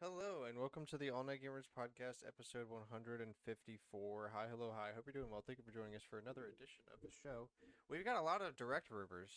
Hello 0.00 0.44
and 0.48 0.58
welcome 0.58 0.84
to 0.86 0.98
the 0.98 1.10
All 1.10 1.24
Night 1.24 1.40
Gamers 1.42 1.64
podcast, 1.78 2.26
episode 2.26 2.68
154. 2.68 4.30
Hi, 4.34 4.44
hello, 4.50 4.72
hi. 4.76 4.88
Hope 4.94 5.04
you're 5.06 5.12
doing 5.14 5.30
well. 5.30 5.42
Thank 5.46 5.58
you 5.58 5.64
for 5.64 5.70
joining 5.72 5.94
us 5.94 6.02
for 6.08 6.18
another 6.18 6.42
edition 6.42 6.82
of 6.92 7.00
the 7.00 7.08
show. 7.22 7.48
We've 7.88 8.04
got 8.04 8.16
a 8.16 8.22
lot 8.22 8.42
of 8.42 8.56
direct 8.56 8.90
rumors. 8.90 9.30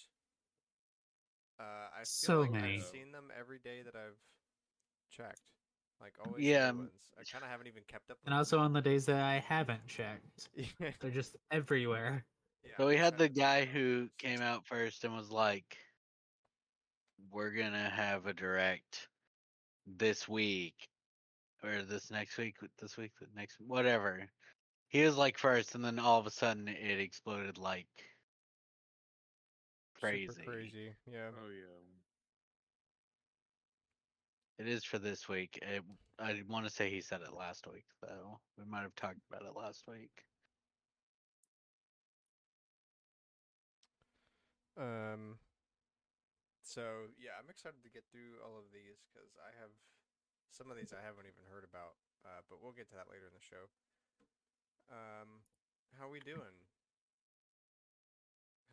Uh, 1.59 1.63
I 1.93 1.99
feel 1.99 2.05
So 2.05 2.41
like 2.41 2.51
many. 2.51 2.75
I've 2.77 2.83
seen 2.83 3.11
them 3.11 3.25
every 3.39 3.59
day 3.59 3.81
that 3.85 3.95
I've 3.95 4.17
checked. 5.11 5.41
Like 6.01 6.13
always, 6.25 6.43
Yeah, 6.43 6.67
um, 6.69 6.77
ones. 6.79 6.91
I 7.19 7.23
kind 7.31 7.43
of 7.43 7.49
haven't 7.49 7.67
even 7.67 7.83
kept 7.87 8.11
up. 8.11 8.17
And 8.25 8.33
also 8.35 8.59
on 8.59 8.73
the 8.73 8.81
days 8.81 9.05
that 9.05 9.21
I 9.21 9.39
haven't 9.47 9.87
checked, 9.87 10.49
they're 10.99 11.11
just 11.11 11.35
everywhere. 11.51 12.25
Yeah, 12.63 12.71
So 12.77 12.87
we 12.87 12.97
had 12.97 13.17
the 13.17 13.29
guy 13.29 13.65
who 13.65 14.09
came 14.17 14.41
out 14.41 14.65
first 14.65 15.03
and 15.03 15.15
was 15.15 15.31
like, 15.31 15.77
"We're 17.31 17.51
gonna 17.51 17.89
have 17.89 18.25
a 18.25 18.33
direct 18.33 19.07
this 19.85 20.27
week, 20.27 20.89
or 21.63 21.83
this 21.83 22.11
next 22.11 22.37
week, 22.37 22.55
this 22.79 22.97
week, 22.97 23.11
the 23.19 23.27
next 23.35 23.59
whatever." 23.59 24.29
He 24.89 25.03
was 25.03 25.17
like 25.17 25.37
first, 25.37 25.75
and 25.75 25.83
then 25.83 25.99
all 25.99 26.19
of 26.19 26.27
a 26.27 26.31
sudden 26.31 26.67
it 26.67 26.99
exploded 26.99 27.57
like 27.57 27.87
super 29.93 29.99
crazy. 29.99 30.45
crazy. 30.45 30.95
Yeah. 31.11 31.29
Oh 31.37 31.49
yeah. 31.49 31.77
It 34.59 34.67
is 34.67 34.83
for 34.83 34.97
this 34.97 35.29
week. 35.29 35.59
It, 35.61 35.83
I 36.19 36.41
want 36.47 36.65
to 36.65 36.71
say 36.71 36.89
he 36.89 37.01
said 37.01 37.21
it 37.21 37.33
last 37.33 37.67
week, 37.71 37.85
though. 38.01 38.39
We 38.57 38.65
might 38.65 38.81
have 38.81 38.95
talked 38.95 39.19
about 39.29 39.45
it 39.47 39.55
last 39.55 39.83
week. 39.87 40.09
Um. 44.77 45.41
So 46.63 47.09
yeah, 47.17 47.39
I'm 47.39 47.49
excited 47.49 47.81
to 47.83 47.89
get 47.89 48.03
through 48.11 48.43
all 48.43 48.59
of 48.59 48.69
these 48.71 49.01
because 49.07 49.33
I 49.39 49.55
have 49.59 49.71
some 50.51 50.69
of 50.71 50.77
these 50.77 50.93
I 50.93 51.01
haven't 51.03 51.25
even 51.27 51.45
heard 51.49 51.63
about. 51.63 51.97
Uh, 52.25 52.43
but 52.49 52.59
we'll 52.61 52.75
get 52.75 52.89
to 52.89 52.95
that 52.95 53.07
later 53.09 53.25
in 53.27 53.35
the 53.35 53.45
show. 53.45 53.71
Um, 54.91 55.43
how 55.99 56.09
we 56.09 56.19
doing? 56.19 56.55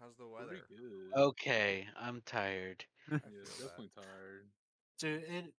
How's 0.01 0.17
the 0.17 0.27
weather? 0.27 0.59
good. 0.69 1.15
Okay, 1.17 1.87
I'm 1.99 2.21
tired. 2.27 2.85
I 3.11 3.15
yeah, 3.15 3.21
feel 3.23 3.69
that. 3.69 3.69
definitely 3.69 3.91
tired. 3.95 4.45
Dude, 4.99 5.23
it 5.23 5.55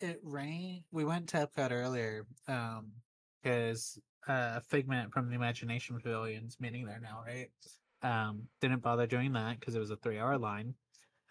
it 0.00 0.20
rained. 0.22 0.84
We 0.92 1.04
went 1.04 1.28
to 1.30 1.46
Epcot 1.46 1.72
earlier, 1.72 2.26
um, 2.48 2.92
because 3.42 3.98
uh, 4.28 4.60
Figment 4.60 5.12
from 5.12 5.28
the 5.28 5.34
Imagination 5.34 5.98
Pavilion's 6.00 6.58
meeting 6.60 6.84
there 6.86 7.00
now, 7.00 7.22
right? 7.26 7.48
Um, 8.02 8.48
didn't 8.60 8.82
bother 8.82 9.06
doing 9.06 9.32
that 9.32 9.58
because 9.58 9.74
it 9.74 9.78
was 9.78 9.90
a 9.90 9.96
three-hour 9.96 10.38
line. 10.38 10.74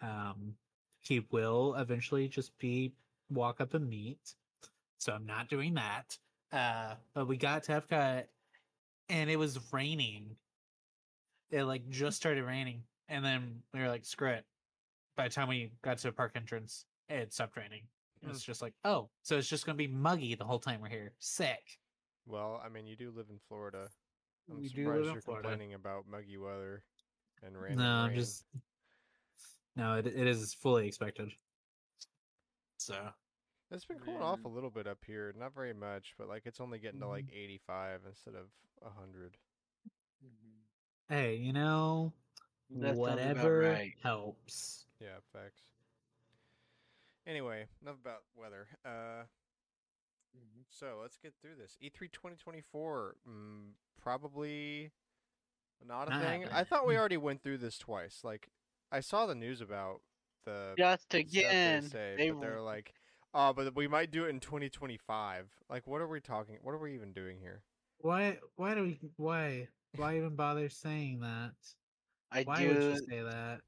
Um, 0.02 0.54
he 1.00 1.20
will 1.30 1.74
eventually 1.76 2.28
just 2.28 2.56
be 2.58 2.92
walk 3.30 3.60
up 3.60 3.74
and 3.74 3.88
meet, 3.88 4.34
so 4.98 5.12
I'm 5.12 5.26
not 5.26 5.48
doing 5.48 5.74
that. 5.74 6.18
Uh, 6.52 6.94
but 7.14 7.26
we 7.28 7.36
got 7.36 7.62
to 7.64 7.80
Epcot, 7.80 8.24
and 9.08 9.30
it 9.30 9.36
was 9.36 9.58
raining. 9.72 10.36
It 11.50 11.64
like 11.64 11.88
just 11.88 12.16
started 12.16 12.44
raining, 12.44 12.82
and 13.08 13.24
then 13.24 13.62
we 13.72 13.80
were 13.80 13.88
like, 13.88 14.04
"Screw 14.04 14.30
it." 14.30 14.44
By 15.16 15.28
the 15.28 15.34
time 15.34 15.48
we 15.48 15.70
got 15.82 15.98
to 15.98 16.08
the 16.08 16.12
park 16.12 16.32
entrance, 16.34 16.84
it 17.08 17.32
stopped 17.32 17.56
raining. 17.56 17.82
And 18.22 18.30
It's 18.30 18.42
just 18.42 18.62
like, 18.62 18.74
oh, 18.84 19.08
so 19.22 19.38
it's 19.38 19.48
just 19.48 19.66
gonna 19.66 19.76
be 19.76 19.86
muggy 19.86 20.34
the 20.34 20.44
whole 20.44 20.58
time 20.58 20.80
we're 20.80 20.88
here. 20.88 21.12
Sick. 21.18 21.78
Well, 22.26 22.60
I 22.64 22.68
mean, 22.68 22.86
you 22.86 22.96
do 22.96 23.12
live 23.14 23.26
in 23.30 23.38
Florida. 23.48 23.88
I'm 24.48 24.60
We 24.60 24.68
surprised 24.68 25.04
live 25.06 25.14
you're 25.14 25.22
complaining 25.22 25.74
about 25.74 26.06
muggy 26.08 26.36
weather 26.38 26.82
and 27.42 27.56
rain. 27.60 27.76
no, 27.76 28.06
rain. 28.06 28.14
just 28.14 28.44
no. 29.74 29.94
It 29.96 30.06
it 30.06 30.26
is 30.26 30.54
fully 30.54 30.86
expected. 30.86 31.32
So 32.78 33.12
It's 33.70 33.84
been 33.84 33.98
cooling 33.98 34.22
off 34.22 34.44
a 34.44 34.48
little 34.48 34.70
bit 34.70 34.86
up 34.86 35.04
here. 35.04 35.32
Not 35.36 35.52
very 35.54 35.74
much, 35.74 36.14
but 36.16 36.28
like 36.28 36.46
it's 36.46 36.60
only 36.60 36.78
getting 36.78 37.00
to 37.00 37.08
like 37.08 37.26
Mhm. 37.26 37.32
85 37.32 38.06
instead 38.06 38.34
of 38.34 38.46
100. 38.80 39.36
hey, 41.08 41.34
you 41.36 41.52
know, 41.52 42.12
That 42.70 42.94
whatever 42.96 43.58
right. 43.60 43.92
helps. 44.02 44.86
Yeah, 45.00 45.18
facts. 45.32 45.62
Anyway, 47.26 47.66
enough 47.82 47.96
about 48.00 48.22
weather. 48.36 48.68
Uh, 48.84 49.24
so 50.70 50.98
let's 51.00 51.16
get 51.16 51.34
through 51.40 51.56
this. 51.60 51.76
E 51.80 51.90
E3 51.90 52.12
2024, 52.12 53.16
mm, 53.28 53.32
probably 54.00 54.90
not 55.86 56.08
a 56.08 56.10
Not 56.10 56.22
thing. 56.22 56.46
I 56.52 56.64
thought 56.64 56.86
we 56.86 56.96
already 56.96 57.16
went 57.16 57.42
through 57.42 57.58
this 57.58 57.78
twice. 57.78 58.20
Like, 58.24 58.48
I 58.90 59.00
saw 59.00 59.26
the 59.26 59.34
news 59.34 59.60
about 59.60 60.00
the 60.44 60.74
Just 60.76 61.12
again, 61.14 61.82
they 61.84 61.88
say, 61.88 62.14
they 62.16 62.30
but 62.30 62.40
they're 62.40 62.60
like, 62.60 62.94
oh, 63.34 63.52
but 63.52 63.74
we 63.74 63.88
might 63.88 64.10
do 64.10 64.24
it 64.24 64.30
in 64.30 64.40
2025. 64.40 65.48
Like, 65.68 65.86
what 65.86 66.00
are 66.00 66.08
we 66.08 66.20
talking? 66.20 66.58
What 66.62 66.72
are 66.72 66.78
we 66.78 66.94
even 66.94 67.12
doing 67.12 67.38
here? 67.40 67.62
Why? 67.98 68.38
Why 68.56 68.74
do 68.74 68.82
we? 68.82 69.00
Why? 69.16 69.68
Why 69.96 70.16
even 70.16 70.36
bother 70.36 70.68
saying 70.68 71.20
that? 71.20 71.52
I 72.30 72.42
Why 72.42 72.62
do. 72.62 72.68
would 72.68 72.82
you 72.82 72.96
say 73.08 73.22
that? 73.22 73.60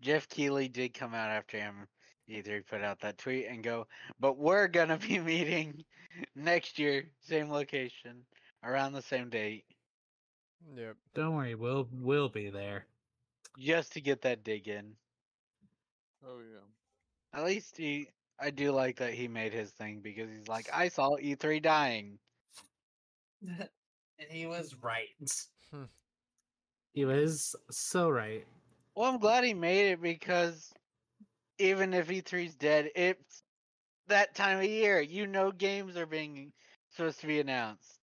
Geoff 0.00 0.28
Keighley 0.28 0.68
did 0.68 0.94
come 0.94 1.14
out 1.14 1.30
after 1.30 1.58
him. 1.58 1.86
Either 2.30 2.62
put 2.62 2.82
out 2.82 3.00
that 3.00 3.18
tweet 3.18 3.46
and 3.46 3.62
go, 3.62 3.86
but 4.20 4.38
we're 4.38 4.68
gonna 4.68 4.98
be 4.98 5.18
meeting 5.32 5.84
next 6.34 6.78
year, 6.78 7.04
same 7.20 7.50
location, 7.50 8.24
around 8.64 8.92
the 8.92 9.02
same 9.02 9.28
date, 9.30 9.64
Yep. 10.76 10.96
Don't 11.14 11.34
worry, 11.36 11.54
we'll 11.54 11.88
we'll 11.92 12.28
be 12.28 12.50
there. 12.50 12.86
just 13.58 13.92
to 13.94 14.00
get 14.00 14.22
that 14.22 14.44
dig 14.44 14.68
in. 14.68 14.96
Oh 16.26 16.38
yeah. 16.40 17.38
At 17.38 17.44
least 17.44 17.76
he, 17.76 18.08
I 18.38 18.50
do 18.50 18.72
like 18.72 18.96
that 18.98 19.14
he 19.14 19.28
made 19.28 19.52
his 19.52 19.70
thing 19.72 20.00
because 20.02 20.28
he's 20.30 20.48
like, 20.48 20.68
I 20.72 20.88
saw 20.88 21.16
E3 21.16 21.62
dying. 21.62 22.18
and 23.42 23.68
he 24.28 24.46
was 24.46 24.74
right. 24.82 25.08
Hmm. 25.72 25.84
he 26.92 27.04
was 27.04 27.54
so 27.70 28.10
right. 28.10 28.46
Well, 28.94 29.10
I'm 29.10 29.18
glad 29.18 29.44
he 29.44 29.54
made 29.54 29.92
it 29.92 30.02
because 30.02 30.72
even 31.60 31.94
if 31.94 32.08
E3's 32.08 32.54
dead, 32.54 32.90
it's 32.96 33.42
that 34.08 34.34
time 34.34 34.58
of 34.58 34.64
year. 34.64 35.00
You 35.00 35.26
know, 35.26 35.52
games 35.52 35.96
are 35.96 36.06
being 36.06 36.52
supposed 36.90 37.20
to 37.20 37.26
be 37.26 37.40
announced. 37.40 38.00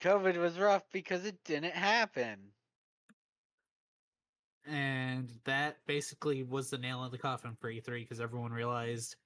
COVID 0.00 0.36
was 0.36 0.58
rough 0.58 0.82
because 0.92 1.24
it 1.24 1.36
didn't 1.44 1.74
happen. 1.74 2.38
And 4.66 5.28
that 5.44 5.76
basically 5.86 6.42
was 6.42 6.70
the 6.70 6.78
nail 6.78 7.04
in 7.04 7.10
the 7.10 7.18
coffin 7.18 7.56
for 7.60 7.70
E3 7.70 8.02
because 8.02 8.20
everyone 8.20 8.52
realized 8.52 9.16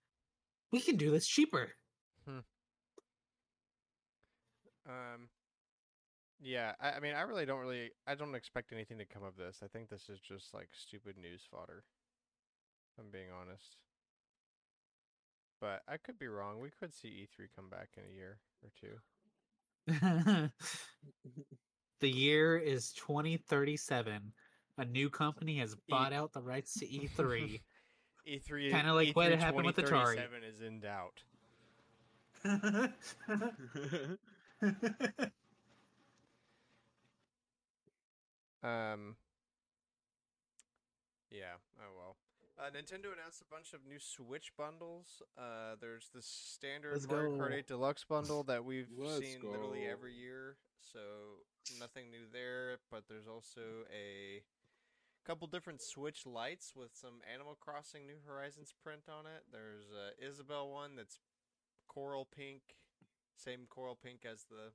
we 0.72 0.80
can 0.80 0.96
do 0.96 1.10
this 1.10 1.26
cheaper. 1.26 1.70
Hmm. 2.26 2.38
Um. 4.86 5.28
Yeah, 6.40 6.72
I, 6.80 6.92
I 6.92 7.00
mean, 7.00 7.14
I 7.14 7.22
really 7.22 7.46
don't 7.46 7.58
really, 7.58 7.90
I 8.06 8.14
don't 8.14 8.34
expect 8.34 8.72
anything 8.72 8.98
to 8.98 9.04
come 9.04 9.24
of 9.24 9.36
this. 9.36 9.58
I 9.62 9.66
think 9.66 9.88
this 9.88 10.08
is 10.08 10.20
just 10.20 10.54
like 10.54 10.68
stupid 10.72 11.16
news 11.18 11.42
fodder. 11.50 11.82
I'm 12.98 13.10
being 13.10 13.28
honest. 13.40 13.76
But 15.60 15.82
I 15.88 15.96
could 15.96 16.18
be 16.18 16.28
wrong. 16.28 16.60
We 16.60 16.70
could 16.80 16.94
see 16.94 17.08
E3 17.08 17.48
come 17.56 17.68
back 17.68 17.88
in 17.96 18.04
a 18.04 18.12
year 18.14 18.38
or 18.62 18.70
two. 18.80 18.96
the 22.00 22.08
year 22.08 22.56
is 22.58 22.92
2037. 22.92 24.32
A 24.78 24.84
new 24.84 25.10
company 25.10 25.58
has 25.58 25.74
bought 25.88 26.12
out 26.12 26.32
the 26.32 26.42
rights 26.42 26.78
to 26.78 26.86
E 26.86 27.08
E3. 27.16 27.60
E3, 28.28 28.70
Kinda 28.70 28.92
like 28.92 29.16
what 29.16 29.32
E3 29.32 29.38
happened 29.38 29.66
with 29.66 29.76
Atari. 29.76 30.18
is 30.46 30.60
in 30.60 30.80
doubt. 30.80 31.22
Um. 38.62 39.16
Yeah. 41.30 41.56
Oh. 41.80 41.97
Uh, 42.58 42.70
Nintendo 42.70 43.12
announced 43.14 43.40
a 43.40 43.54
bunch 43.54 43.72
of 43.72 43.86
new 43.86 44.00
Switch 44.00 44.50
bundles. 44.56 45.22
Uh, 45.38 45.76
there's 45.80 46.08
the 46.12 46.20
standard 46.22 46.92
Let's 46.92 47.06
Mario 47.06 47.36
Kart 47.38 47.52
8 47.54 47.66
Deluxe 47.68 48.04
bundle 48.04 48.42
that 48.44 48.64
we've 48.64 48.88
Let's 48.96 49.20
seen 49.20 49.38
literally 49.48 49.86
every 49.86 50.12
year. 50.14 50.56
So 50.80 50.98
nothing 51.78 52.10
new 52.10 52.26
there. 52.32 52.78
But 52.90 53.04
there's 53.08 53.28
also 53.28 53.86
a 53.94 54.42
couple 55.24 55.46
different 55.46 55.80
Switch 55.80 56.26
Lites 56.26 56.72
with 56.74 56.90
some 56.94 57.20
Animal 57.32 57.56
Crossing 57.60 58.06
New 58.08 58.18
Horizons 58.26 58.74
print 58.82 59.02
on 59.08 59.24
it. 59.26 59.44
There's 59.52 59.84
a 59.92 60.18
Isabelle 60.26 60.68
one 60.68 60.96
that's 60.96 61.20
coral 61.86 62.24
pink, 62.26 62.62
same 63.36 63.66
coral 63.70 63.94
pink 63.94 64.26
as 64.30 64.46
the 64.50 64.72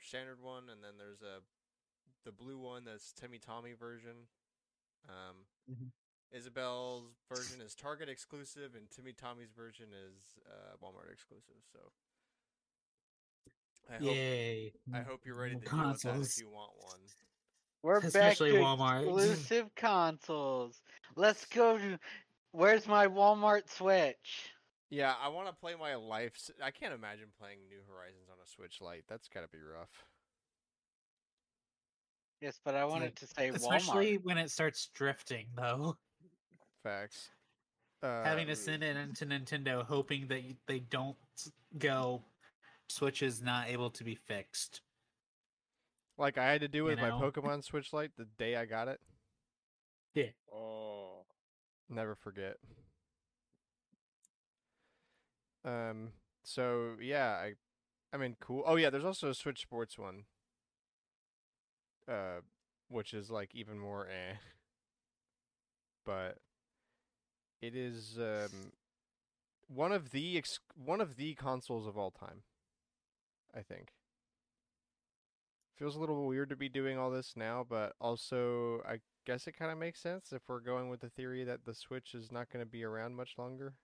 standard 0.00 0.40
one, 0.40 0.70
and 0.70 0.82
then 0.82 0.92
there's 0.96 1.20
a 1.20 1.40
the 2.24 2.32
blue 2.32 2.58
one 2.58 2.84
that's 2.84 3.12
Timmy 3.12 3.38
Tommy 3.38 3.72
version. 3.74 4.28
Um, 5.08 5.46
Mhm. 5.70 5.90
Isabelle's 6.32 7.10
version 7.32 7.60
is 7.60 7.74
Target 7.74 8.08
exclusive, 8.08 8.74
and 8.76 8.88
Timmy 8.90 9.12
Tommy's 9.12 9.50
version 9.56 9.86
is 9.92 10.22
uh, 10.48 10.76
Walmart 10.84 11.12
exclusive. 11.12 11.56
So 11.72 11.78
I 13.90 13.94
hope 13.94 14.02
Yay. 14.02 14.72
I 14.94 15.00
hope 15.00 15.20
you're 15.24 15.34
ready 15.34 15.56
to 15.56 15.74
More 15.74 15.82
deal 15.84 15.92
with 15.92 16.02
that 16.02 16.08
if 16.10 16.14
consoles. 16.14 16.38
you 16.38 16.48
want 16.50 16.70
one. 16.80 17.00
We're 17.82 18.00
back 18.00 18.08
Especially 18.08 18.52
to 18.52 18.58
Walmart. 18.58 19.02
exclusive 19.04 19.74
consoles. 19.74 20.80
Let's 21.16 21.44
go 21.46 21.78
to. 21.78 21.98
Where's 22.52 22.86
my 22.86 23.06
Walmart 23.06 23.68
Switch? 23.70 24.50
Yeah, 24.90 25.14
I 25.22 25.28
want 25.28 25.46
to 25.48 25.54
play 25.54 25.74
my 25.78 25.94
life. 25.94 26.34
I 26.62 26.70
can't 26.72 26.92
imagine 26.92 27.26
playing 27.40 27.58
New 27.68 27.78
Horizons 27.88 28.28
on 28.30 28.36
a 28.44 28.46
Switch 28.48 28.80
Lite. 28.80 29.04
That's 29.08 29.28
got 29.28 29.40
to 29.42 29.48
be 29.48 29.58
rough. 29.62 29.88
Yes, 32.40 32.58
but 32.64 32.74
I 32.74 32.84
wanted 32.84 33.04
like- 33.06 33.14
to 33.16 33.26
say 33.26 33.48
Especially 33.48 34.18
Walmart. 34.18 34.24
when 34.24 34.38
it 34.38 34.50
starts 34.50 34.88
drifting, 34.94 35.46
though. 35.56 35.96
Facts. 36.82 37.30
Uh, 38.02 38.24
Having 38.24 38.46
to 38.46 38.56
send 38.56 38.82
it 38.82 38.96
into 38.96 39.26
Nintendo, 39.26 39.84
hoping 39.84 40.26
that 40.28 40.42
they 40.66 40.78
don't 40.78 41.16
go. 41.78 42.22
Switch 42.88 43.22
is 43.22 43.40
not 43.42 43.68
able 43.68 43.90
to 43.90 44.02
be 44.02 44.14
fixed. 44.14 44.80
like 46.18 46.38
I 46.38 46.50
had 46.50 46.62
to 46.62 46.68
do 46.68 46.78
you 46.78 46.84
with 46.84 46.98
my? 46.98 47.10
Pokemon 47.10 47.62
Switch 47.62 47.92
Lite 47.92 48.10
the 48.16 48.26
day 48.38 48.56
I 48.56 48.64
got 48.64 48.88
it. 48.88 49.00
Yeah. 50.14 50.30
Oh. 50.52 51.24
Never 51.88 52.14
forget. 52.14 52.56
Um. 55.64 56.12
So 56.42 56.96
yeah, 57.00 57.32
I, 57.32 57.52
I 58.12 58.16
mean, 58.16 58.36
cool. 58.40 58.62
Oh 58.66 58.76
yeah, 58.76 58.90
there's 58.90 59.04
also 59.04 59.28
a 59.28 59.34
Switch 59.34 59.60
Sports 59.60 59.98
one. 59.98 60.24
Uh, 62.08 62.40
which 62.88 63.12
is 63.14 63.30
like 63.30 63.54
even 63.54 63.78
more 63.78 64.06
eh. 64.06 64.34
But 66.06 66.38
it 67.60 67.74
is 67.74 68.18
um 68.18 68.72
one 69.68 69.92
of 69.92 70.10
the 70.10 70.36
ex- 70.38 70.60
one 70.74 71.00
of 71.00 71.16
the 71.16 71.34
consoles 71.34 71.86
of 71.86 71.96
all 71.96 72.10
time. 72.10 72.42
I 73.54 73.62
think. 73.62 73.94
Feels 75.76 75.96
a 75.96 76.00
little 76.00 76.26
weird 76.26 76.50
to 76.50 76.56
be 76.56 76.68
doing 76.68 76.98
all 76.98 77.10
this 77.10 77.32
now, 77.36 77.64
but 77.68 77.94
also 78.00 78.82
I 78.86 79.00
guess 79.26 79.46
it 79.46 79.58
kind 79.58 79.70
of 79.70 79.78
makes 79.78 80.00
sense 80.00 80.32
if 80.32 80.42
we're 80.48 80.60
going 80.60 80.88
with 80.88 81.00
the 81.00 81.08
theory 81.08 81.44
that 81.44 81.64
the 81.64 81.74
Switch 81.74 82.14
is 82.14 82.30
not 82.30 82.50
going 82.50 82.64
to 82.64 82.70
be 82.70 82.84
around 82.84 83.16
much 83.16 83.34
longer. 83.38 83.74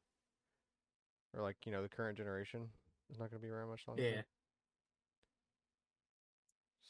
Or 1.35 1.43
like, 1.43 1.57
you 1.65 1.73
know, 1.73 1.83
the 1.83 1.89
current 1.89 2.17
generation 2.17 2.69
is 3.11 3.19
not 3.19 3.31
going 3.31 3.41
to 3.41 3.47
be 3.47 3.53
around 3.53 3.71
much 3.71 3.83
longer. 3.87 4.03
Yeah. 4.03 4.23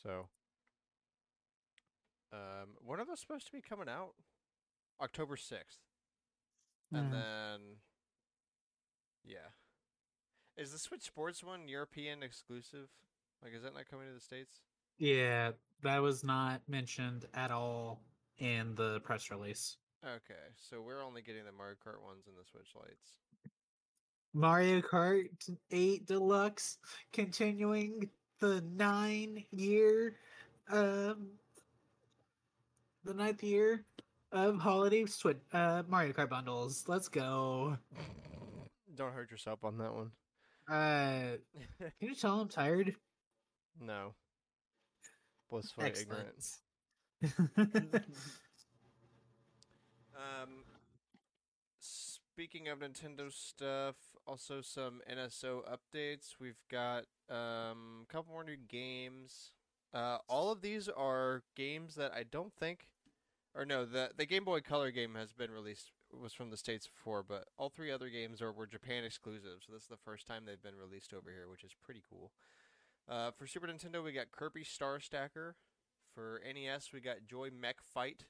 So, 0.02 0.28
um, 2.32 2.76
when 2.84 3.00
are 3.00 3.04
those 3.04 3.20
supposed 3.20 3.46
to 3.46 3.52
be 3.52 3.60
coming 3.60 3.88
out? 3.88 4.14
October 5.00 5.36
6th. 5.36 5.78
And 6.92 7.12
then, 7.12 7.60
yeah. 9.24 9.50
Is 10.56 10.72
the 10.72 10.78
Switch 10.78 11.02
Sports 11.02 11.42
one 11.42 11.68
European 11.68 12.22
exclusive? 12.22 12.88
Like, 13.42 13.52
is 13.54 13.62
that 13.62 13.74
not 13.74 13.88
coming 13.90 14.06
to 14.08 14.14
the 14.14 14.20
States? 14.20 14.60
Yeah, 14.98 15.50
that 15.82 16.00
was 16.00 16.24
not 16.24 16.62
mentioned 16.68 17.26
at 17.34 17.50
all 17.50 18.00
in 18.38 18.74
the 18.74 19.00
press 19.00 19.30
release. 19.30 19.76
Okay, 20.04 20.34
so 20.56 20.80
we're 20.80 21.02
only 21.02 21.20
getting 21.20 21.44
the 21.44 21.52
Mario 21.52 21.74
Kart 21.74 22.02
ones 22.02 22.26
and 22.26 22.36
the 22.36 22.48
Switch 22.50 22.68
Lites. 22.74 23.18
Mario 24.32 24.80
Kart 24.80 25.28
8 25.70 26.06
Deluxe 26.06 26.78
continuing 27.12 28.08
the 28.38 28.62
nine 28.76 29.42
year 29.50 30.14
um 30.70 31.28
the 33.04 33.14
ninth 33.14 33.42
year 33.42 33.84
of 34.32 34.58
holiday 34.58 35.06
Switch 35.06 35.38
uh 35.52 35.82
Mario 35.88 36.12
Kart 36.12 36.28
bundles. 36.28 36.84
Let's 36.86 37.08
go. 37.08 37.76
Don't 38.94 39.12
hurt 39.12 39.30
yourself 39.30 39.64
on 39.64 39.78
that 39.78 39.94
one. 39.94 40.10
Uh 40.68 41.36
can 41.80 42.08
you 42.08 42.14
tell 42.14 42.40
I'm 42.40 42.48
tired? 42.48 42.94
no. 43.80 44.14
Blissfully 45.50 45.92
ignorant. 46.00 46.44
Excellent. 47.22 48.04
Um, 50.16 50.64
speaking 51.78 52.68
of 52.68 52.78
Nintendo 52.78 53.30
stuff, 53.32 53.96
also 54.26 54.60
some 54.62 55.00
NSO 55.10 55.60
updates. 55.68 56.36
We've 56.40 56.60
got 56.70 57.04
um, 57.28 58.04
a 58.08 58.12
couple 58.12 58.32
more 58.32 58.44
new 58.44 58.56
games. 58.56 59.52
Uh, 59.92 60.18
all 60.28 60.50
of 60.50 60.62
these 60.62 60.88
are 60.88 61.42
games 61.54 61.94
that 61.96 62.12
I 62.12 62.22
don't 62.24 62.52
think, 62.54 62.88
or 63.56 63.64
no, 63.64 63.84
the 63.84 64.10
the 64.16 64.26
Game 64.26 64.44
Boy 64.44 64.60
Color 64.60 64.90
game 64.90 65.14
has 65.14 65.32
been 65.32 65.50
released. 65.50 65.90
Was 66.12 66.32
from 66.32 66.50
the 66.50 66.56
states 66.56 66.86
before, 66.86 67.22
but 67.22 67.46
all 67.58 67.68
three 67.68 67.90
other 67.90 68.08
games 68.08 68.40
are 68.40 68.52
were 68.52 68.66
Japan 68.66 69.04
exclusive. 69.04 69.60
So 69.66 69.72
this 69.72 69.82
is 69.82 69.88
the 69.88 69.96
first 69.96 70.26
time 70.26 70.44
they've 70.46 70.62
been 70.62 70.76
released 70.76 71.12
over 71.12 71.30
here, 71.30 71.48
which 71.50 71.64
is 71.64 71.72
pretty 71.84 72.02
cool. 72.08 72.30
Uh, 73.08 73.30
for 73.32 73.46
Super 73.46 73.66
Nintendo, 73.66 74.02
we 74.02 74.12
got 74.12 74.30
Kirby 74.30 74.64
Star 74.64 75.00
Stacker. 75.00 75.56
For 76.14 76.40
NES, 76.44 76.92
we 76.92 77.00
got 77.00 77.26
Joy 77.28 77.50
Mech 77.50 77.76
Fight. 77.82 78.24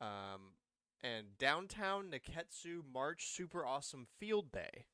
Um, 0.00 0.54
and 1.02 1.38
Downtown 1.38 2.10
Nekketsu 2.10 2.82
March 2.92 3.28
Super 3.28 3.64
Awesome 3.64 4.06
Field 4.18 4.50
Day. 4.50 4.86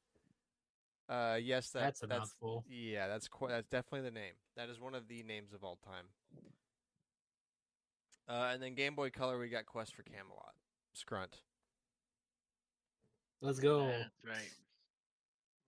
Uh, 1.08 1.38
yes, 1.40 1.70
that, 1.70 1.80
That's 1.80 2.02
a 2.02 2.06
that's 2.06 2.20
mouthful. 2.20 2.64
yeah, 2.68 3.08
that's 3.08 3.28
quite 3.28 3.50
that's 3.50 3.68
definitely 3.68 4.08
the 4.08 4.14
name. 4.14 4.34
That 4.56 4.68
is 4.68 4.80
one 4.80 4.94
of 4.94 5.08
the 5.08 5.22
names 5.22 5.52
of 5.52 5.62
all 5.62 5.76
time. 5.76 6.06
Uh, 8.28 8.50
and 8.52 8.62
then 8.62 8.74
Game 8.74 8.94
Boy 8.94 9.10
Color, 9.10 9.38
we 9.38 9.48
got 9.48 9.66
Quest 9.66 9.94
for 9.94 10.02
Camelot, 10.02 10.54
Scrunt. 10.94 11.42
Let's 13.42 13.58
go. 13.58 13.86
That's 13.86 14.10
right. 14.24 14.50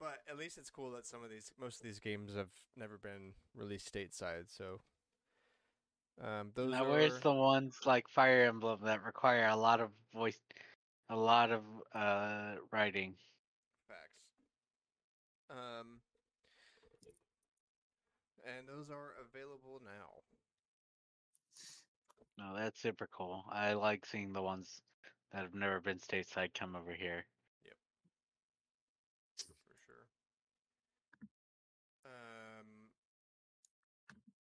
But 0.00 0.18
at 0.30 0.38
least 0.38 0.56
it's 0.56 0.70
cool 0.70 0.90
that 0.92 1.06
some 1.06 1.22
of 1.22 1.30
these, 1.30 1.52
most 1.60 1.80
of 1.80 1.82
these 1.82 1.98
games 1.98 2.34
have 2.34 2.48
never 2.76 2.96
been 2.98 3.32
released 3.54 3.92
stateside. 3.92 4.44
So, 4.48 4.80
um, 6.22 6.52
those 6.54 6.72
now, 6.72 6.84
are 6.84 6.90
where's 6.90 7.18
the 7.20 7.32
ones 7.32 7.80
like 7.84 8.08
Fire 8.08 8.44
Emblem 8.44 8.80
that 8.84 9.04
require 9.04 9.48
a 9.48 9.56
lot 9.56 9.80
of 9.80 9.90
voice, 10.14 10.38
a 11.10 11.16
lot 11.16 11.50
of 11.52 11.62
uh 11.94 12.54
writing? 12.72 13.14
Facts. 13.88 14.22
Um, 15.50 16.00
and 18.46 18.66
those 18.66 18.90
are 18.90 19.12
available 19.20 19.80
now. 19.84 20.15
No, 22.38 22.54
that's 22.56 22.80
super 22.80 23.08
cool. 23.16 23.44
I 23.50 23.72
like 23.72 24.04
seeing 24.04 24.32
the 24.32 24.42
ones 24.42 24.82
that 25.32 25.42
have 25.42 25.54
never 25.54 25.80
been 25.80 25.98
stateside 25.98 26.54
come 26.54 26.76
over 26.76 26.92
here. 26.92 27.24
Yep. 27.64 27.74
For 29.66 29.74
sure. 29.86 30.06
Um, 32.04 32.90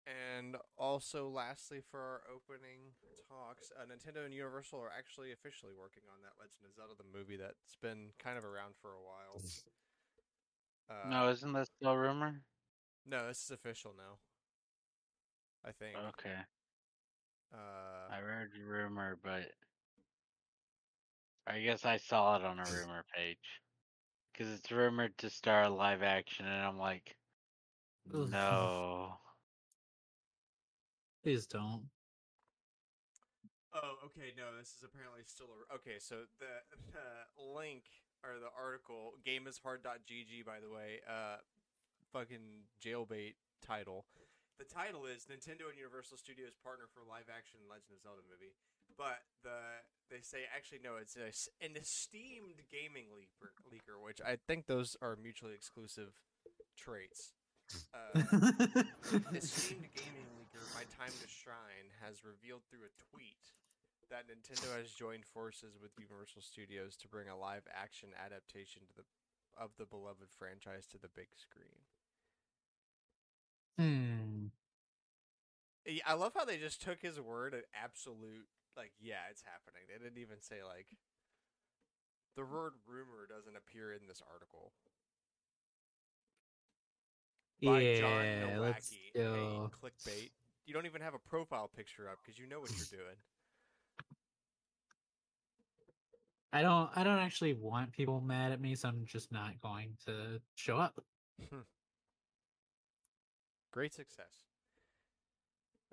and 0.08 0.56
also, 0.78 1.30
lastly, 1.30 1.82
for 1.92 2.00
our 2.00 2.22
opening 2.34 2.94
talks, 3.28 3.72
uh, 3.78 3.84
Nintendo 3.86 4.26
and 4.26 4.34
Universal 4.34 4.80
are 4.80 4.92
actually 4.98 5.32
officially 5.34 5.74
working 5.78 6.04
on 6.08 6.22
that 6.24 6.34
Legend 6.40 6.64
of 6.66 6.74
Zelda 6.76 6.94
the 6.98 7.18
movie 7.18 7.38
that's 7.38 7.76
been 7.82 8.12
kind 8.18 8.38
of 8.38 8.46
around 8.46 8.76
for 8.82 8.92
a 8.92 9.04
while. 9.04 9.42
Uh, 10.90 11.10
no, 11.10 11.30
isn't 11.30 11.54
that 11.54 11.68
still 11.68 11.92
a 11.92 11.98
rumor? 11.98 12.42
no, 13.06 13.28
this 13.28 13.44
is 13.44 13.52
official 13.52 13.94
now. 13.98 14.18
I 15.66 15.72
think. 15.72 15.96
Okay, 15.96 16.36
Uh, 17.54 18.16
I 18.16 18.20
read 18.22 18.50
rumor, 18.68 19.18
but 19.24 19.52
I 21.48 21.60
guess 21.60 21.86
I 21.86 21.98
saw 21.98 22.38
it 22.38 22.44
on 22.44 22.60
a 22.60 22.64
rumor 22.80 23.06
page 23.16 23.62
because 24.32 24.52
it's 24.52 24.72
rumored 24.72 25.18
to 25.20 25.30
star 25.30 25.70
live 25.70 26.02
action, 26.02 26.46
and 26.46 26.64
I'm 26.64 26.78
like, 26.78 27.16
no. 28.14 29.14
Please 31.24 31.46
don't. 31.46 31.84
Oh, 33.74 33.96
okay. 34.06 34.34
No, 34.38 34.56
this 34.58 34.70
is 34.70 34.84
apparently 34.84 35.22
still 35.26 35.48
a. 35.48 35.76
Okay, 35.76 35.98
so 36.00 36.16
the 36.40 36.78
the 36.92 37.42
link 37.42 37.84
or 38.24 38.40
the 38.40 38.50
article, 38.58 39.14
gameishard.gg, 39.26 40.46
by 40.46 40.60
the 40.60 40.70
way, 40.70 41.00
uh, 41.10 41.38
fucking 42.12 42.68
jailbait 42.84 43.36
title. 43.66 44.06
The 44.62 44.70
title 44.70 45.10
is 45.10 45.26
Nintendo 45.26 45.66
and 45.66 45.78
Universal 45.78 46.22
Studios 46.22 46.54
partner 46.62 46.86
for 46.94 47.02
live 47.02 47.26
action 47.26 47.58
Legend 47.66 47.98
of 47.98 48.06
Zelda 48.06 48.22
movie, 48.30 48.54
but 48.94 49.26
the 49.42 49.82
they 50.14 50.22
say 50.22 50.46
actually 50.54 50.86
no, 50.86 51.02
it's 51.02 51.18
a, 51.18 51.34
an 51.66 51.74
esteemed 51.74 52.62
gaming 52.70 53.10
leaker, 53.18 53.50
leaker, 53.66 53.98
which 53.98 54.22
I 54.22 54.38
think 54.38 54.70
those 54.70 54.94
are 55.02 55.18
mutually 55.18 55.58
exclusive 55.58 56.14
traits. 56.78 57.34
Uh, 57.90 58.14
esteemed 59.34 59.90
gaming 59.98 60.30
leaker 60.38 60.62
My 60.78 60.86
Time 60.94 61.10
to 61.10 61.28
Shine 61.28 61.90
has 62.06 62.22
revealed 62.22 62.62
through 62.70 62.86
a 62.86 62.94
tweet 63.10 63.42
that 64.14 64.30
Nintendo 64.30 64.70
has 64.78 64.94
joined 64.94 65.26
forces 65.26 65.82
with 65.82 65.98
Universal 65.98 66.46
Studios 66.46 66.94
to 67.02 67.10
bring 67.10 67.26
a 67.26 67.34
live 67.34 67.66
action 67.74 68.14
adaptation 68.22 68.86
to 68.86 68.94
the 69.02 69.06
of 69.58 69.74
the 69.78 69.86
beloved 69.86 70.30
franchise 70.30 70.86
to 70.90 70.98
the 70.98 71.10
big 71.14 71.30
screen. 71.38 71.78
Hmm. 73.78 74.48
Yeah, 75.86 76.04
I 76.08 76.14
love 76.14 76.34
how 76.36 76.46
they 76.46 76.58
just 76.58 76.82
took 76.82 77.02
his 77.02 77.20
word 77.20 77.54
at 77.54 77.64
absolute 77.84 78.48
like 78.78 78.92
yeah, 79.00 79.30
it's 79.30 79.44
happening. 79.44 79.84
They 79.88 80.04
didn't 80.04 80.22
even 80.22 80.42
say 80.42 80.64
like 80.68 80.88
the 82.36 82.44
word 82.44 82.74
rumor 82.88 83.28
doesn't 83.30 83.56
appear 83.56 83.92
in 83.92 84.08
this 84.08 84.22
article. 84.32 84.72
By 87.62 87.96
John 87.96 88.26
Yeah, 88.26 88.60
let's 88.60 88.92
Nowacki, 89.16 89.70
a 89.70 89.70
clickbait 89.70 90.32
you 90.66 90.74
don't 90.74 90.86
even 90.86 91.02
have 91.02 91.14
a 91.14 91.20
profile 91.20 91.70
picture 91.76 92.10
up 92.10 92.20
because 92.24 92.40
you 92.40 92.48
know 92.48 92.60
what 92.60 92.72
you're 92.72 93.00
doing. 93.00 93.16
I 96.54 96.62
don't 96.62 96.90
I 96.96 97.04
don't 97.04 97.20
actually 97.20 97.54
want 97.54 97.92
people 97.92 98.22
mad 98.22 98.52
at 98.52 98.62
me, 98.62 98.76
so 98.76 98.88
I'm 98.88 99.06
just 99.06 99.32
not 99.32 99.60
going 99.62 99.98
to 100.06 100.40
show 100.56 100.78
up. 100.78 101.04
Great 103.74 103.94
success. 103.94 104.46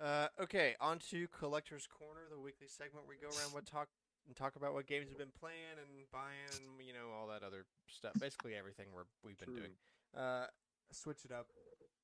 Uh, 0.01 0.29
okay, 0.41 0.77
on 0.81 0.99
to 1.11 1.27
Collector's 1.29 1.87
Corner, 1.89 2.29
the 2.31 2.39
weekly 2.39 2.69
segment 2.69 3.07
where 3.07 3.17
we 3.17 3.21
go 3.21 3.33
around 3.41 3.53
what 3.53 3.65
talk 3.75 3.89
and 4.27 4.37
talk 4.37 4.55
about 4.57 4.75
what 4.75 4.87
games 4.87 5.07
we've 5.09 5.19
been 5.19 5.33
playing 5.41 5.81
and 5.81 5.89
buying, 6.13 6.53
and 6.57 6.87
you 6.87 6.93
know 6.93 7.09
all 7.19 7.27
that 7.29 7.43
other 7.43 7.65
stuff. 7.89 8.13
Basically, 8.21 8.55
everything 8.55 8.87
we're, 8.95 9.09
we've 9.25 9.39
been 9.39 9.55
doing. 9.57 9.73
Uh, 10.17 10.45
switch 10.93 11.25
it 11.25 11.33
up. 11.33 11.47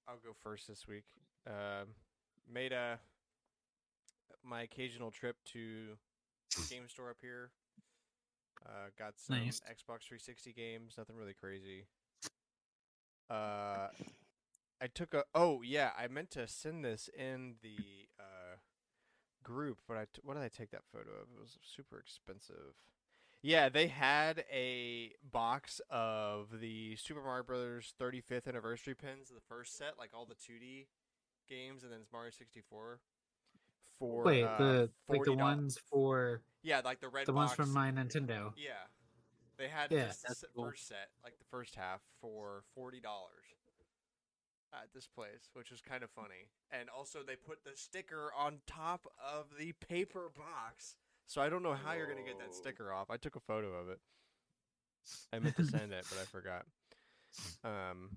I'll 0.08 0.16
go 0.16 0.32
first 0.42 0.66
this 0.66 0.88
week. 0.88 1.04
Um 1.46 1.88
made 2.52 2.72
a 2.72 2.98
my 4.44 4.62
occasional 4.62 5.10
trip 5.10 5.36
to 5.52 5.96
the 6.56 6.62
game 6.70 6.88
store 6.88 7.10
up 7.10 7.16
here. 7.20 7.50
Uh, 8.64 8.88
got 8.98 9.14
some 9.18 9.36
Nice. 9.44 9.60
Xbox 9.60 10.06
360 10.08 10.52
games. 10.52 10.94
Nothing 10.96 11.16
really 11.16 11.34
crazy. 11.34 11.84
Uh, 13.28 13.65
I 14.80 14.86
took 14.88 15.14
a. 15.14 15.24
Oh 15.34 15.62
yeah, 15.62 15.90
I 15.98 16.08
meant 16.08 16.30
to 16.32 16.46
send 16.46 16.84
this 16.84 17.08
in 17.16 17.54
the 17.62 18.08
uh, 18.20 18.56
group, 19.42 19.78
but 19.88 19.96
I 19.96 20.04
t- 20.04 20.20
what 20.22 20.34
did 20.34 20.42
I 20.42 20.48
take 20.48 20.70
that 20.70 20.82
photo 20.92 21.10
of? 21.10 21.28
It 21.34 21.40
was 21.40 21.58
super 21.62 21.98
expensive. 21.98 22.74
Yeah, 23.42 23.68
they 23.68 23.86
had 23.86 24.44
a 24.52 25.12
box 25.30 25.80
of 25.88 26.60
the 26.60 26.96
Super 26.96 27.22
Mario 27.22 27.44
Brothers 27.44 27.94
35th 28.00 28.48
anniversary 28.48 28.94
pins, 28.94 29.28
the 29.28 29.40
first 29.48 29.76
set, 29.76 29.94
like 29.98 30.10
all 30.12 30.26
the 30.26 30.34
2D 30.34 30.86
games, 31.48 31.84
and 31.84 31.92
then 31.92 32.00
it's 32.00 32.12
Mario 32.12 32.30
64. 32.30 32.98
For 33.98 34.26
Wait, 34.26 34.42
uh, 34.42 34.58
the 34.58 34.90
like 35.08 35.24
the 35.24 35.32
ones 35.32 35.78
for 35.90 36.42
yeah, 36.62 36.82
like 36.84 37.00
the 37.00 37.08
red 37.08 37.26
the 37.26 37.32
ones 37.32 37.52
from 37.52 37.72
my 37.72 37.90
Nintendo. 37.90 38.52
Yeah, 38.56 38.72
they 39.56 39.68
had 39.68 39.90
Yeah, 39.90 40.08
the 40.28 40.34
cool. 40.54 40.64
first 40.64 40.88
set, 40.88 41.08
like 41.24 41.38
the 41.38 41.46
first 41.50 41.76
half, 41.76 42.00
for 42.20 42.64
forty 42.74 43.00
dollars 43.00 43.45
at 44.82 44.92
this 44.94 45.06
place, 45.06 45.50
which 45.54 45.70
is 45.70 45.80
kind 45.80 46.02
of 46.02 46.10
funny. 46.10 46.50
And 46.70 46.88
also, 46.88 47.20
they 47.26 47.36
put 47.36 47.64
the 47.64 47.76
sticker 47.76 48.30
on 48.36 48.58
top 48.66 49.06
of 49.20 49.46
the 49.58 49.72
paper 49.72 50.30
box, 50.36 50.96
so 51.26 51.40
I 51.40 51.48
don't 51.48 51.62
know 51.62 51.74
how 51.74 51.94
you're 51.94 52.08
gonna 52.08 52.22
get 52.22 52.38
that 52.38 52.54
sticker 52.54 52.92
off. 52.92 53.10
I 53.10 53.16
took 53.16 53.36
a 53.36 53.40
photo 53.40 53.72
of 53.74 53.88
it. 53.88 54.00
I 55.32 55.38
meant 55.38 55.56
to 55.56 55.64
send 55.64 55.92
it, 55.92 56.04
but 56.10 56.18
I 56.20 56.24
forgot. 56.24 56.66
Um, 57.64 58.16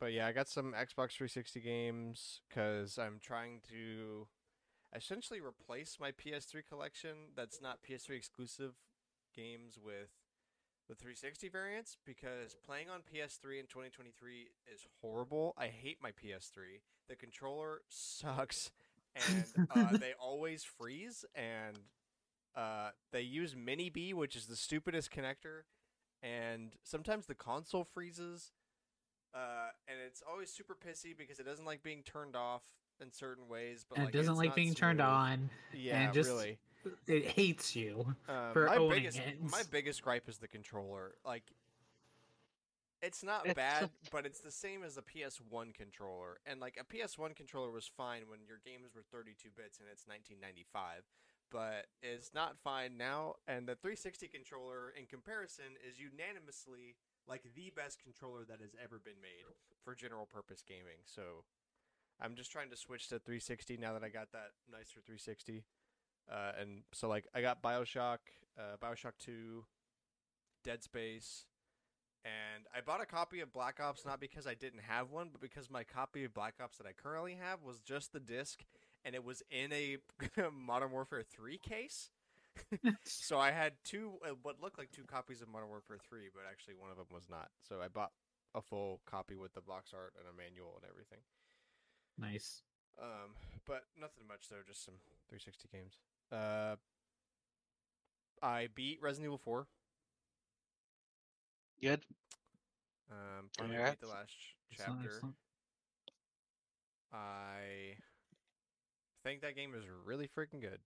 but 0.00 0.12
yeah, 0.12 0.26
I 0.26 0.32
got 0.32 0.48
some 0.48 0.72
Xbox 0.72 1.12
360 1.12 1.60
games 1.60 2.40
because 2.48 2.98
I'm 2.98 3.20
trying 3.22 3.60
to 3.70 4.26
essentially 4.94 5.40
replace 5.40 5.98
my 6.00 6.10
PS3 6.10 6.62
collection 6.68 7.10
that's 7.36 7.62
not 7.62 7.78
PS3 7.88 8.16
exclusive 8.16 8.74
games 9.34 9.78
with 9.82 10.10
the 10.92 10.96
360 10.96 11.48
variants 11.48 11.96
because 12.04 12.54
playing 12.66 12.90
on 12.90 13.00
PS3 13.00 13.60
in 13.60 13.66
2023 13.66 14.48
is 14.72 14.86
horrible. 15.00 15.54
I 15.56 15.68
hate 15.68 15.98
my 16.02 16.10
PS3. 16.10 16.80
The 17.08 17.16
controller 17.16 17.80
sucks 17.88 18.70
and 19.16 19.68
uh, 19.74 19.96
they 19.96 20.12
always 20.20 20.64
freeze 20.64 21.24
and 21.34 21.78
uh, 22.54 22.90
they 23.10 23.22
use 23.22 23.56
mini 23.56 23.88
B, 23.88 24.12
which 24.12 24.36
is 24.36 24.46
the 24.46 24.56
stupidest 24.56 25.10
connector, 25.10 25.62
and 26.22 26.72
sometimes 26.84 27.24
the 27.24 27.34
console 27.34 27.84
freezes. 27.84 28.52
Uh, 29.34 29.70
and 29.88 29.96
it's 30.06 30.22
always 30.30 30.50
super 30.50 30.74
pissy 30.76 31.16
because 31.16 31.38
it 31.38 31.46
doesn't 31.46 31.64
like 31.64 31.82
being 31.82 32.02
turned 32.02 32.36
off 32.36 32.60
in 33.00 33.10
certain 33.10 33.48
ways, 33.48 33.86
but 33.88 33.96
and 33.96 34.04
like, 34.04 34.14
it 34.14 34.18
doesn't 34.18 34.36
like 34.36 34.54
being 34.54 34.74
turned 34.74 35.00
on. 35.00 35.48
Yeah, 35.72 36.10
just 36.10 36.28
really. 36.28 36.58
It 37.06 37.26
hates 37.26 37.76
you. 37.76 38.14
Um, 38.28 38.52
for 38.52 38.66
my 38.66 38.76
owning 38.76 38.90
biggest 38.90 39.18
it. 39.18 39.50
my 39.50 39.62
biggest 39.70 40.02
gripe 40.02 40.28
is 40.28 40.38
the 40.38 40.48
controller. 40.48 41.14
Like, 41.24 41.44
it's 43.02 43.24
not 43.24 43.46
It's 43.46 43.54
bad, 43.54 43.90
but 44.12 44.26
it's 44.26 44.40
the 44.40 44.50
same 44.50 44.84
as 44.84 44.96
a 44.96 45.02
PS1 45.02 45.74
controller. 45.74 46.38
And 46.46 46.60
like 46.60 46.78
a 46.80 46.84
PS1 46.84 47.34
controller 47.34 47.70
was 47.70 47.86
fine 47.86 48.22
when 48.28 48.40
your 48.46 48.60
games 48.64 48.94
were 48.94 49.02
32 49.10 49.50
bits 49.56 49.78
and 49.80 49.88
it's 49.90 50.06
1995, 50.06 51.02
but 51.50 51.86
it's 52.00 52.32
not 52.32 52.56
fine 52.62 52.96
now. 52.96 53.34
And 53.48 53.66
the 53.66 53.74
360 53.74 54.28
controller, 54.28 54.94
in 54.96 55.06
comparison, 55.06 55.74
is 55.82 55.98
unanimously 55.98 56.94
like 57.26 57.42
the 57.54 57.72
best 57.74 57.98
controller 58.02 58.44
that 58.46 58.60
has 58.60 58.74
ever 58.82 59.02
been 59.02 59.20
made 59.20 59.50
for 59.84 59.94
general 59.94 60.26
purpose 60.26 60.62
gaming. 60.66 61.02
So. 61.04 61.44
I'm 62.20 62.36
just 62.36 62.52
trying 62.52 62.70
to 62.70 62.76
switch 62.76 63.08
to 63.08 63.18
360 63.18 63.78
now 63.78 63.94
that 63.94 64.04
I 64.04 64.08
got 64.08 64.30
that 64.30 64.54
nicer 64.70 65.00
360. 65.02 65.64
Uh, 66.30 66.52
and 66.60 66.82
so 66.92 67.08
like 67.08 67.26
I 67.34 67.42
got 67.42 67.62
Bioshock, 67.62 68.18
uh, 68.58 68.76
Bioshock 68.82 69.12
Two, 69.18 69.64
Dead 70.64 70.82
Space, 70.82 71.46
and 72.24 72.64
I 72.74 72.80
bought 72.80 73.02
a 73.02 73.06
copy 73.06 73.40
of 73.40 73.52
Black 73.52 73.80
Ops 73.80 74.04
not 74.06 74.20
because 74.20 74.46
I 74.46 74.54
didn't 74.54 74.82
have 74.86 75.10
one, 75.10 75.28
but 75.32 75.40
because 75.40 75.70
my 75.70 75.84
copy 75.84 76.24
of 76.24 76.32
Black 76.32 76.54
Ops 76.62 76.78
that 76.78 76.86
I 76.86 76.92
currently 76.92 77.36
have 77.40 77.62
was 77.62 77.80
just 77.80 78.12
the 78.12 78.20
disc, 78.20 78.64
and 79.04 79.14
it 79.14 79.24
was 79.24 79.42
in 79.50 79.72
a 79.72 79.98
Modern 80.52 80.92
Warfare 80.92 81.22
Three 81.22 81.58
case. 81.58 82.10
so 83.04 83.38
I 83.38 83.50
had 83.50 83.72
two, 83.84 84.12
uh, 84.24 84.34
what 84.42 84.60
looked 84.60 84.78
like 84.78 84.92
two 84.92 85.04
copies 85.04 85.42
of 85.42 85.48
Modern 85.48 85.68
Warfare 85.68 85.98
Three, 86.08 86.28
but 86.32 86.42
actually 86.50 86.74
one 86.74 86.90
of 86.90 86.96
them 86.96 87.06
was 87.12 87.28
not. 87.28 87.48
So 87.68 87.80
I 87.82 87.88
bought 87.88 88.12
a 88.54 88.60
full 88.60 89.00
copy 89.06 89.34
with 89.34 89.54
the 89.54 89.62
box 89.62 89.92
art 89.94 90.12
and 90.18 90.28
a 90.28 90.36
manual 90.36 90.78
and 90.80 90.88
everything. 90.88 91.20
nice. 92.18 92.62
Um, 93.00 93.34
but 93.66 93.84
nothing 93.98 94.28
much 94.28 94.48
though, 94.50 94.60
just 94.66 94.84
some 94.84 95.00
360 95.28 95.68
games. 95.72 95.96
Uh, 96.32 96.76
I 98.42 98.68
beat 98.74 99.00
Resident 99.02 99.26
Evil 99.26 99.38
4. 99.38 99.66
Good. 101.80 102.00
Um, 103.10 103.50
finally 103.58 103.76
beat 103.90 104.00
the 104.00 104.06
last 104.06 104.32
chapter. 104.72 105.20
I 107.12 107.96
think 109.22 109.42
that 109.42 109.54
game 109.54 109.74
is 109.74 109.84
really 110.04 110.28
freaking 110.28 110.60
good. 110.60 110.80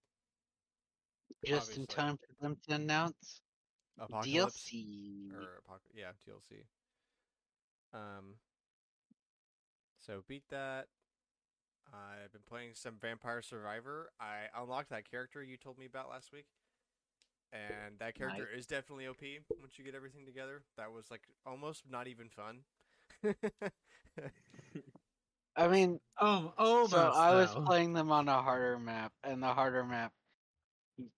Just 1.45 1.77
in 1.77 1.87
time 1.87 2.17
for 2.17 2.43
them 2.43 2.57
to 2.69 2.75
announce 2.75 3.41
Apocalypse 3.99 4.69
DLC. 4.69 5.33
or 5.33 5.63
Apoc- 5.69 5.95
yeah, 5.95 6.11
DLC. 6.27 6.65
Um, 7.95 8.35
so 9.99 10.23
beat 10.27 10.43
that. 10.51 10.87
I've 11.93 12.33
been 12.33 12.43
playing 12.49 12.71
some 12.75 12.95
Vampire 13.01 13.43
Survivor. 13.43 14.11
I 14.21 14.47
unlocked 14.61 14.91
that 14.91 15.09
character 15.11 15.43
you 15.43 15.57
told 15.57 15.79
me 15.79 15.87
about 15.87 16.11
last 16.11 16.33
week. 16.33 16.47
And 17.53 17.99
that 18.01 18.15
character 18.15 18.49
is 18.55 18.67
definitely 18.67 19.07
OP 19.07 19.23
once 19.61 19.79
you 19.79 19.85
get 19.85 19.95
everything 19.95 20.27
together. 20.27 20.63
That 20.77 20.93
was 20.93 21.07
like 21.11 21.23
almost 21.47 21.85
not 21.91 22.07
even 22.09 22.29
fun. 22.29 22.61
I 25.57 25.69
mean, 25.69 26.01
Oh, 26.21 26.53
oh, 26.59 26.87
so 26.87 26.99
I 26.99 27.35
was 27.35 27.55
though. 27.55 27.63
playing 27.63 27.93
them 27.95 28.11
on 28.11 28.29
a 28.29 28.43
harder 28.43 28.79
map, 28.79 29.13
and 29.25 29.43
the 29.43 29.47
harder 29.55 29.85
map 29.85 30.13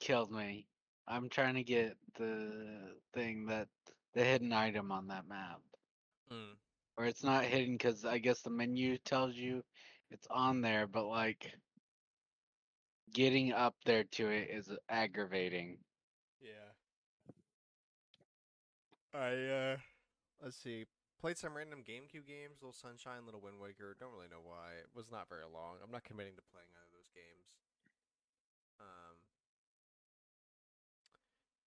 killed 0.00 0.30
me. 0.30 0.66
I'm 1.08 1.28
trying 1.28 1.54
to 1.54 1.64
get 1.64 1.96
the 2.18 2.94
thing 3.14 3.46
that 3.46 3.68
the 4.14 4.22
hidden 4.22 4.52
item 4.52 4.92
on 4.92 5.08
that 5.08 5.26
map, 5.28 5.60
Mm. 6.30 6.56
or 6.96 7.06
it's 7.06 7.24
not 7.24 7.44
hidden 7.44 7.74
because 7.76 8.04
I 8.04 8.18
guess 8.18 8.42
the 8.42 8.50
menu 8.50 8.98
tells 8.98 9.34
you 9.34 9.62
it's 10.10 10.26
on 10.30 10.60
there, 10.60 10.86
but 10.86 11.06
like 11.06 11.52
getting 13.12 13.52
up 13.52 13.74
there 13.84 14.04
to 14.04 14.28
it 14.28 14.48
is 14.50 14.70
aggravating. 14.88 15.78
Yeah. 16.40 16.72
I 19.14 19.32
uh 19.46 19.76
let's 20.42 20.56
see. 20.56 20.84
Played 21.20 21.38
some 21.38 21.56
random 21.56 21.82
GameCube 21.82 22.30
games, 22.30 22.62
Little 22.62 22.72
Sunshine, 22.72 23.26
Little 23.26 23.42
Wind 23.42 23.58
Waker. 23.58 23.96
Don't 23.98 24.14
really 24.14 24.30
know 24.30 24.44
why. 24.44 24.78
It 24.78 24.86
was 24.94 25.10
not 25.10 25.28
very 25.28 25.50
long. 25.50 25.82
I'm 25.82 25.90
not 25.90 26.04
committing 26.04 26.38
to 26.38 26.46
playing 26.54 26.70
either 26.70 26.86
of 26.86 26.94
those 26.94 27.10
games. 27.10 27.58
Um 28.78 29.16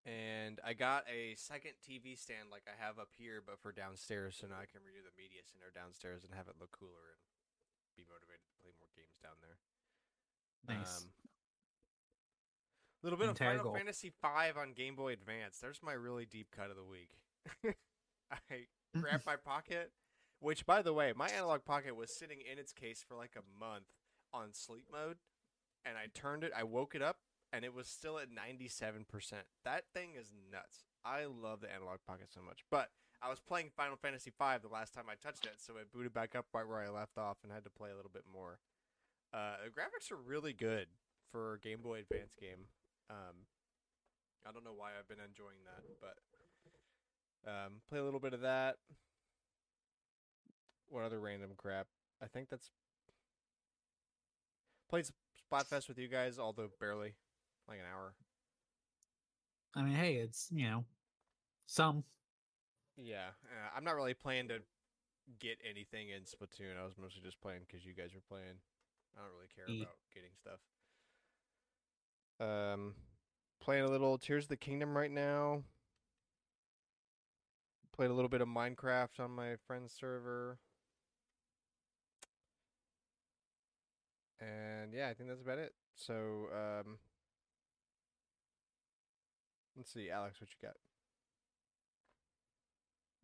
and 0.02 0.58
I 0.66 0.74
got 0.74 1.06
a 1.06 1.36
second 1.38 1.78
TV 1.78 2.18
stand 2.18 2.50
like 2.50 2.66
I 2.66 2.74
have 2.82 2.98
up 2.98 3.14
here, 3.14 3.38
but 3.46 3.62
for 3.62 3.70
downstairs, 3.70 4.34
so 4.40 4.48
now 4.48 4.58
I 4.58 4.66
can 4.66 4.82
redo 4.82 5.06
the 5.06 5.14
media 5.14 5.46
center 5.46 5.70
downstairs 5.70 6.26
and 6.26 6.34
have 6.34 6.50
it 6.50 6.58
look 6.58 6.74
cooler 6.74 7.14
and 7.14 7.22
be 7.96 8.06
motivated 8.08 8.46
to 8.48 8.56
play 8.62 8.72
more 8.80 8.92
games 8.96 9.18
down 9.22 9.38
there. 9.42 9.58
Nice. 10.68 11.04
Um, 11.04 11.10
little 13.04 13.18
bit 13.18 13.30
of 13.30 13.38
Final. 13.38 13.74
Fantasy 13.74 14.10
V 14.10 14.60
on 14.60 14.74
Game 14.74 14.96
Boy 14.96 15.14
Advance. 15.14 15.60
There's 15.60 15.82
my 15.84 15.94
really 15.94 16.26
deep 16.26 16.48
cut 16.56 16.70
of 16.70 16.78
the 16.78 16.84
week. 16.84 17.10
I 18.32 18.68
grabbed 18.98 19.26
my 19.26 19.36
pocket, 19.46 19.92
which, 20.40 20.66
by 20.66 20.82
the 20.82 20.94
way, 20.94 21.14
my 21.16 21.30
analog 21.30 21.66
pocket 21.66 21.96
was 21.96 22.12
sitting 22.12 22.40
in 22.42 22.60
its 22.60 22.72
case 22.72 23.04
for 23.08 23.16
like 23.16 23.36
a 23.36 23.60
month 23.60 23.86
on 24.34 24.54
sleep 24.54 24.86
mode, 24.92 25.18
and 25.86 25.98
I 25.98 26.08
turned 26.14 26.44
it. 26.44 26.52
I 26.56 26.64
woke 26.64 26.96
it 26.96 27.02
up, 27.02 27.18
and 27.52 27.66
it 27.66 27.74
was 27.74 27.88
still 27.88 28.20
at 28.20 28.28
97%. 28.30 29.06
That 29.66 29.86
thing 29.94 30.12
is 30.20 30.32
nuts. 30.52 30.86
I 31.04 31.26
love 31.26 31.62
the 31.62 31.74
analog 31.74 32.00
pocket 32.08 32.28
so 32.34 32.42
much, 32.42 32.64
but. 32.70 32.90
I 33.22 33.30
was 33.30 33.40
playing 33.40 33.70
Final 33.76 33.98
Fantasy 33.98 34.32
V 34.32 34.58
the 34.62 34.74
last 34.74 34.94
time 34.94 35.06
I 35.10 35.16
touched 35.16 35.46
it, 35.46 35.56
so 35.58 35.74
it 35.78 35.92
booted 35.94 36.14
back 36.14 36.36
up 36.36 36.48
right 36.54 36.68
where 36.68 36.80
I 36.80 36.90
left 36.90 37.18
off 37.18 37.38
and 37.44 37.52
had 37.52 37.64
to 37.66 37.70
play 37.70 37.92
a 37.92 37.96
little 37.96 38.12
bit 38.12 38.24
more. 38.32 38.60
Uh, 39.34 39.56
the 39.64 39.70
graphics 39.70 40.12
are 40.12 40.18
really 40.18 40.54
good 40.54 40.88
for 41.32 41.60
Game 41.64 41.82
Boy 41.82 42.00
Advance 42.00 42.34
game. 42.40 42.66
Um, 43.10 43.46
I 44.48 44.52
don't 44.52 44.66
know 44.66 44.74
why 44.76 44.90
I've 44.98 45.08
been 45.08 45.24
enjoying 45.24 45.60
that, 45.66 45.84
but 46.02 47.50
um, 47.50 47.74
play 47.90 48.00
a 48.00 48.04
little 48.04 48.20
bit 48.20 48.34
of 48.34 48.42
that. 48.42 48.78
What 50.90 51.04
other 51.04 51.20
random 51.20 51.52
crap? 51.56 51.88
I 52.22 52.26
think 52.26 52.50
that's 52.50 52.72
played 54.90 55.06
Splatfest 55.52 55.88
with 55.88 55.98
you 55.98 56.08
guys, 56.08 56.38
although 56.40 56.70
barely, 56.80 57.14
like 57.68 57.80
an 57.80 57.86
hour. 57.92 58.14
I 59.76 59.84
mean, 59.84 59.94
hey, 59.94 60.16
it's 60.16 60.48
you 60.52 60.68
know, 60.68 60.86
some. 61.68 62.04
Yeah, 62.98 63.34
uh, 63.46 63.70
I'm 63.76 63.84
not 63.84 63.96
really 63.96 64.14
playing 64.14 64.48
to 64.50 64.60
get 65.40 65.58
anything 65.68 66.10
in 66.10 66.24
Splatoon. 66.24 66.78
I 66.80 66.84
was 66.86 66.98
mostly 67.00 67.22
just 67.24 67.42
playing 67.42 67.62
because 67.68 67.86
you 67.86 67.94
guys 67.94 68.14
were 68.14 68.22
playing. 68.28 68.60
I 69.18 69.22
don't 69.22 69.34
really 69.36 69.50
care 69.56 69.66
E- 69.68 69.82
about 69.82 69.96
getting 70.14 70.32
stuff. 70.40 70.60
Um, 72.40 72.96
playing 73.60 73.84
a 73.84 73.90
little 73.90 74.18
Tears 74.18 74.46
of 74.46 74.50
the 74.50 74.58
Kingdom 74.58 74.98
right 74.98 75.12
now. 75.12 75.64
Played 77.94 78.10
a 78.10 78.14
little 78.14 78.30
bit 78.30 78.42
of 78.42 78.48
Minecraft 78.48 79.20
on 79.20 79.32
my 79.32 79.56
friend's 79.56 79.94
server. 79.94 80.60
And 84.40 84.94
yeah, 84.94 85.10
I 85.10 85.14
think 85.14 85.30
that's 85.30 85.42
about 85.42 85.60
it. 85.60 85.74
So, 85.96 86.48
um, 86.54 86.98
let's 89.76 89.92
see, 89.94 90.10
Alex, 90.10 90.40
what 90.40 90.50
you 90.50 90.68
got? 90.68 90.76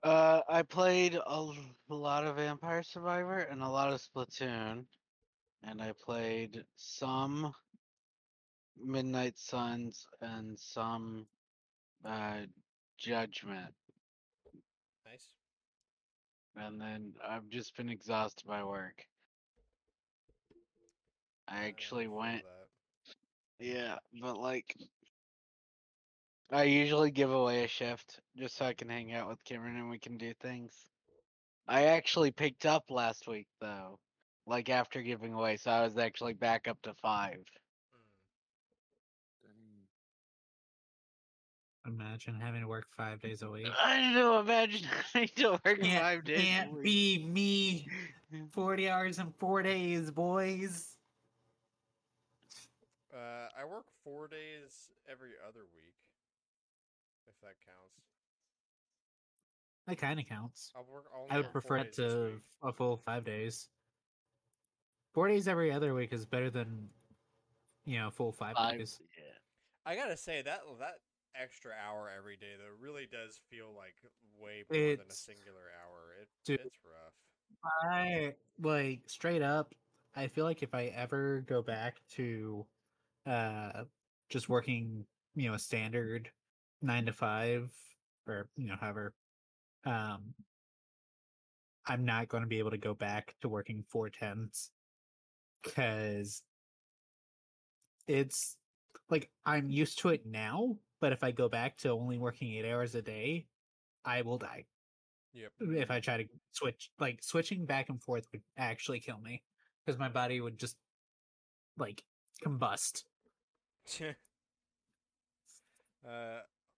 Uh, 0.03 0.41
I 0.47 0.61
played 0.61 1.15
a 1.25 1.45
lot 1.89 2.25
of 2.25 2.35
Vampire 2.35 2.83
Survivor 2.83 3.39
and 3.39 3.61
a 3.61 3.67
lot 3.67 3.91
of 3.91 3.99
Splatoon, 4.01 4.85
and 5.63 5.81
I 5.81 5.91
played 6.05 6.63
some 6.75 7.51
Midnight 8.79 9.37
Suns 9.37 10.05
and 10.21 10.57
some 10.59 11.25
uh, 12.05 12.41
Judgment, 12.97 13.73
Nice. 15.05 15.33
and 16.55 16.79
then 16.79 17.13
I've 17.27 17.49
just 17.49 17.75
been 17.75 17.89
exhausted 17.89 18.47
by 18.47 18.63
work. 18.63 19.03
I 21.47 21.65
actually 21.65 22.05
feel 22.05 22.15
went, 22.15 22.43
that. 23.59 23.65
yeah, 23.65 23.95
but 24.21 24.37
like, 24.37 24.75
I 26.51 26.63
usually 26.63 27.11
give 27.11 27.31
away 27.31 27.63
a 27.63 27.67
shift 27.67 28.19
just 28.37 28.55
so 28.55 28.65
I 28.65 28.73
can 28.73 28.89
hang 28.89 29.13
out 29.13 29.27
with 29.27 29.43
Cameron 29.43 29.75
and 29.77 29.89
we 29.89 29.99
can 29.99 30.17
do 30.17 30.33
things. 30.33 30.87
I 31.67 31.85
actually 31.85 32.31
picked 32.31 32.65
up 32.65 32.85
last 32.89 33.27
week 33.27 33.47
though, 33.59 33.99
like 34.45 34.69
after 34.69 35.01
giving 35.01 35.33
away, 35.33 35.57
so 35.57 35.71
I 35.71 35.81
was 35.83 35.97
actually 35.97 36.33
back 36.33 36.67
up 36.67 36.81
to 36.83 36.93
five. 36.93 37.43
Mm. 39.45 39.87
Imagine 41.91 42.39
having 42.39 42.61
to 42.61 42.67
work 42.67 42.85
five 42.95 43.19
days 43.19 43.41
a 43.41 43.49
week. 43.49 43.67
I 43.83 44.13
know. 44.13 44.39
Imagine 44.39 44.87
having 45.13 45.29
to 45.35 45.59
work 45.65 45.81
Can't, 45.81 46.01
five 46.01 46.23
days. 46.23 46.39
can't 46.39 46.73
week. 46.73 46.83
be 46.83 47.25
me. 47.27 47.87
Forty 48.51 48.89
hours 48.89 49.19
in 49.19 49.31
four 49.37 49.61
days, 49.63 50.11
boys. 50.11 50.97
Uh, 53.13 53.47
I 53.59 53.65
work 53.65 53.85
four 54.03 54.27
days 54.27 54.89
every 55.09 55.31
other 55.47 55.61
week, 55.73 55.95
if 55.95 55.96
that 57.47 57.55
counts. 57.65 58.03
That 59.87 59.97
kind 59.97 60.19
of 60.19 60.25
counts. 60.27 60.71
I'll 60.75 60.85
work. 60.91 61.05
Only 61.15 61.31
I 61.31 61.37
would 61.37 61.51
prefer 61.51 61.77
it 61.77 61.93
to 61.93 62.41
a 62.61 62.73
full 62.73 62.97
five 62.97 63.23
days. 63.23 63.69
Four 65.13 65.29
days 65.29 65.47
every 65.47 65.71
other 65.71 65.93
week 65.93 66.11
is 66.13 66.25
better 66.25 66.49
than, 66.49 66.89
you 67.85 67.97
know, 67.99 68.11
full 68.11 68.31
five, 68.31 68.55
Five. 68.55 68.77
days. 68.79 68.99
Yeah. 69.17 69.23
I 69.85 69.95
gotta 69.95 70.17
say 70.17 70.41
that 70.41 70.61
that 70.79 70.95
extra 71.35 71.71
hour 71.73 72.09
every 72.15 72.35
day 72.35 72.55
though 72.57 72.73
really 72.79 73.07
does 73.09 73.39
feel 73.49 73.73
like 73.75 73.95
way 74.37 74.63
more 74.69 74.77
than 74.79 74.89
a 74.89 75.03
It's- 75.03 75.19
singular 75.19 75.71
hour. 75.81 76.13
It 76.21 76.27
Dude. 76.43 76.59
it's 76.59 76.79
rough. 76.83 77.13
I 77.89 78.35
like 78.59 79.01
straight 79.09 79.41
up. 79.41 79.73
I 80.15 80.27
feel 80.27 80.43
like 80.45 80.63
if 80.63 80.73
I 80.73 80.87
ever 80.87 81.41
go 81.41 81.61
back 81.61 82.01
to, 82.15 82.65
uh, 83.25 83.85
just 84.29 84.49
working, 84.49 85.05
you 85.35 85.47
know, 85.47 85.53
a 85.55 85.59
standard 85.59 86.29
nine 86.81 87.05
to 87.05 87.13
five 87.13 87.69
or 88.27 88.49
you 88.55 88.67
know, 88.67 88.75
however, 88.79 89.13
um, 89.85 90.33
I'm 91.85 92.05
not 92.05 92.27
going 92.27 92.43
to 92.43 92.47
be 92.47 92.59
able 92.59 92.71
to 92.71 92.77
go 92.77 92.93
back 92.93 93.35
to 93.41 93.49
working 93.49 93.83
four 93.87 94.09
tens 94.09 94.71
because 95.63 96.43
it's 98.07 98.57
like 99.09 99.29
I'm 99.45 99.69
used 99.69 99.99
to 99.99 100.09
it 100.09 100.25
now. 100.25 100.77
But 100.99 101.13
if 101.13 101.23
I 101.23 101.31
go 101.31 101.47
back 101.47 101.77
to 101.77 101.89
only 101.89 102.17
working 102.17 102.51
eight 102.53 102.69
hours 102.69 102.95
a 102.95 103.01
day, 103.01 103.45
I 104.03 104.23
will 104.23 104.37
die 104.37 104.65
Yep. 105.33 105.51
if 105.59 105.91
I 105.91 105.99
try 105.99 106.17
to 106.17 106.25
switch. 106.51 106.91
Like 106.99 107.23
switching 107.23 107.65
back 107.65 107.89
and 107.89 108.01
forth 108.01 108.27
would 108.31 108.41
actually 108.57 108.99
kill 108.99 109.19
me 109.19 109.43
because 109.85 109.99
my 109.99 110.09
body 110.09 110.41
would 110.41 110.57
just 110.57 110.75
like 111.77 112.03
combust. 112.43 113.03
uh, 114.01 114.13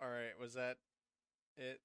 all 0.01 0.09
right. 0.09 0.37
Was 0.39 0.53
that 0.53 0.77
it? 1.57 1.79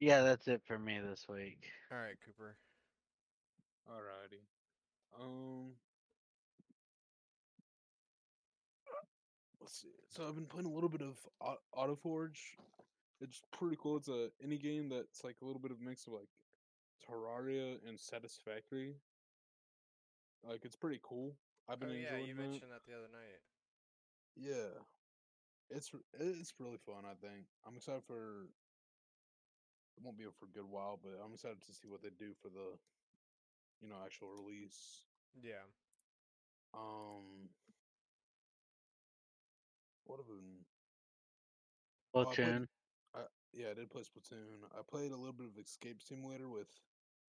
Yeah, 0.00 0.22
that's 0.22 0.48
it 0.48 0.62
for 0.66 0.78
me 0.78 0.98
this 1.00 1.26
week. 1.28 1.70
All 1.90 1.98
right, 1.98 2.16
Cooper. 2.24 2.56
Alrighty. 3.88 4.46
Um. 5.18 5.72
Let's 9.60 9.80
see. 9.80 9.88
So 10.08 10.26
I've 10.26 10.34
been 10.34 10.46
playing 10.46 10.66
a 10.66 10.70
little 10.72 10.88
bit 10.88 11.02
of 11.02 11.18
Au- 11.40 11.58
AutoForge. 11.74 12.38
It's 13.20 13.42
pretty 13.52 13.76
cool. 13.78 13.96
It's 13.98 14.08
a 14.08 14.30
indie 14.44 14.60
game 14.60 14.88
that's 14.88 15.22
like 15.22 15.36
a 15.42 15.44
little 15.44 15.60
bit 15.60 15.70
of 15.70 15.78
a 15.80 15.84
mix 15.84 16.06
of 16.06 16.14
like 16.14 16.28
Terraria 17.06 17.76
and 17.86 17.98
Satisfactory. 18.00 18.94
Like 20.42 20.64
it's 20.64 20.76
pretty 20.76 21.00
cool. 21.02 21.36
I've 21.68 21.78
been 21.78 21.88
Oh 21.88 21.92
been 21.92 22.02
yeah, 22.02 22.14
enjoying 22.14 22.28
you 22.28 22.34
that. 22.34 22.42
mentioned 22.42 22.70
that 22.72 22.86
the 22.86 22.96
other 22.96 23.08
night. 23.12 23.40
Yeah, 24.36 24.80
it's 25.70 25.90
it's 26.18 26.54
really 26.58 26.78
fun. 26.78 27.04
I 27.04 27.14
think 27.14 27.46
I'm 27.66 27.76
excited 27.76 28.02
for. 28.06 28.46
It 29.96 30.02
won't 30.04 30.18
be 30.18 30.26
up 30.26 30.34
for 30.38 30.46
a 30.46 30.48
good 30.56 30.68
while, 30.68 30.98
but 31.02 31.20
I'm 31.22 31.32
excited 31.34 31.60
to 31.60 31.72
see 31.72 31.88
what 31.88 32.02
they 32.02 32.08
do 32.18 32.32
for 32.40 32.48
the, 32.48 32.78
you 33.82 33.88
know, 33.88 33.96
actual 34.04 34.28
release. 34.28 35.04
Yeah. 35.42 35.66
Um, 36.72 37.50
what 40.04 40.18
have 40.18 40.26
been? 40.28 40.64
Oh, 42.14 42.20
I 42.20 42.24
played- 42.24 42.36
Splatoon. 42.36 42.68
I, 43.14 43.20
yeah, 43.52 43.70
I 43.70 43.74
did 43.74 43.90
play 43.90 44.02
Splatoon. 44.02 44.64
I 44.72 44.82
played 44.88 45.12
a 45.12 45.16
little 45.16 45.34
bit 45.34 45.48
of 45.48 45.58
Escape 45.58 46.00
Simulator 46.00 46.48
with 46.48 46.70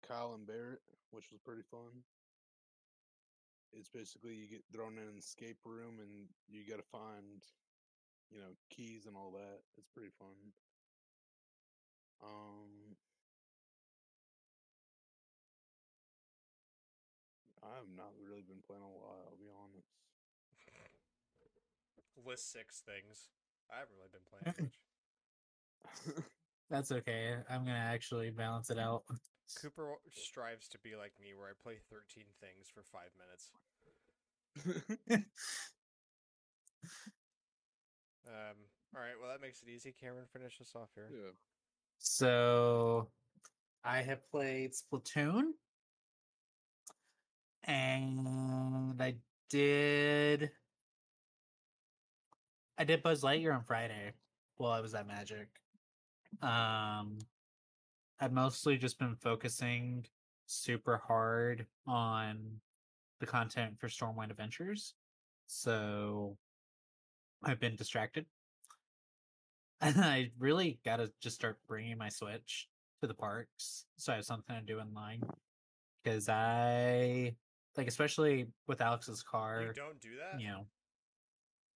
Kyle 0.04 0.34
and 0.34 0.45
Barrett, 0.45 0.82
which 1.12 1.32
was 1.32 1.39
pretty 1.39 1.63
fun. 1.63 2.04
It's 3.71 3.89
basically 3.89 4.36
you 4.36 4.47
get 4.47 4.63
thrown 4.73 4.97
in 4.97 5.08
an 5.08 5.17
escape 5.17 5.58
room 5.65 5.99
and 5.99 6.28
you 6.47 6.65
got 6.67 6.78
to 6.78 6.84
find, 6.91 7.41
you 8.31 8.39
know, 8.39 8.53
keys 8.69 9.05
and 9.05 9.15
all 9.15 9.31
that. 9.31 9.61
It's 9.77 9.89
pretty 9.93 10.11
fun. 10.17 10.53
Um, 12.21 12.95
I 17.63 17.75
have 17.75 17.89
not 17.95 18.11
really 18.19 18.41
been 18.41 18.61
playing 18.65 18.83
a 18.83 18.87
lot. 18.87 19.25
I'll 19.25 19.37
be 19.39 19.49
honest. 19.51 19.87
List 22.25 22.51
six 22.51 22.81
things. 22.81 23.29
I 23.71 23.79
haven't 23.79 23.95
really 23.95 24.11
been 24.11 24.27
playing 24.27 24.69
much. 26.05 26.25
That's 26.69 26.91
okay. 26.91 27.37
I'm 27.49 27.65
gonna 27.65 27.77
actually 27.77 28.29
balance 28.29 28.69
it 28.69 28.77
out. 28.77 29.03
Cooper 29.61 29.95
strives 30.13 30.67
to 30.69 30.79
be 30.79 30.95
like 30.95 31.13
me, 31.21 31.33
where 31.33 31.47
I 31.47 31.53
play 31.61 31.77
thirteen 31.89 32.25
things 32.39 32.69
for 32.69 32.83
five 32.83 33.09
minutes. 33.17 33.49
Um. 38.29 38.55
All 38.95 39.01
right. 39.01 39.13
Well, 39.21 39.31
that 39.31 39.41
makes 39.41 39.61
it 39.61 39.69
easy. 39.69 39.93
Cameron, 39.99 40.25
finish 40.31 40.59
us 40.61 40.71
off 40.75 40.89
here. 40.95 41.09
yeah. 41.11 41.31
So 41.99 43.09
I 43.83 44.01
have 44.01 44.29
played 44.31 44.71
Splatoon. 44.73 45.51
And 47.65 49.01
I 49.01 49.15
did 49.49 50.51
I 52.77 52.83
did 52.85 53.03
Buzz 53.03 53.21
Lightyear 53.21 53.53
on 53.53 53.63
Friday 53.63 54.13
while 54.57 54.71
I 54.71 54.79
was 54.79 54.95
at 54.95 55.07
Magic. 55.07 55.49
Um 56.41 57.19
I've 58.19 58.31
mostly 58.33 58.77
just 58.77 58.97
been 58.99 59.15
focusing 59.15 60.05
super 60.45 60.97
hard 60.97 61.65
on 61.85 62.59
the 63.19 63.25
content 63.25 63.77
for 63.79 63.87
Stormwind 63.87 64.31
Adventures. 64.31 64.93
So 65.47 66.37
I've 67.43 67.60
been 67.60 67.75
distracted. 67.75 68.25
And 69.82 69.95
I 70.04 70.32
really 70.39 70.80
got 70.86 70.97
to 70.97 71.12
just 71.21 71.36
start 71.36 71.58
bringing 71.67 71.97
my 71.97 72.10
Switch 72.10 72.67
to 73.02 73.08
the 73.08 73.13
parks 73.13 73.86
so 73.97 74.12
I 74.12 74.17
have 74.17 74.25
something 74.25 74.56
to 74.56 74.62
do 74.62 74.80
in 74.80 74.93
line. 74.93 75.21
Because 76.04 76.30
I 76.30 77.36
like 77.78 77.88
especially 77.88 78.47
with 78.67 78.82
Alex's 78.82 79.23
car. 79.23 79.62
You 79.67 79.73
don't 79.73 79.99
do 80.02 80.10
that, 80.17 80.41
You 80.41 80.47
know, 80.49 80.65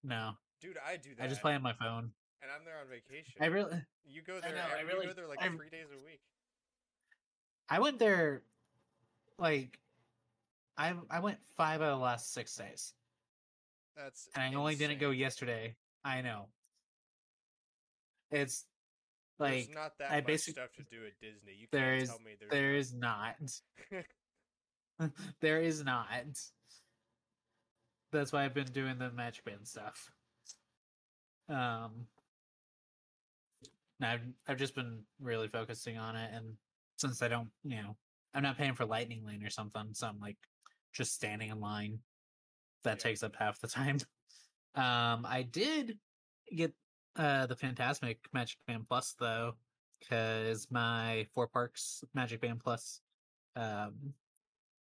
no, 0.02 0.32
dude. 0.60 0.76
I 0.86 0.96
do 0.96 1.14
that. 1.16 1.24
I 1.24 1.28
just 1.28 1.40
play 1.40 1.54
on 1.54 1.62
my 1.62 1.72
phone. 1.74 2.10
and 2.42 2.50
I'm 2.54 2.64
there 2.64 2.78
on 2.80 2.88
vacation. 2.88 3.34
I 3.40 3.46
really, 3.46 3.80
You 4.04 4.22
go 4.22 4.36
I 4.36 4.40
there. 4.40 4.54
know, 4.54 4.64
I 4.76 4.80
really- 4.82 5.06
you 5.06 5.12
go 5.12 5.14
there 5.14 5.28
like 5.28 5.40
I'm- 5.42 5.56
three 5.56 5.70
days 5.70 5.86
a 5.94 5.98
week. 6.04 6.20
I 7.70 7.78
went 7.78 7.98
there, 7.98 8.42
like, 9.38 9.78
I 10.76 10.94
I 11.08 11.20
went 11.20 11.38
five 11.56 11.80
out 11.80 11.92
of 11.92 11.98
the 11.98 12.04
last 12.04 12.32
six 12.34 12.54
days, 12.54 12.92
That's 13.96 14.28
and 14.34 14.54
I 14.54 14.58
only 14.58 14.74
didn't 14.74 14.98
go 14.98 15.10
yesterday. 15.10 15.76
I 16.04 16.20
know. 16.20 16.46
It's 18.30 18.64
There's 19.38 19.66
like 19.66 19.74
not 19.74 19.92
that 19.98 20.10
I 20.10 20.16
much 20.16 20.26
basic- 20.26 20.54
stuff 20.54 20.72
to 20.76 20.82
do 20.82 21.04
at 21.06 21.18
Disney. 21.20 21.52
You 21.58 21.66
there 21.70 21.94
is- 21.94 22.08
tell 22.08 22.18
me 22.20 22.32
there's 22.38 22.50
there 22.50 22.72
not. 22.98 23.36
is 23.40 23.62
not. 23.90 24.04
there 25.40 25.60
is 25.60 25.84
not. 25.84 26.06
That's 28.12 28.32
why 28.32 28.44
I've 28.44 28.54
been 28.54 28.66
doing 28.66 28.98
the 28.98 29.10
Magic 29.10 29.44
Band 29.44 29.66
stuff. 29.66 30.10
Um, 31.48 32.06
I've 34.00 34.20
I've 34.46 34.58
just 34.58 34.74
been 34.74 35.00
really 35.20 35.48
focusing 35.48 35.98
on 35.98 36.16
it, 36.16 36.30
and 36.32 36.56
since 36.96 37.22
I 37.22 37.28
don't, 37.28 37.48
you 37.64 37.76
know, 37.82 37.96
I'm 38.34 38.42
not 38.42 38.56
paying 38.58 38.74
for 38.74 38.84
Lightning 38.84 39.24
Lane 39.26 39.42
or 39.44 39.50
something, 39.50 39.88
so 39.94 40.06
I'm 40.06 40.20
like 40.20 40.36
just 40.92 41.14
standing 41.14 41.50
in 41.50 41.60
line. 41.60 41.98
That 42.84 42.98
Yeah. 42.98 43.02
takes 43.02 43.22
up 43.22 43.36
half 43.36 43.60
the 43.60 43.68
time. 43.68 43.98
Um, 44.76 45.24
I 45.26 45.42
did 45.42 46.00
get 46.50 46.74
uh 47.16 47.46
the 47.46 47.56
Fantasmic 47.56 48.32
Magic 48.32 48.58
Band 48.66 48.86
Plus 48.88 49.14
though, 49.14 49.58
because 50.00 50.70
my 50.70 51.24
Four 51.32 51.48
Parks 51.48 52.04
Magic 52.14 52.40
Band 52.40 52.60
Plus 52.60 53.02
um 53.56 54.14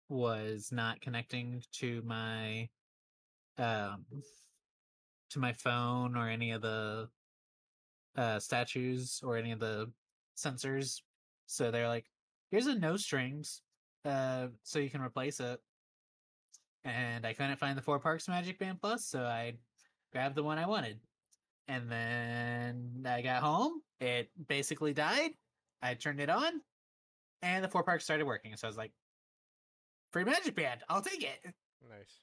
was 0.09 0.71
not 0.71 1.01
connecting 1.01 1.63
to 1.73 2.01
my 2.03 2.69
um 3.57 4.05
to 5.29 5.39
my 5.39 5.53
phone 5.53 6.15
or 6.17 6.27
any 6.29 6.51
of 6.51 6.61
the 6.61 7.11
uh 8.15 8.39
statues 8.39 9.21
or 9.23 9.37
any 9.37 9.51
of 9.51 9.59
the 9.59 9.93
sensors 10.35 11.03
so 11.45 11.71
they're 11.71 11.87
like 11.87 12.11
here's 12.49 12.67
a 12.67 12.75
no 12.75 12.97
strings 12.97 13.63
uh 14.05 14.49
so 14.63 14.79
you 14.79 14.89
can 14.89 15.01
replace 15.01 15.39
it 15.39 15.61
and 16.83 17.25
i 17.25 17.33
couldn't 17.33 17.57
find 17.59 17.77
the 17.77 17.81
four 17.81 17.99
parks 17.99 18.27
magic 18.27 18.57
band 18.59 18.79
plus 18.79 19.05
so 19.05 19.21
i 19.23 19.53
grabbed 20.11 20.35
the 20.35 20.43
one 20.43 20.57
i 20.57 20.65
wanted 20.65 20.99
and 21.67 21.91
then 21.91 23.03
i 23.05 23.21
got 23.21 23.41
home 23.41 23.81
it 23.99 24.29
basically 24.47 24.93
died 24.93 25.31
i 25.81 25.93
turned 25.93 26.19
it 26.19 26.29
on 26.29 26.61
and 27.41 27.63
the 27.63 27.69
four 27.69 27.83
parks 27.83 28.03
started 28.03 28.25
working 28.25 28.55
so 28.55 28.67
i 28.67 28.69
was 28.69 28.77
like 28.77 28.91
free 30.11 30.23
magic 30.23 30.55
band 30.55 30.81
i'll 30.89 31.01
take 31.01 31.23
it 31.23 31.53
nice. 31.89 32.21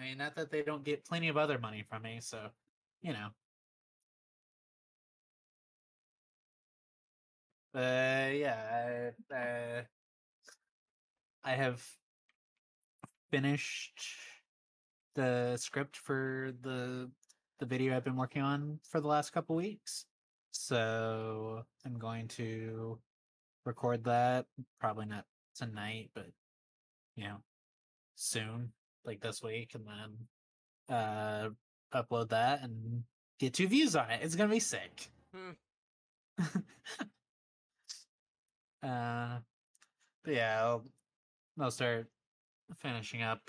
I 0.00 0.04
mean, 0.04 0.18
not 0.18 0.34
that 0.36 0.50
they 0.50 0.62
don't 0.62 0.84
get 0.84 1.04
plenty 1.04 1.28
of 1.28 1.36
other 1.36 1.58
money 1.58 1.84
from 1.88 2.02
me, 2.02 2.20
so 2.20 2.38
you 3.02 3.12
know. 3.12 3.28
Uh, 7.72 8.30
yeah, 8.32 9.12
I, 9.30 9.34
uh, 9.34 9.82
I 11.44 11.52
have 11.52 11.86
finished 13.30 14.02
the 15.14 15.56
script 15.56 15.96
for 15.96 16.52
the 16.62 17.10
the 17.60 17.66
video 17.66 17.94
I've 17.94 18.04
been 18.04 18.16
working 18.16 18.42
on 18.42 18.80
for 18.88 19.00
the 19.00 19.06
last 19.06 19.30
couple 19.30 19.54
weeks. 19.54 20.06
So 20.50 21.62
I'm 21.86 21.98
going 21.98 22.26
to 22.28 22.98
record 23.64 24.04
that. 24.04 24.46
Probably 24.80 25.06
not 25.06 25.24
tonight, 25.54 26.10
but 26.14 26.26
you 27.14 27.24
know, 27.24 27.36
soon, 28.16 28.72
like 29.04 29.20
this 29.20 29.42
week, 29.42 29.74
and 29.74 29.86
then 29.86 30.96
uh 30.96 31.50
upload 31.94 32.30
that 32.30 32.62
and 32.62 33.04
get 33.38 33.54
two 33.54 33.68
views 33.68 33.94
on 33.94 34.10
it. 34.10 34.20
It's 34.22 34.34
gonna 34.34 34.50
be 34.50 34.58
sick. 34.58 35.08
Hmm. 35.32 35.52
uh, 38.82 39.38
but 40.24 40.34
yeah, 40.34 40.60
I'll, 40.62 40.84
I'll 41.60 41.70
start 41.70 42.06
finishing 42.76 43.22
up 43.22 43.40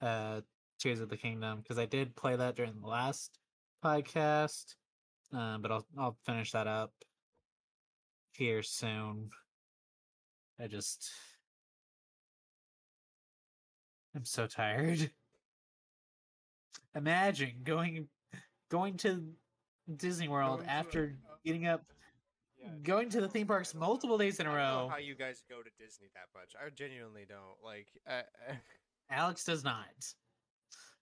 uh 0.00 0.40
Tears 0.78 1.00
of 1.00 1.08
the 1.08 1.16
Kingdom 1.16 1.60
because 1.60 1.78
I 1.78 1.86
did 1.86 2.16
play 2.16 2.34
that 2.36 2.56
during 2.56 2.80
the 2.80 2.86
last 2.86 3.38
podcast. 3.84 4.74
Uh, 5.34 5.58
but 5.58 5.70
I'll 5.70 5.86
I'll 5.98 6.16
finish 6.26 6.52
that 6.52 6.66
up 6.66 6.92
here 8.32 8.62
soon. 8.62 9.30
I 10.60 10.66
just 10.66 11.10
I'm 14.14 14.24
so 14.24 14.46
tired. 14.46 15.10
Imagine 16.94 17.60
going 17.64 18.08
going 18.70 18.96
to 18.98 19.24
Disney 19.96 20.28
World 20.28 20.58
Going 20.58 20.68
to 20.68 20.74
a- 20.74 20.76
after 20.76 21.16
uh, 21.30 21.34
getting 21.44 21.66
up 21.66 21.82
Yeah, 22.62 22.68
going 22.82 23.08
to 23.10 23.20
the 23.20 23.28
theme 23.28 23.46
parks 23.46 23.74
multiple 23.74 24.16
days 24.18 24.38
in 24.40 24.46
a 24.46 24.50
I 24.50 24.52
don't 24.52 24.62
know 24.62 24.82
row. 24.84 24.88
how 24.88 24.98
you 24.98 25.14
guys 25.16 25.42
go 25.50 25.56
to 25.62 25.70
Disney 25.84 26.06
that 26.14 26.28
much? 26.38 26.52
I 26.64 26.70
genuinely 26.70 27.24
don't. 27.28 27.58
Like, 27.64 27.88
uh, 28.08 28.22
Alex 29.10 29.44
does 29.44 29.64
not. 29.64 29.86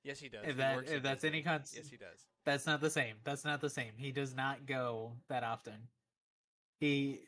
yes, 0.03 0.19
he 0.19 0.29
does. 0.29 0.45
If 0.47 0.57
that- 0.57 0.85
if 0.85 0.91
at 0.95 1.03
that's 1.03 1.25
any 1.25 1.39
Disney. 1.39 1.43
cons- 1.51 1.75
yes, 1.77 1.89
he 1.89 1.97
does. 1.97 2.27
That's 2.47 2.67
not 2.67 2.81
the 2.81 2.89
same. 2.91 3.17
That's 3.25 3.45
not 3.45 3.61
the 3.61 3.69
same. 3.71 3.93
He 3.97 4.11
does 4.13 4.35
not 4.35 4.65
go 4.65 5.13
that 5.29 5.45
often. 5.45 5.75
He 6.81 7.21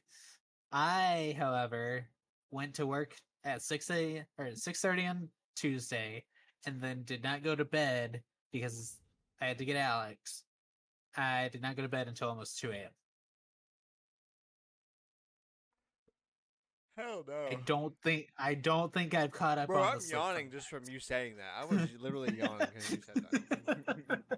I, 0.72 1.34
however, 1.38 2.06
went 2.50 2.74
to 2.76 2.86
work 2.86 3.14
at 3.44 3.60
6 3.62 3.90
a 3.90 4.24
or 4.38 4.46
6:30 4.54 5.10
on 5.10 5.28
Tuesday 5.56 6.24
and 6.66 6.80
then 6.80 7.02
did 7.04 7.22
not 7.22 7.42
go 7.42 7.54
to 7.54 7.64
bed 7.66 8.22
because 8.52 8.96
I 9.40 9.46
had 9.46 9.58
to 9.58 9.66
get 9.66 9.76
Alex. 9.76 10.44
I 11.14 11.50
did 11.52 11.60
not 11.60 11.76
go 11.76 11.82
to 11.82 11.88
bed 11.88 12.08
until 12.08 12.30
almost 12.30 12.58
2 12.60 12.70
a.m. 12.70 12.90
Hell 16.96 17.24
no. 17.26 17.46
I 17.50 17.56
don't 17.64 17.94
think 18.02 18.28
I 18.38 18.54
don't 18.54 18.92
think 18.92 19.14
I've 19.14 19.32
caught 19.32 19.58
up. 19.58 19.68
Bro, 19.68 19.82
I'm 19.82 19.98
yawning 20.10 20.50
just 20.50 20.68
from 20.68 20.84
you 20.88 21.00
saying 21.00 21.36
that. 21.36 21.50
I 21.58 21.64
was 21.64 21.88
literally 21.98 22.36
yawning 22.36 22.68
because 22.74 22.90
you 22.90 22.98
said 23.06 23.24
that. 23.30 24.22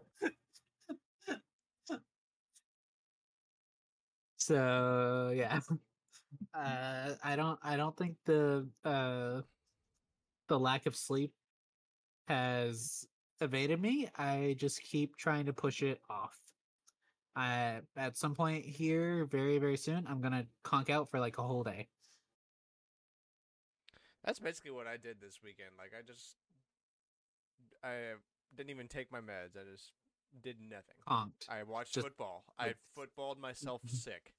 so 4.45 5.33
yeah 5.35 5.61
uh 6.55 7.15
i 7.25 7.35
don't 7.35 7.59
i 7.63 7.77
don't 7.77 7.97
think 7.97 8.15
the 8.27 8.69
uh 8.85 9.41
the 10.49 10.59
lack 10.59 10.85
of 10.85 10.95
sleep 10.95 11.33
has 12.29 13.07
evaded 13.41 13.81
me 13.81 14.07
i 14.19 14.55
just 14.59 14.83
keep 14.83 15.17
trying 15.17 15.47
to 15.47 15.53
push 15.55 15.83
it 15.83 15.99
off 16.11 16.39
i 17.35 17.81
at 17.97 18.19
some 18.19 18.35
point 18.35 18.65
here 18.67 19.25
very 19.25 19.57
very 19.57 19.79
soon 19.79 20.07
i'm 20.11 20.21
gonna 20.21 20.45
conk 20.63 20.91
out 20.91 21.09
for 21.09 21.19
like 21.19 21.39
a 21.39 21.43
whole 21.43 21.65
day 21.65 21.89
That's 24.25 24.39
basically 24.41 24.71
what 24.71 24.87
I 24.87 24.97
did 24.97 25.21
this 25.21 25.41
weekend. 25.45 25.71
Like, 25.79 25.93
I 25.99 26.03
just, 26.07 26.37
I 27.83 28.15
didn't 28.57 28.71
even 28.71 28.89
take 28.89 29.13
my 29.13 29.19
meds. 29.21 29.57
I 29.57 29.71
just 29.71 29.93
did 30.43 30.57
nothing. 30.61 30.97
conked 31.07 31.47
I 31.49 31.63
watched 31.63 31.95
Just- 31.95 32.07
football. 32.07 32.45
I 32.59 32.75
footballed 32.95 33.39
myself 33.39 33.83
sick. 33.87 34.33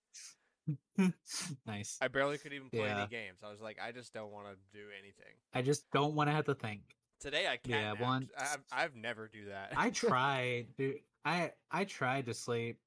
nice 1.68 1.98
I 2.02 2.08
barely 2.08 2.40
could 2.40 2.52
even 2.54 2.70
play 2.72 2.80
Yeah. 2.86 2.98
any 3.02 3.08
games. 3.08 3.38
I 3.44 3.52
was 3.52 3.62
like, 3.62 3.78
I 3.80 3.92
just 3.92 4.14
don't 4.14 4.32
want 4.32 4.48
to 4.48 4.56
do 4.78 4.86
anything. 5.00 5.34
i 5.54 5.62
just 5.62 5.90
don't 5.92 6.16
want 6.16 6.28
to 6.30 6.34
have 6.34 6.46
to 6.46 6.56
think 6.56 6.82
Today 7.20 7.48
I 7.48 7.58
can't. 7.58 8.00
once- 8.00 8.30
I've, 8.38 8.64
I've 8.72 8.96
never 8.96 9.28
do 9.28 9.46
that. 9.46 9.74
I 9.76 9.90
tried, 9.92 10.68
dude. 10.78 10.98
I 11.24 11.52
I 11.72 11.84
tried 11.86 12.26
to 12.28 12.34
sleep 12.34 12.78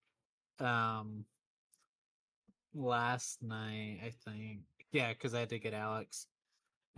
um 0.60 1.24
last 2.74 3.42
night, 3.42 4.00
I 4.04 4.10
think. 4.24 4.60
Yeah, 4.92 5.12
because 5.12 5.34
I 5.34 5.40
had 5.40 5.48
to 5.50 5.58
get 5.58 5.72
Alex. 5.74 6.26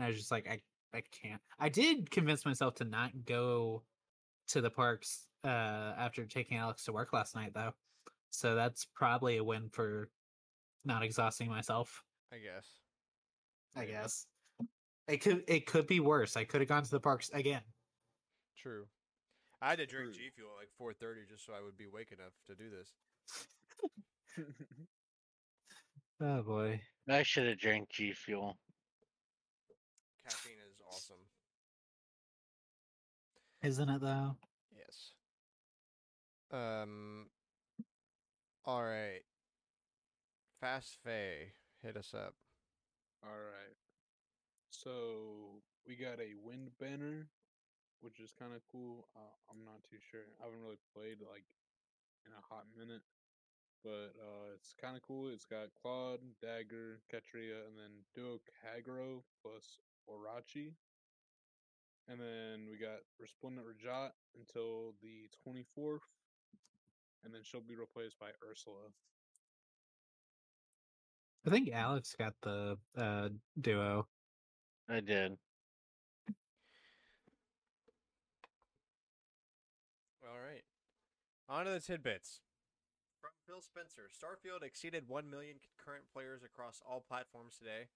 And 0.00 0.06
I 0.06 0.08
was 0.08 0.16
just 0.16 0.30
like, 0.30 0.48
I 0.48 0.62
I 0.94 1.02
can't. 1.02 1.42
I 1.58 1.68
did 1.68 2.10
convince 2.10 2.46
myself 2.46 2.76
to 2.76 2.84
not 2.84 3.26
go 3.26 3.84
to 4.48 4.62
the 4.62 4.70
parks 4.70 5.28
uh 5.44 5.48
after 5.98 6.26
taking 6.26 6.56
Alex 6.56 6.84
to 6.84 6.92
work 6.92 7.12
last 7.12 7.34
night 7.34 7.52
though. 7.52 7.74
So 8.30 8.54
that's 8.54 8.86
probably 8.86 9.36
a 9.36 9.44
win 9.44 9.68
for 9.68 10.10
not 10.86 11.02
exhausting 11.02 11.50
myself, 11.50 12.02
I 12.32 12.38
guess. 12.38 12.80
I 13.76 13.84
Yeah. 13.84 14.02
guess. 14.02 14.26
It 15.06 15.18
could 15.18 15.44
it 15.50 15.66
could 15.66 15.86
be 15.86 16.00
worse. 16.00 16.34
I 16.34 16.46
could 16.46 16.62
have 16.62 16.68
gone 16.68 16.82
to 16.84 16.90
the 16.90 17.00
parks 17.00 17.28
again. 17.28 17.74
True. 18.56 18.88
I 19.60 19.68
had 19.68 19.80
to 19.80 19.86
drink 19.86 20.14
True. 20.14 20.24
G 20.24 20.30
Fuel 20.30 20.52
at 20.52 20.56
like 20.56 20.70
4:30 20.72 21.26
just 21.28 21.44
so 21.44 21.52
I 21.52 21.60
would 21.60 21.76
be 21.76 21.84
awake 21.84 22.10
enough 22.12 22.32
to 22.46 22.56
do 22.56 22.70
this. 22.70 22.96
Oh 26.20 26.42
boy. 26.42 26.82
I 27.08 27.22
should 27.22 27.46
have 27.48 27.58
drank 27.58 27.90
G 27.90 28.12
Fuel. 28.12 28.58
Caffeine 30.90 30.96
is 30.96 31.10
awesome. 31.10 31.16
Isn't 33.62 33.88
it 33.88 34.00
though? 34.00 34.36
Yes. 34.76 35.12
Um. 36.52 37.26
All 38.64 38.82
right. 38.82 39.22
Fast 40.60 40.96
Fay 41.02 41.52
Hit 41.82 41.96
us 41.96 42.12
up. 42.14 42.34
All 43.22 43.30
right. 43.30 43.76
So 44.70 45.62
we 45.86 45.96
got 45.96 46.20
a 46.20 46.36
wind 46.44 46.70
banner, 46.78 47.28
which 48.00 48.20
is 48.20 48.32
kind 48.38 48.52
of 48.54 48.60
cool. 48.70 49.08
Uh, 49.16 49.32
I'm 49.50 49.64
not 49.64 49.82
too 49.88 49.96
sure. 50.10 50.28
I 50.40 50.44
haven't 50.44 50.60
really 50.62 50.80
played 50.94 51.18
like 51.20 51.44
in 52.26 52.32
a 52.32 52.44
hot 52.52 52.64
minute, 52.76 53.02
but 53.82 54.12
uh, 54.20 54.52
it's 54.54 54.74
kind 54.80 54.96
of 54.96 55.02
cool. 55.02 55.28
It's 55.32 55.46
got 55.46 55.72
Claude, 55.80 56.20
Dagr, 56.44 57.00
Catria, 57.08 57.64
and 57.64 57.76
then 57.76 58.04
Duo 58.14 58.40
Kagero 58.60 59.22
plus 59.40 59.80
Orochi. 60.10 60.72
And 62.08 62.18
then 62.18 62.66
we 62.68 62.76
got 62.76 62.98
Resplendent 63.20 63.66
Rhajat 63.66 64.10
until 64.36 64.94
the 65.00 65.30
24th, 65.46 66.00
and 67.24 67.32
then 67.32 67.42
she'll 67.44 67.60
be 67.60 67.76
replaced 67.76 68.18
by 68.18 68.30
Ursula. 68.50 68.90
I 71.46 71.50
think 71.50 71.70
Alex 71.72 72.14
got 72.18 72.34
the 72.42 72.76
uh, 72.98 73.28
duo. 73.60 74.08
I 74.88 75.00
did. 75.00 75.38
All 80.22 80.40
right. 80.40 80.64
On 81.48 81.64
to 81.64 81.70
the 81.70 81.80
tidbits. 81.80 82.40
From 83.20 83.30
Phil 83.46 83.62
Spencer, 83.62 84.10
Starfield 84.10 84.64
exceeded 84.64 85.04
1 85.06 85.30
million 85.30 85.56
concurrent 85.62 86.04
players 86.12 86.42
across 86.42 86.82
all 86.88 87.04
platforms 87.06 87.56
today. 87.56 87.86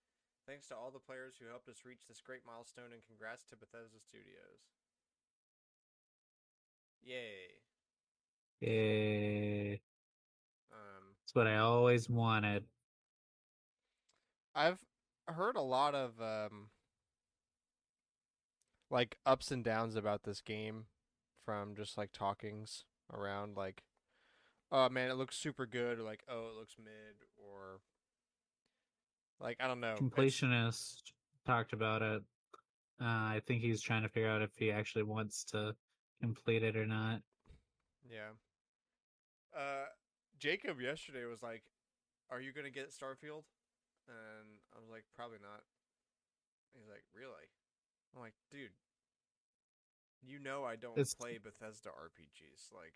Thanks 0.46 0.68
to 0.68 0.76
all 0.76 0.90
the 0.90 0.98
players 0.98 1.35
who 1.40 1.48
helped 1.48 1.68
us 1.68 1.85
reach 1.87 2.07
this 2.09 2.20
great 2.20 2.42
milestone, 2.46 2.92
and 2.92 3.02
congrats 3.07 3.44
to 3.48 3.57
Bethesda 3.57 3.98
Studios. 4.00 4.61
Yay. 7.02 7.64
Yeah, 8.61 9.76
Um, 10.72 11.16
it's 11.24 11.35
what 11.35 11.46
I 11.46 11.59
always 11.59 12.09
wanted. 12.09 12.64
I've 14.54 14.85
heard 15.28 15.57
a 15.57 15.61
lot 15.62 15.94
of 15.94 16.20
um, 16.20 16.68
like 18.90 19.18
ups 19.26 19.50
and 19.50 19.64
downs 19.64 19.96
about 19.96 20.22
this 20.22 20.40
game 20.40 20.87
from 21.44 21.74
just 21.74 21.98
like 21.98 22.12
talkings 22.12 22.85
around 23.12 23.57
like 23.57 23.83
oh 24.72 24.88
man 24.88 25.11
it 25.11 25.14
looks 25.14 25.37
super 25.37 25.66
good 25.66 25.98
or 25.98 26.02
like 26.02 26.22
oh 26.28 26.48
it 26.48 26.59
looks 26.59 26.76
mid 26.78 27.26
or 27.37 27.80
like 29.40 29.57
I 29.61 29.66
don't 29.68 29.81
know. 29.81 29.92
it's- 29.94 30.03
Completionist 30.03 31.12
talked 31.47 31.73
about 31.73 32.03
it. 32.03 32.23
Uh, 33.01 33.05
I 33.05 33.42
think 33.47 33.61
he's 33.62 33.83
trying 33.83 34.03
to 34.03 34.09
figure 34.09 34.29
out 34.31 34.40
if 34.42 34.51
he 34.57 34.70
actually 34.70 35.03
wants 35.03 35.44
to 35.47 35.75
complete 36.20 36.62
it 36.62 36.77
or 36.77 36.87
not. 36.87 37.23
Yeah. 38.09 38.31
Uh, 39.57 39.87
Jacob 40.38 40.81
yesterday 40.81 41.25
was 41.25 41.42
like, 41.42 41.64
"Are 42.31 42.40
you 42.40 42.53
gonna 42.53 42.70
get 42.70 42.90
Starfield?" 42.90 43.44
And 44.09 44.61
I 44.75 44.79
was 44.81 44.88
like, 44.90 45.05
"Probably 45.14 45.38
not." 45.40 45.64
He's 46.75 46.88
like, 46.88 47.05
"Really?" 47.14 47.49
I'm 48.14 48.20
like, 48.20 48.35
"Dude, 48.51 48.73
you 50.23 50.38
know 50.38 50.64
I 50.64 50.77
don't 50.77 50.92
It's- 50.99 51.14
play 51.14 51.38
Bethesda 51.38 51.90
RPGs. 51.90 52.70
Like, 52.73 52.94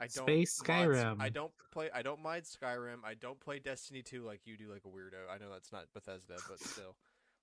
I 0.00 0.06
don't 0.06 0.26
Space 0.26 0.60
mod 0.66 0.68
Skyrim. 0.68 1.16
I 1.20 1.28
don't 1.28 1.52
play. 1.72 1.88
I 1.94 2.02
don't 2.02 2.22
mind 2.22 2.44
Skyrim. 2.44 3.04
I 3.04 3.14
don't 3.14 3.38
play 3.38 3.58
Destiny 3.58 4.02
2 4.02 4.24
like 4.24 4.40
you 4.44 4.56
do, 4.56 4.70
like 4.70 4.82
a 4.84 4.88
weirdo. 4.88 5.32
I 5.32 5.38
know 5.38 5.50
that's 5.52 5.72
not 5.72 5.86
Bethesda, 5.94 6.36
but 6.48 6.60
still, 6.60 6.96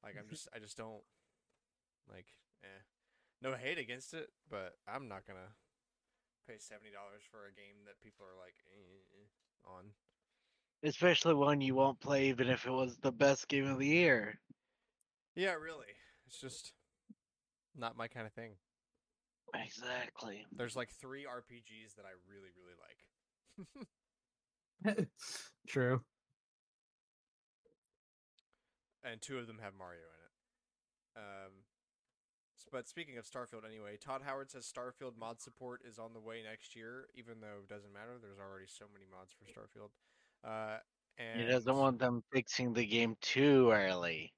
like 0.03 0.15
I'm 0.19 0.27
just, 0.29 0.47
I 0.55 0.59
just 0.59 0.77
don't 0.77 1.01
like. 2.11 2.25
Eh. 2.63 2.81
No 3.41 3.55
hate 3.55 3.79
against 3.79 4.13
it, 4.13 4.29
but 4.49 4.75
I'm 4.87 5.07
not 5.07 5.25
gonna 5.25 5.55
pay 6.47 6.55
seventy 6.59 6.91
dollars 6.91 7.23
for 7.31 7.47
a 7.47 7.53
game 7.53 7.85
that 7.85 7.99
people 8.03 8.25
are 8.25 8.37
like 8.39 8.55
eh, 8.75 9.25
on. 9.65 9.85
Especially 10.83 11.33
one 11.33 11.61
you 11.61 11.75
won't 11.75 11.99
play 11.99 12.29
even 12.29 12.49
if 12.49 12.65
it 12.65 12.71
was 12.71 12.97
the 12.97 13.11
best 13.11 13.47
game 13.47 13.67
of 13.67 13.79
the 13.79 13.87
year. 13.87 14.39
Yeah, 15.35 15.53
really. 15.53 15.93
It's 16.27 16.39
just 16.39 16.73
not 17.75 17.97
my 17.97 18.07
kind 18.07 18.25
of 18.25 18.33
thing. 18.33 18.51
Exactly. 19.53 20.45
There's 20.55 20.75
like 20.75 20.89
three 20.89 21.25
RPGs 21.25 21.95
that 21.95 22.05
I 22.05 22.13
really, 22.29 22.49
really 22.55 22.75
like. 24.85 25.07
True. 25.67 26.01
and 29.03 29.21
two 29.21 29.37
of 29.37 29.47
them 29.47 29.59
have 29.61 29.73
Mario 29.77 30.01
in 30.01 30.21
it. 30.25 30.33
Um, 31.17 31.51
but 32.71 32.87
speaking 32.87 33.17
of 33.17 33.25
Starfield, 33.25 33.65
anyway, 33.65 33.97
Todd 33.99 34.21
Howard 34.25 34.51
says 34.51 34.71
Starfield 34.71 35.17
mod 35.17 35.41
support 35.41 35.81
is 35.87 35.99
on 35.99 36.13
the 36.13 36.19
way 36.19 36.41
next 36.47 36.75
year. 36.75 37.07
Even 37.15 37.41
though 37.41 37.59
it 37.63 37.67
doesn't 37.67 37.93
matter, 37.93 38.17
there's 38.21 38.39
already 38.39 38.67
so 38.67 38.85
many 38.93 39.05
mods 39.11 39.33
for 39.33 39.45
Starfield. 39.45 39.89
Uh, 40.43 40.77
and 41.17 41.41
He 41.41 41.47
doesn't 41.47 41.75
want 41.75 41.99
them 41.99 42.23
fixing 42.31 42.73
the 42.73 42.85
game 42.85 43.15
too 43.21 43.71
early. 43.71 44.33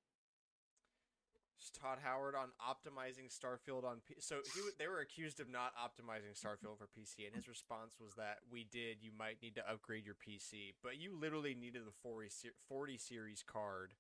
Todd 1.72 2.00
Howard 2.04 2.36
on 2.36 2.50
optimizing 2.60 3.32
Starfield 3.32 3.84
on 3.84 4.02
P- 4.08 4.16
so 4.20 4.38
he 4.54 4.60
w- 4.60 4.74
they 4.78 4.88
were 4.88 5.00
accused 5.00 5.40
of 5.40 5.50
not 5.50 5.74
optimizing 5.76 6.34
Starfield 6.34 6.78
for 6.78 6.88
PC, 6.88 7.26
and 7.26 7.36
his 7.36 7.48
response 7.48 7.96
was 8.00 8.14
that 8.16 8.40
we 8.52 8.64
did. 8.64 8.98
You 9.02 9.12
might 9.18 9.42
need 9.42 9.56
to 9.56 9.70
upgrade 9.70 10.06
your 10.06 10.16
PC, 10.16 10.74
but 10.84 10.98
you 10.98 11.16
literally 11.18 11.56
needed 11.56 11.86
the 11.86 11.92
40, 12.02 12.30
se- 12.30 12.50
40 12.68 12.98
series 12.98 13.44
card 13.44 13.94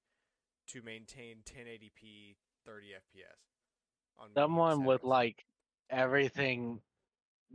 to 0.67 0.82
maintain 0.82 1.38
1080p 1.45 2.36
30 2.65 2.88
FPS. 2.95 3.39
On 4.19 4.30
Someone 4.36 4.86
with 4.86 5.04
like 5.04 5.45
everything 5.89 6.82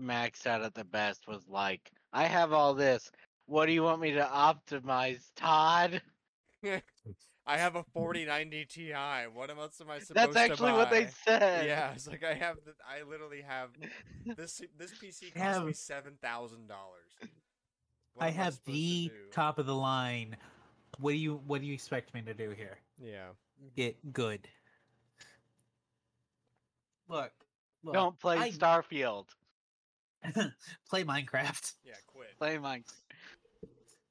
maxed 0.01 0.47
out 0.47 0.62
at 0.62 0.75
the 0.75 0.85
best 0.85 1.27
was 1.27 1.47
like, 1.49 1.90
I 2.12 2.25
have 2.25 2.53
all 2.53 2.75
this. 2.75 3.11
What 3.47 3.66
do 3.66 3.73
you 3.73 3.83
want 3.83 4.01
me 4.01 4.12
to 4.12 4.25
optimize, 4.25 5.31
Todd? 5.37 6.03
I 7.48 7.56
have 7.56 7.76
a 7.76 7.84
4090 7.94 8.66
Ti. 8.66 8.92
What 9.32 9.48
else 9.48 9.80
am 9.80 9.90
I 9.90 10.00
supposed 10.00 10.08
to 10.08 10.14
buy? 10.14 10.26
That's 10.26 10.37
actually 10.37 10.72
what 10.72 10.90
they 10.90 11.08
said. 11.24 11.66
Yeah, 11.66 11.92
it's 11.92 12.06
like 12.06 12.22
I 12.22 12.34
have. 12.34 12.56
The, 12.64 12.74
I 12.87 13.08
literally 13.08 13.40
have 13.40 13.70
this. 14.37 14.61
This 14.78 14.92
PC 14.92 15.34
cost 15.34 15.64
me 15.64 15.72
seven 15.72 16.14
thousand 16.22 16.68
dollars. 16.68 17.32
I 18.20 18.30
have 18.30 18.61
the 18.66 19.11
top 19.32 19.58
of 19.58 19.64
the 19.64 19.74
line. 19.74 20.37
What 21.00 21.12
do 21.12 21.16
you 21.16 21.40
What 21.46 21.62
do 21.62 21.66
you 21.66 21.72
expect 21.72 22.12
me 22.12 22.20
to 22.22 22.34
do 22.34 22.50
here? 22.50 22.78
Yeah. 23.02 23.28
Get 23.74 24.12
good. 24.12 24.46
Look, 27.08 27.32
look 27.82 27.94
Don't 27.94 28.18
play 28.18 28.37
I- 28.37 28.50
Starfield. 28.50 29.26
play 30.90 31.04
Minecraft. 31.04 31.72
Yeah. 31.84 31.94
Quit. 32.06 32.37
Play 32.38 32.56
Minecraft. 32.56 32.92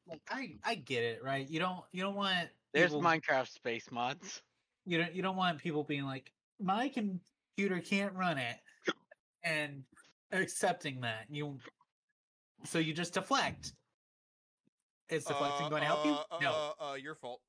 Like 0.09 0.21
I, 0.29 0.55
I 0.65 0.75
get 0.75 1.03
it, 1.03 1.23
right? 1.23 1.47
You 1.47 1.59
don't, 1.59 1.81
you 1.91 2.01
don't 2.01 2.15
want. 2.15 2.47
There's 2.73 2.91
people- 2.91 3.01
Minecraft 3.01 3.49
space 3.49 3.89
mods. 3.91 4.41
You 4.85 4.99
don't, 4.99 5.13
you 5.13 5.21
don't 5.21 5.35
want 5.35 5.59
people 5.59 5.83
being 5.83 6.05
like, 6.05 6.31
my 6.59 6.87
computer 6.89 7.79
can't 7.81 8.13
run 8.13 8.37
it, 8.37 8.55
and 9.43 9.83
accepting 10.31 11.01
that 11.01 11.25
you. 11.29 11.59
So 12.65 12.79
you 12.79 12.93
just 12.93 13.13
deflect. 13.13 13.73
Is 15.09 15.23
deflecting 15.25 15.67
Uh, 15.67 15.69
going 15.69 15.81
to 15.81 15.85
help 15.87 16.05
you? 16.05 16.11
uh, 16.11 16.23
no. 16.41 16.73
Uh, 16.79 16.91
uh, 16.91 16.93
your 16.95 17.15
fault. 17.15 17.41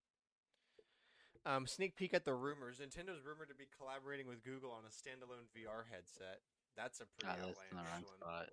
Um, 1.45 1.65
sneak 1.65 1.95
peek 1.95 2.13
at 2.13 2.23
the 2.23 2.34
rumors. 2.34 2.80
Nintendo's 2.80 3.23
rumored 3.25 3.49
to 3.49 3.56
be 3.56 3.65
collaborating 3.77 4.27
with 4.27 4.43
Google 4.43 4.71
on 4.71 4.86
a 4.86 4.89
standalone 4.89 5.47
VR 5.56 5.84
headset. 5.89 6.39
That's 6.75 7.01
a 7.01 7.06
pretty 7.08 7.27
that's 7.41 7.47
in 7.47 7.54
the 7.71 7.75
wrong 7.77 7.86
outlandish 7.86 8.10
one. 8.10 8.17
spot. 8.19 8.49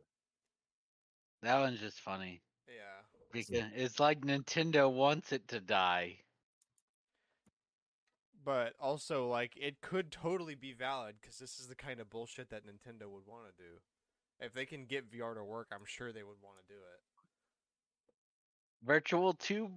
That 1.43 1.61
one's 1.61 1.81
just 1.81 2.01
funny 2.01 2.43
Yeah. 2.67 3.03
because 3.31 3.51
it's 3.75 4.01
like 4.01 4.21
Nintendo 4.21 4.91
wants 4.93 5.33
it 5.33 5.47
to 5.49 5.61
die. 5.61 6.25
But 8.49 8.73
also, 8.81 9.29
like, 9.29 9.53
it 9.61 9.83
could 9.83 10.11
totally 10.11 10.55
be 10.55 10.73
valid 10.73 11.17
because 11.21 11.37
this 11.37 11.61
is 11.61 11.67
the 11.67 11.75
kind 11.75 12.01
of 12.01 12.09
bullshit 12.09 12.49
that 12.49 12.63
Nintendo 12.65 13.07
would 13.07 13.27
want 13.27 13.43
to 13.45 13.63
do. 13.63 13.73
If 14.41 14.55
they 14.55 14.65
can 14.65 14.87
get 14.87 15.13
VR 15.13 15.35
to 15.35 15.45
work, 15.45 15.67
I'm 15.71 15.85
sure 15.85 16.15
they 16.15 16.23
would 16.23 16.41
want 16.41 16.57
to 16.57 16.73
do 16.73 16.81
it. 16.81 18.87
Virtual 18.87 19.35
two, 19.35 19.71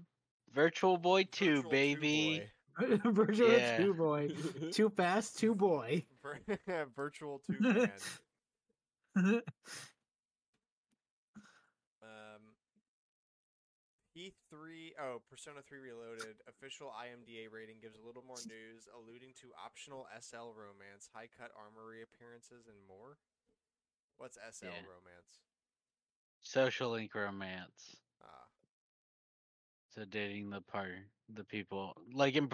Virtual 0.56 0.98
Boy 0.98 1.26
two, 1.30 1.56
Virtual 1.56 1.70
baby. 1.70 2.44
Boy. 2.80 2.98
Virtual 3.12 3.52
Yeah. 3.52 3.76
two 3.76 3.94
boy. 3.94 4.30
Too 4.72 4.90
fast, 4.90 5.38
two 5.38 5.54
boy. 5.54 6.06
Virtual 6.96 7.40
2 7.40 7.58
man. 7.60 7.92
Um, 12.02 12.56
E3, 14.22 14.94
oh, 15.00 15.20
Persona 15.28 15.62
3 15.64 15.80
Reloaded 15.80 16.42
official 16.48 16.90
IMDA 16.94 17.52
rating 17.52 17.80
gives 17.80 17.98
a 17.98 18.02
little 18.06 18.22
more 18.22 18.44
news, 18.44 18.88
alluding 18.94 19.34
to 19.42 19.52
optional 19.56 20.08
SL 20.16 20.54
romance, 20.54 21.10
high 21.14 21.28
cut 21.28 21.52
armory 21.58 22.04
appearances, 22.04 22.68
and 22.68 22.78
more. 22.88 23.18
What's 24.18 24.38
SL 24.38 24.68
Yeah. 24.68 24.86
romance? 24.86 25.42
Social 26.42 26.92
link 26.92 27.16
romance. 27.16 27.96
Ah, 28.22 28.48
So 29.90 30.06
dating 30.06 30.50
the 30.50 30.62
part, 30.62 31.00
the 31.30 31.44
people 31.44 31.96
like 32.14 32.36
in 32.36 32.50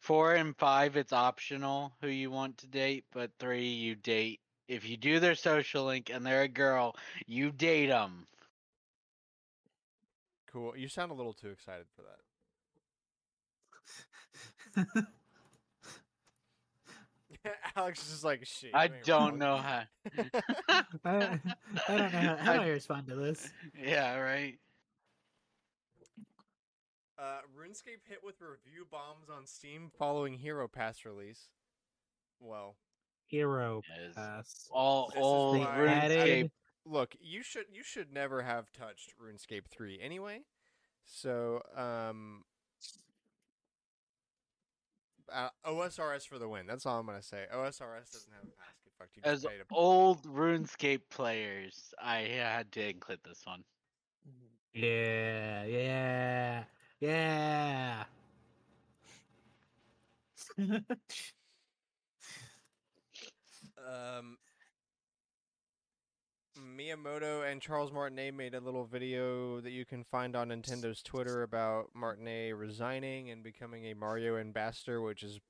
four 0.00 0.34
and 0.34 0.56
five, 0.56 0.96
it's 0.96 1.12
optional 1.12 1.96
who 2.00 2.08
you 2.08 2.30
want 2.30 2.58
to 2.58 2.66
date, 2.68 3.04
but 3.12 3.32
three 3.38 3.68
you 3.70 3.94
date 3.94 4.40
if 4.68 4.88
you 4.88 4.96
do 4.96 5.18
their 5.20 5.34
social 5.34 5.84
link 5.84 6.10
and 6.10 6.24
they're 6.24 6.42
a 6.42 6.48
girl, 6.48 6.96
you 7.26 7.50
date 7.52 7.86
them. 7.88 8.26
Cool. 10.52 10.76
You 10.76 10.88
sound 10.88 11.10
a 11.10 11.14
little 11.14 11.32
too 11.32 11.48
excited 11.48 11.86
for 11.96 12.02
that. 14.74 15.04
Alex 17.76 18.04
is 18.04 18.10
just 18.10 18.24
like 18.24 18.44
shit. 18.44 18.70
I 18.74 18.88
don't 19.04 19.38
know 19.38 19.56
how. 19.56 19.82
I, 20.68 20.82
I 21.04 21.38
don't 21.88 22.12
know 22.12 22.18
how, 22.20 22.36
how 22.36 22.52
do 22.54 22.60
I 22.60 22.68
respond 22.68 23.06
to 23.08 23.16
this. 23.16 23.50
yeah, 23.82 24.16
right. 24.18 24.58
Uh, 27.18 27.38
RuneScape 27.58 28.02
hit 28.08 28.18
with 28.24 28.36
review 28.40 28.86
bombs 28.90 29.28
on 29.34 29.46
Steam 29.46 29.90
following 29.98 30.34
Hero 30.34 30.68
Pass 30.68 31.04
release. 31.04 31.48
Well, 32.40 32.76
Hero 33.26 33.82
Yes. 33.88 34.14
pass. 34.14 34.68
All 34.70 35.08
This 35.14 35.22
old 35.22 35.60
RuneScape. 35.66 35.88
added 35.88 36.50
look, 36.84 37.14
you 37.20 37.42
should 37.42 37.66
you 37.72 37.82
should 37.82 38.12
never 38.12 38.42
have 38.42 38.72
touched 38.72 39.14
RuneScape 39.20 39.66
3 39.70 40.00
anyway. 40.00 40.40
So, 41.04 41.62
um 41.76 42.44
uh, 45.32 45.48
OSRS 45.64 46.26
for 46.26 46.38
the 46.38 46.48
win. 46.48 46.66
That's 46.66 46.84
all 46.86 47.00
I'm 47.00 47.06
gonna 47.06 47.22
say. 47.22 47.46
OSRS 47.52 48.12
doesn't 48.12 48.32
have 48.32 48.44
a 48.44 48.56
basket. 48.56 48.82
Get 48.84 48.92
fucked. 48.98 49.16
You 49.16 49.22
As 49.24 49.44
a 49.44 49.48
old 49.70 50.22
RuneScape 50.24 51.02
players, 51.10 51.94
I 52.00 52.18
had 52.20 52.70
to 52.72 52.88
include 52.88 53.20
this 53.24 53.40
one. 53.46 53.64
Yeah, 54.74 55.64
yeah, 55.64 56.64
yeah. 57.00 58.04
Um, 63.78 64.36
Miyamoto 66.76 67.50
and 67.50 67.60
Charles 67.60 67.92
Martinet 67.92 68.34
made 68.34 68.54
a 68.54 68.60
little 68.60 68.84
video 68.84 69.60
that 69.60 69.70
you 69.70 69.84
can 69.84 70.04
find 70.04 70.34
on 70.34 70.48
Nintendo's 70.48 71.02
Twitter 71.02 71.42
about 71.42 71.90
Martinet 71.94 72.56
resigning 72.56 73.30
and 73.30 73.42
becoming 73.42 73.86
a 73.86 73.94
Mario 73.94 74.36
ambassador, 74.38 75.00
which 75.00 75.22
is 75.22 75.40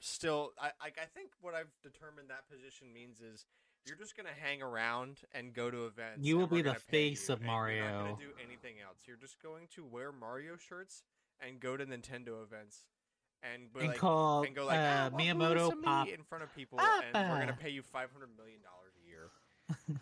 still 0.00 0.52
I 0.60 0.68
I, 0.80 0.86
I 0.88 1.06
think 1.14 1.30
what 1.40 1.54
I've 1.54 1.70
determined 1.82 2.28
that 2.30 2.48
position 2.50 2.92
means 2.92 3.20
is 3.20 3.46
you're 3.86 3.96
just 3.96 4.16
gonna 4.16 4.30
hang 4.38 4.62
around 4.62 5.20
and 5.32 5.52
go 5.54 5.70
to 5.70 5.86
events. 5.86 6.20
You 6.24 6.38
will 6.38 6.46
be 6.46 6.62
the 6.62 6.74
face 6.74 7.28
of 7.28 7.40
and 7.40 7.46
You're 7.46 7.52
not 7.54 7.58
Mario. 7.60 7.98
gonna 8.04 8.16
do 8.16 8.32
anything 8.44 8.74
else. 8.84 8.98
You're 9.06 9.16
just 9.16 9.42
going 9.42 9.68
to 9.74 9.84
wear 9.84 10.12
Mario 10.12 10.56
shirts 10.56 11.02
and 11.40 11.58
go 11.58 11.76
to 11.76 11.84
Nintendo 11.84 12.42
events 12.42 12.84
and 13.42 13.68
and 13.74 13.88
like, 13.88 13.98
call 13.98 14.44
and 14.44 14.54
go 14.54 14.66
like 14.66 14.78
uh, 14.78 14.82
"Ah, 14.82 15.10
well, 15.12 15.20
Miyamoto 15.20 15.58
Louisa 15.58 15.76
me," 15.76 15.82
pop. 15.82 16.08
in 16.08 16.22
front 16.22 16.44
of 16.44 16.54
people, 16.54 16.80
and 16.80 17.30
we're 17.30 17.40
gonna 17.40 17.58
pay 17.60 17.70
you 17.70 17.82
five 17.82 18.10
hundred 18.12 18.30
million 18.36 18.60
dollars 18.62 18.94
a 19.02 19.08
year, 19.08 19.30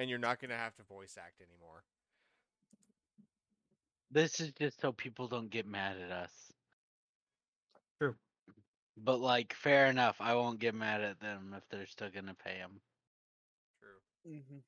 and 0.00 0.08
you're 0.08 0.18
not 0.18 0.40
gonna 0.40 0.56
have 0.56 0.74
to 0.76 0.82
voice 0.84 1.16
act 1.18 1.42
anymore. 1.42 1.84
This 4.10 4.40
is 4.40 4.50
just 4.52 4.80
so 4.80 4.92
people 4.92 5.28
don't 5.28 5.50
get 5.50 5.66
mad 5.66 5.98
at 6.02 6.10
us. 6.10 6.32
True. 7.98 8.14
But 8.96 9.20
like, 9.20 9.52
fair 9.52 9.86
enough. 9.86 10.16
I 10.18 10.34
won't 10.34 10.58
get 10.58 10.74
mad 10.74 11.02
at 11.02 11.20
them 11.20 11.54
if 11.54 11.68
they're 11.68 11.86
still 11.86 12.08
gonna 12.08 12.34
pay 12.34 12.56
them. 12.56 12.80
True. 13.78 14.32
Mm-hmm. 14.36 14.58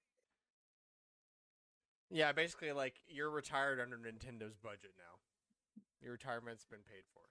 Yeah, 2.10 2.32
basically, 2.32 2.72
like 2.72 2.96
you're 3.08 3.30
retired 3.30 3.80
under 3.80 3.96
Nintendo's 3.96 4.58
budget 4.62 4.92
now. 4.98 5.82
Your 6.02 6.12
retirement's 6.12 6.66
been 6.66 6.80
paid 6.86 7.04
for. 7.14 7.22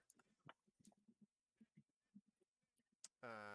Um, 3.24 3.51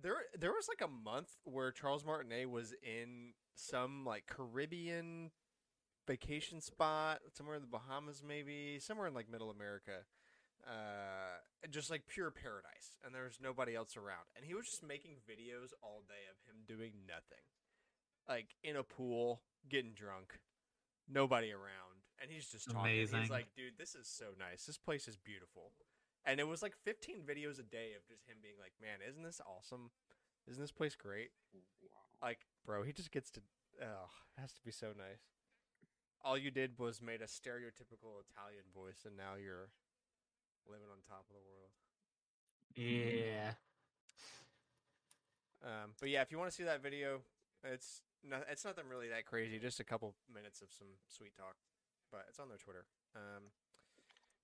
there, 0.00 0.16
there 0.38 0.52
was 0.52 0.68
like 0.68 0.86
a 0.86 0.92
month 0.92 1.30
where 1.44 1.70
Charles 1.70 2.04
Martinet 2.04 2.50
was 2.50 2.74
in 2.82 3.32
some 3.54 4.04
like 4.04 4.26
Caribbean 4.26 5.30
vacation 6.06 6.60
spot, 6.60 7.20
somewhere 7.32 7.56
in 7.56 7.62
the 7.62 7.68
Bahamas, 7.68 8.22
maybe 8.26 8.78
somewhere 8.78 9.06
in 9.06 9.14
like 9.14 9.30
Middle 9.30 9.50
America, 9.50 10.04
uh, 10.66 11.38
just 11.70 11.90
like 11.90 12.06
pure 12.06 12.30
paradise, 12.30 12.96
and 13.04 13.14
there 13.14 13.24
was 13.24 13.38
nobody 13.42 13.74
else 13.74 13.96
around, 13.96 14.26
and 14.36 14.44
he 14.44 14.54
was 14.54 14.66
just 14.66 14.82
making 14.82 15.16
videos 15.28 15.72
all 15.82 16.02
day 16.06 16.26
of 16.30 16.36
him 16.48 16.62
doing 16.66 16.92
nothing, 17.06 17.44
like 18.28 18.54
in 18.62 18.76
a 18.76 18.82
pool, 18.82 19.42
getting 19.68 19.92
drunk, 19.92 20.38
nobody 21.08 21.52
around, 21.52 22.06
and 22.20 22.30
he's 22.30 22.46
just 22.46 22.66
talking. 22.66 22.80
Amazing. 22.92 23.20
He's 23.20 23.30
like, 23.30 23.54
"Dude, 23.56 23.78
this 23.78 23.94
is 23.94 24.08
so 24.08 24.26
nice. 24.38 24.66
This 24.66 24.78
place 24.78 25.08
is 25.08 25.16
beautiful." 25.16 25.72
And 26.26 26.40
it 26.40 26.48
was 26.48 26.60
like 26.60 26.74
15 26.84 27.22
videos 27.22 27.60
a 27.60 27.62
day 27.62 27.94
of 27.96 28.04
just 28.06 28.26
him 28.26 28.38
being 28.42 28.58
like, 28.58 28.72
"Man, 28.82 28.98
isn't 29.06 29.22
this 29.22 29.40
awesome? 29.46 29.90
Isn't 30.48 30.62
this 30.62 30.72
place 30.72 30.96
great?" 30.96 31.30
Like, 32.20 32.40
bro, 32.64 32.82
he 32.82 32.92
just 32.92 33.12
gets 33.12 33.30
to. 33.32 33.40
Oh, 33.80 34.10
it 34.36 34.40
has 34.40 34.52
to 34.54 34.62
be 34.62 34.72
so 34.72 34.88
nice. 34.88 35.22
All 36.24 36.36
you 36.36 36.50
did 36.50 36.78
was 36.78 37.00
made 37.00 37.22
a 37.22 37.26
stereotypical 37.26 38.18
Italian 38.26 38.66
voice, 38.74 39.06
and 39.06 39.16
now 39.16 39.38
you're 39.40 39.70
living 40.66 40.88
on 40.90 40.98
top 41.06 41.26
of 41.30 41.36
the 41.36 41.46
world. 41.46 41.70
Yeah. 42.74 43.54
Um, 45.64 45.94
but 46.00 46.10
yeah, 46.10 46.22
if 46.22 46.30
you 46.30 46.38
want 46.38 46.50
to 46.50 46.56
see 46.56 46.64
that 46.64 46.82
video, 46.82 47.22
it's 47.64 48.02
no, 48.22 48.38
it's 48.50 48.64
nothing 48.64 48.84
really 48.90 49.08
that 49.08 49.26
crazy. 49.26 49.58
Just 49.58 49.80
a 49.80 49.84
couple 49.84 50.14
minutes 50.32 50.60
of 50.60 50.68
some 50.76 50.88
sweet 51.08 51.36
talk, 51.36 51.56
but 52.10 52.26
it's 52.28 52.38
on 52.38 52.48
their 52.48 52.58
Twitter. 52.58 52.84
Um, 53.14 53.50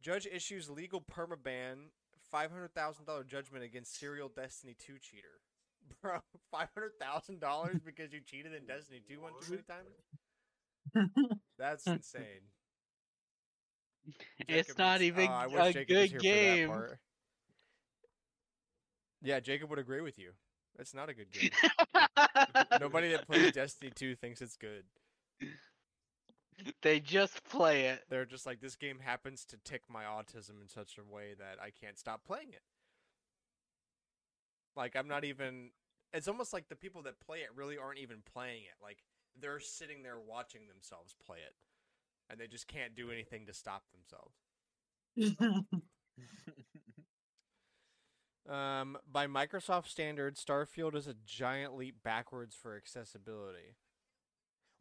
judge 0.03 0.27
issues 0.27 0.69
legal 0.69 1.01
permaban, 1.01 1.89
five 2.31 2.51
hundred 2.51 2.75
thousand 2.75 3.07
dollar 3.07 3.25
judgment 3.25 3.65
against 3.65 3.99
serial 3.99 4.29
Destiny 4.29 4.75
two 4.79 4.99
cheater. 5.01 5.41
Bro, 6.03 6.19
five 6.51 6.69
hundred 6.75 6.93
thousand 7.01 7.41
dollars 7.41 7.81
because 7.85 8.13
you 8.13 8.21
cheated 8.21 8.53
in 8.55 8.67
Destiny 8.67 9.01
two 9.07 9.21
one 9.21 9.33
too 9.41 9.53
many 9.53 9.63
times. 9.63 11.11
That's 11.59 11.87
insane. 11.87 12.25
It's 14.49 14.69
Jacob 14.69 14.79
not 14.79 15.01
needs- 15.01 15.19
even 15.19 15.31
oh, 15.31 15.57
a 15.57 15.73
Jacob 15.73 15.89
good 15.89 16.11
here 16.11 16.19
for 16.19 16.23
that 16.23 16.55
game. 16.55 16.99
Yeah, 19.23 19.39
Jacob 19.41 19.71
would 19.71 19.79
agree 19.79 20.01
with 20.01 20.19
you. 20.19 20.33
It's 20.79 20.95
not 20.95 21.09
a 21.09 21.15
good 21.15 21.31
game. 21.31 21.51
Nobody 22.81 23.11
that 23.11 23.27
plays 23.27 23.53
Destiny 23.53 23.93
2 23.95 24.17
thinks 24.17 24.43
it's 24.43 24.57
good. 24.57 24.85
They 26.83 27.01
just 27.01 27.45
play 27.45 27.87
it. 27.87 28.05
They're 28.09 28.25
just 28.27 28.47
like, 28.47 28.61
this 28.61 28.77
game 28.77 28.99
happens 29.01 29.45
to 29.47 29.57
tick 29.65 29.83
my 29.89 30.05
autism 30.05 30.61
in 30.63 30.69
such 30.69 30.99
a 30.99 31.05
way 31.15 31.35
that 31.39 31.59
I 31.63 31.71
can't 31.71 31.99
stop 31.99 32.25
playing 32.25 32.51
it. 32.53 32.63
Like, 34.77 34.97
I'm 34.97 35.09
not 35.09 35.25
even. 35.25 35.71
It's 36.13 36.29
almost 36.29 36.53
like 36.53 36.69
the 36.69 36.77
people 36.77 37.03
that 37.03 37.21
play 37.21 37.39
it 37.39 37.51
really 37.57 37.79
aren't 37.79 37.99
even 37.99 38.23
playing 38.35 38.63
it. 38.65 38.83
Like, 38.83 38.99
they're 39.41 39.61
sitting 39.61 40.03
there 40.03 40.19
watching 40.21 40.67
themselves 40.69 41.15
play 41.25 41.39
it. 41.39 41.55
and 42.31 42.41
they 42.41 42.47
just 42.47 42.67
can't 42.67 42.95
do 42.95 43.11
anything 43.11 43.47
to 43.47 43.55
stop 43.55 43.85
themselves. 43.93 44.37
Um, 48.49 48.99
by 49.11 49.27
Microsoft 49.29 49.87
standards, 49.89 50.45
Starfield 50.45 50.97
is 50.97 51.07
a 51.07 51.15
giant 51.25 51.77
leap 51.77 52.03
backwards 52.03 52.57
for 52.57 52.77
accessibility. 52.77 53.77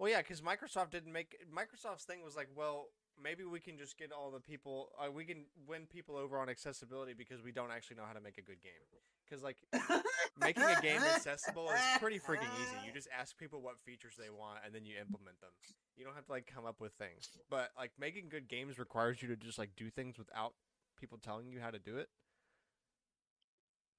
Well, 0.02 0.10
yeah, 0.10 0.18
because 0.26 0.42
Microsoft 0.42 0.90
didn't 0.90 1.14
make 1.14 1.38
Microsoft's 1.56 2.06
thing 2.06 2.24
was 2.26 2.36
like, 2.36 2.50
well, 2.58 2.88
maybe 3.22 3.44
we 3.44 3.60
can 3.60 3.78
just 3.78 4.00
get 4.00 4.12
all 4.12 4.32
the 4.32 4.40
people, 4.40 4.90
uh, 4.98 5.12
we 5.12 5.26
can 5.26 5.46
win 5.68 5.86
people 5.86 6.18
over 6.18 6.40
on 6.40 6.50
accessibility 6.50 7.14
because 7.14 7.44
we 7.44 7.52
don't 7.52 7.70
actually 7.70 7.98
know 7.98 8.06
how 8.08 8.14
to 8.14 8.20
make 8.20 8.40
a 8.40 8.42
good 8.42 8.64
game. 8.64 8.74
Because 9.24 9.44
like 9.44 9.58
making 10.42 10.64
a 10.64 10.82
game 10.82 11.04
accessible 11.04 11.70
is 11.70 11.80
pretty 12.00 12.18
freaking 12.18 12.50
easy. 12.60 12.74
You 12.84 12.92
just 12.92 13.10
ask 13.16 13.38
people 13.38 13.62
what 13.62 13.80
features 13.86 14.16
they 14.18 14.32
want 14.32 14.62
and 14.66 14.74
then 14.74 14.86
you 14.86 14.96
implement 15.00 15.40
them. 15.40 15.52
You 15.96 16.04
don't 16.04 16.16
have 16.16 16.26
to 16.26 16.32
like 16.32 16.50
come 16.52 16.66
up 16.66 16.82
with 16.82 16.94
things. 16.94 17.30
But 17.48 17.70
like 17.78 17.92
making 18.00 18.30
good 18.30 18.50
games 18.50 18.80
requires 18.80 19.22
you 19.22 19.28
to 19.28 19.36
just 19.36 19.60
like 19.60 19.70
do 19.78 19.92
things 19.92 20.18
without 20.18 20.56
people 21.00 21.20
telling 21.20 21.52
you 21.52 21.60
how 21.60 21.70
to 21.70 21.78
do 21.78 21.98
it. 21.98 22.10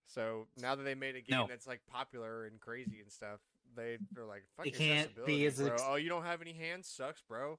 So 0.09 0.49
now 0.61 0.75
that 0.75 0.83
they 0.83 0.97
made 0.97 1.15
a 1.15 1.21
game 1.21 1.39
No. 1.39 1.47
that's 1.49 1.69
like 1.69 1.83
popular 1.87 2.45
and 2.45 2.59
crazy 2.59 2.99
and 3.01 3.13
stuff, 3.13 3.39
they 3.77 3.99
they're 4.13 4.25
like, 4.25 4.45
"Fuck 4.57 4.67
It 4.67 4.77
can't 4.77 5.11
be 5.27 5.47
as 5.47 5.61
ex- 5.61 5.83
oh, 5.85 5.97
you 5.97 6.09
don't 6.09 6.25
have 6.25 6.41
any 6.41 6.53
hands, 6.53 6.89
sucks, 6.89 7.23
bro. 7.23 7.59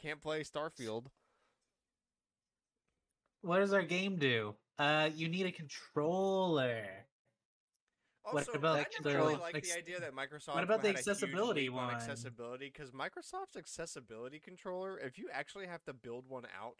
Can't 0.00 0.20
play 0.20 0.42
Starfield. 0.42 1.06
what 3.42 3.58
does 3.58 3.72
our 3.72 3.82
game 3.82 4.16
do? 4.16 4.54
Uh, 4.78 5.10
you 5.14 5.28
need 5.28 5.46
a 5.46 5.52
controller. 5.52 6.84
What 8.30 8.54
about 8.54 8.78
I 8.78 8.86
really 9.04 9.36
like 9.36 9.56
ex- 9.56 9.72
the 9.72 9.78
idea 9.78 10.00
that 10.00 10.14
Microsoft. 10.14 10.54
what 10.54 10.64
about 10.64 10.82
the 10.82 10.90
accessibility 10.90 11.68
one? 11.68 11.94
accessibility, 11.94 12.70
because 12.72 12.90
Microsoft's 12.90 13.56
accessibility 13.56 14.38
controller, 14.38 14.98
if 14.98 15.18
you 15.18 15.28
actually 15.32 15.66
have 15.66 15.82
to 15.84 15.92
build 15.92 16.28
one 16.28 16.44
out 16.60 16.76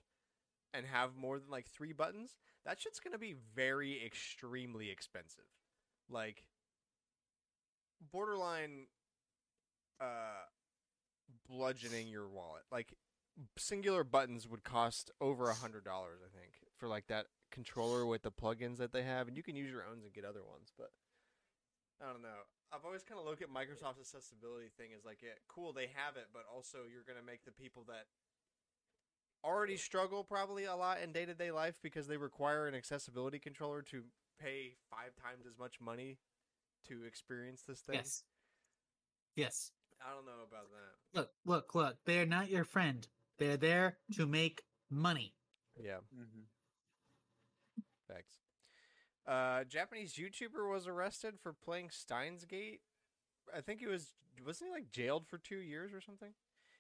and 0.75 0.85
have 0.87 1.17
more 1.17 1.39
than 1.39 1.49
like 1.49 1.67
three 1.67 1.93
buttons, 1.93 2.37
that 2.67 2.81
shit's 2.81 3.01
gonna 3.01 3.19
be 3.19 3.35
very 3.55 4.05
extremely 4.05 4.91
expensive. 4.91 5.45
Like 6.11 6.45
borderline 8.13 8.87
uh 10.01 10.45
bludgeoning 11.49 12.09
your 12.09 12.29
wallet. 12.29 12.63
Like 12.71 12.95
singular 13.57 14.05
buttons 14.05 14.49
would 14.49 14.65
cost 14.65 15.11
over 15.21 15.49
a 15.51 15.55
hundred 15.55 15.85
dollars, 15.85 16.21
I 16.25 16.39
think, 16.39 16.53
for 16.77 16.89
like 16.89 17.07
that 17.09 17.27
controller 17.51 18.07
with 18.07 18.23
the 18.23 18.31
plugins 18.31 18.79
that 18.79 18.93
they 18.93 19.03
have, 19.03 19.29
and 19.29 19.37
you 19.37 19.43
can 19.43 19.57
use 19.57 19.71
your 19.71 19.85
own 19.85 20.01
and 20.03 20.13
get 20.13 20.25
other 20.25 20.45
ones, 20.45 20.73
but 20.77 20.91
I 22.01 22.13
don't 22.13 22.23
know. 22.23 22.47
I've 22.73 22.85
always 22.85 23.03
kind 23.03 23.19
of 23.19 23.27
looked 23.27 23.43
at 23.43 23.49
Microsoft's 23.49 23.99
accessibility 24.01 24.69
thing 24.77 24.91
as 24.97 25.05
like, 25.05 25.19
yeah, 25.23 25.39
cool, 25.49 25.73
they 25.73 25.89
have 25.95 26.17
it, 26.17 26.29
but 26.33 26.43
also 26.55 26.79
you're 26.93 27.07
gonna 27.07 27.25
make 27.27 27.45
the 27.45 27.53
people 27.53 27.85
that 27.89 28.07
already 29.45 29.77
struggle 29.77 30.25
probably 30.25 30.65
a 30.65 30.75
lot 30.75 31.01
in 31.01 31.13
day 31.13 31.25
to 31.25 31.35
day 31.35 31.51
life 31.51 31.79
because 31.83 32.07
they 32.07 32.17
require 32.17 32.67
an 32.67 32.75
accessibility 32.75 33.39
controller 33.39 33.83
to 33.83 34.03
pay 34.41 34.75
five 34.91 35.15
times 35.21 35.47
as 35.47 35.59
much 35.59 35.81
money 35.81 36.19
to 36.89 37.05
experience 37.05 37.63
this 37.67 37.81
thing. 37.81 37.97
Yes. 37.97 38.23
Yes. 39.37 39.71
I 40.01 40.15
don't 40.15 40.27
know 40.27 40.45
about 40.47 40.67
that. 40.71 41.19
Look, 41.19 41.31
look, 41.45 41.75
look. 41.75 41.97
They're 42.05 42.27
not 42.27 42.51
your 42.51 42.65
friend. 42.65 43.07
They're 43.39 43.57
there 43.57 43.99
to 44.15 44.27
make 44.27 44.63
money. 44.91 45.35
Yeah, 45.77 45.99
hmm 46.15 46.43
facts. 48.09 48.39
Uh, 49.27 49.65
Japanese 49.65 50.15
YouTuber 50.15 50.73
was 50.73 50.87
arrested 50.87 51.35
for 51.43 51.53
playing 51.53 51.91
Steins 51.91 52.45
Gate. 52.45 52.81
I 53.55 53.61
think 53.61 53.81
he 53.81 53.87
was 53.87 54.15
wasn't 54.45 54.71
he 54.71 54.75
like 54.75 54.91
jailed 54.91 55.27
for 55.27 55.39
two 55.39 55.59
years 55.59 55.93
or 55.93 56.01
something? 56.01 56.33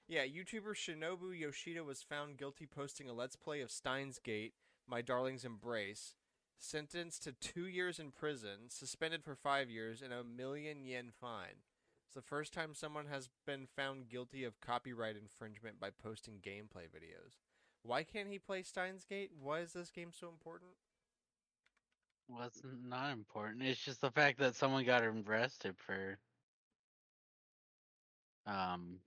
Yeah, 0.08 0.24
YouTuber 0.24 0.74
Shinobu 0.74 1.38
Yoshida 1.38 1.84
was 1.84 2.02
found 2.02 2.38
guilty 2.38 2.66
posting 2.66 3.08
a 3.10 3.12
let's 3.12 3.36
play 3.36 3.60
of 3.60 3.70
Steins 3.70 4.18
Gate, 4.18 4.54
My 4.86 5.02
Darling's 5.02 5.44
Embrace, 5.44 6.14
sentenced 6.58 7.22
to 7.24 7.32
two 7.32 7.66
years 7.66 7.98
in 7.98 8.10
prison, 8.10 8.68
suspended 8.68 9.24
for 9.24 9.34
five 9.34 9.70
years, 9.70 10.02
and 10.02 10.12
a 10.12 10.24
million 10.24 10.84
yen 10.84 11.10
fine. 11.20 11.62
It's 12.06 12.14
the 12.14 12.22
first 12.22 12.52
time 12.52 12.74
someone 12.74 13.06
has 13.06 13.28
been 13.46 13.66
found 13.66 14.08
guilty 14.08 14.44
of 14.44 14.60
copyright 14.60 15.16
infringement 15.16 15.78
by 15.78 15.90
posting 15.90 16.36
gameplay 16.36 16.84
videos. 16.84 17.36
Why 17.82 18.02
can't 18.02 18.28
he 18.28 18.38
play 18.38 18.62
Steins 18.62 19.04
Gate? 19.04 19.30
Why 19.40 19.60
is 19.60 19.72
this 19.72 19.90
game 19.90 20.10
so 20.12 20.28
important? 20.28 20.72
Well, 22.28 22.46
it's 22.46 22.62
not 22.64 23.12
important. 23.12 23.62
It's 23.62 23.84
just 23.84 24.00
the 24.00 24.10
fact 24.10 24.38
that 24.38 24.54
someone 24.54 24.84
got 24.84 25.02
arrested 25.04 25.76
for 25.78 26.18
um 28.46 29.00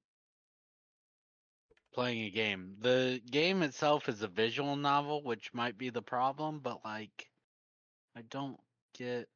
playing 1.94 2.24
a 2.26 2.30
game. 2.30 2.76
The 2.80 3.22
game 3.32 3.64
itself 3.64 4.08
is 4.10 4.22
a 4.22 4.28
visual 4.28 4.76
novel, 4.76 5.24
which 5.24 5.54
might 5.54 5.78
be 5.78 5.90
the 5.90 6.02
problem, 6.02 6.60
but 6.60 6.86
like 6.86 7.31
I 8.16 8.22
don't 8.30 8.60
get 8.98 9.30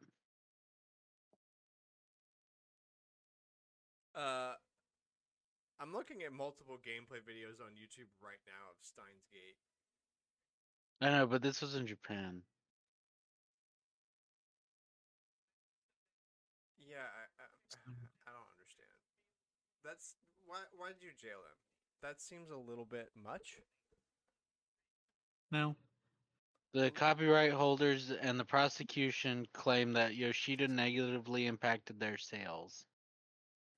Uh, 4.15 4.55
I'm 5.79 5.91
looking 5.91 6.23
at 6.23 6.31
multiple 6.31 6.79
gameplay 6.79 7.19
videos 7.19 7.59
on 7.59 7.75
YouTube 7.75 8.07
right 8.23 8.39
now 8.47 8.71
of 8.71 8.79
Steins 8.81 9.27
Gate. 9.27 9.59
I 11.01 11.11
know, 11.11 11.27
but 11.27 11.41
this 11.41 11.61
was 11.61 11.75
in 11.75 11.85
Japan. 11.85 12.41
Yeah, 16.79 17.03
I, 17.03 17.43
I, 17.43 17.45
I 18.27 18.31
don't 18.31 18.47
understand. 18.55 18.95
That's 19.83 20.15
why. 20.45 20.63
Why 20.77 20.95
did 20.95 21.03
you 21.03 21.11
jail 21.19 21.43
him? 21.43 21.59
That 22.01 22.21
seems 22.21 22.49
a 22.49 22.57
little 22.57 22.85
bit 22.85 23.11
much. 23.21 23.59
No. 25.51 25.75
The 26.75 26.91
copyright 26.91 27.53
holders 27.53 28.11
and 28.11 28.37
the 28.37 28.43
prosecution 28.43 29.47
claim 29.53 29.93
that 29.93 30.15
Yoshida 30.15 30.67
negatively 30.67 31.45
impacted 31.45 32.01
their 32.01 32.17
sales. 32.17 32.83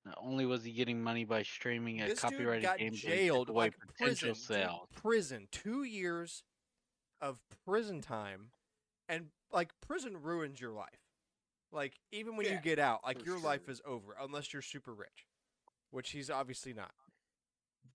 Not 0.04 0.18
only 0.20 0.46
was 0.46 0.64
he 0.64 0.72
getting 0.72 1.00
money 1.00 1.24
by 1.24 1.44
streaming 1.44 2.00
a 2.02 2.08
this 2.08 2.20
dude 2.20 2.32
copyrighted 2.32 2.64
got 2.64 2.78
game, 2.78 2.90
but 2.90 2.98
he 2.98 3.00
took 3.06 3.10
jailed 3.10 3.48
away 3.50 3.66
like 3.66 3.74
potential 3.78 4.30
prison, 4.30 4.30
dude, 4.30 4.36
sales. 4.36 4.88
prison, 4.96 5.48
two 5.52 5.84
years 5.84 6.42
of 7.20 7.38
prison 7.64 8.00
time, 8.00 8.50
and 9.08 9.26
like 9.52 9.70
prison 9.80 10.20
ruins 10.20 10.60
your 10.60 10.72
life. 10.72 10.88
Like 11.70 12.00
even 12.10 12.36
when 12.36 12.46
you 12.46 12.58
get 12.60 12.80
out, 12.80 13.04
like 13.04 13.20
for 13.20 13.26
your 13.26 13.38
life 13.38 13.68
is 13.68 13.80
over 13.86 14.16
unless 14.20 14.52
you're 14.52 14.60
super 14.60 14.92
rich, 14.92 15.24
which 15.92 16.10
he's 16.10 16.30
obviously 16.30 16.72
not. 16.72 16.90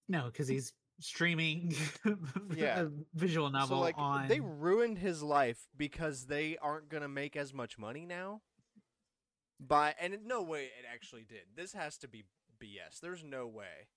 No, 0.08 0.28
because 0.28 0.48
he's 0.48 0.72
streaming 1.00 1.74
Yeah. 2.56 2.86
visual 3.14 3.50
novel 3.50 3.78
so 3.78 3.82
like 3.82 3.96
on. 3.98 4.28
they 4.28 4.40
ruined 4.40 4.98
his 4.98 5.22
life 5.24 5.60
because 5.76 6.26
they 6.28 6.58
aren't 6.62 6.90
gonna 6.90 7.08
make 7.10 7.36
as 7.36 7.54
much 7.54 7.78
money 7.78 8.06
now. 8.06 8.42
By 9.60 9.96
and 10.00 10.18
no 10.26 10.42
way 10.42 10.64
it 10.66 10.86
actually 10.92 11.24
did. 11.24 11.44
This 11.56 11.74
has 11.74 11.98
to 12.00 12.08
be 12.08 12.26
BS. 12.62 13.00
There's 13.02 13.24
no 13.24 13.48
way 13.48 13.88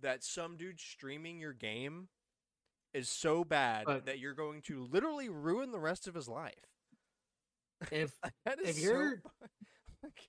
that 0.00 0.22
some 0.24 0.56
dude 0.56 0.80
streaming 0.80 1.38
your 1.40 1.52
game 1.52 2.08
is 2.94 3.08
so 3.08 3.44
bad 3.44 3.84
But- 3.84 4.06
that 4.06 4.18
you're 4.18 4.34
going 4.34 4.62
to 4.62 4.84
literally 4.90 5.28
ruin 5.28 5.72
the 5.72 5.78
rest 5.80 6.06
of 6.08 6.14
his 6.14 6.28
life. 6.28 6.54
if 7.92 8.12
That 8.44 8.60
is 8.60 8.76
If 8.78 8.82
you're- 8.84 9.16
like, 10.02 10.28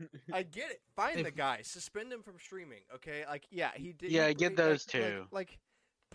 I 0.32 0.42
get 0.42 0.70
it. 0.70 0.80
Find 0.96 1.24
the 1.24 1.30
guy, 1.30 1.60
suspend 1.62 2.12
him 2.12 2.22
from 2.22 2.38
streaming. 2.38 2.80
Okay, 2.96 3.24
like 3.28 3.46
yeah, 3.50 3.70
he 3.74 3.92
did. 3.92 4.10
Yeah, 4.10 4.24
he 4.24 4.30
I 4.30 4.32
get 4.32 4.56
bra- 4.56 4.66
those 4.66 4.86
like- 4.92 5.02
like- 5.02 5.12
too. 5.12 5.26
Like, 5.30 5.58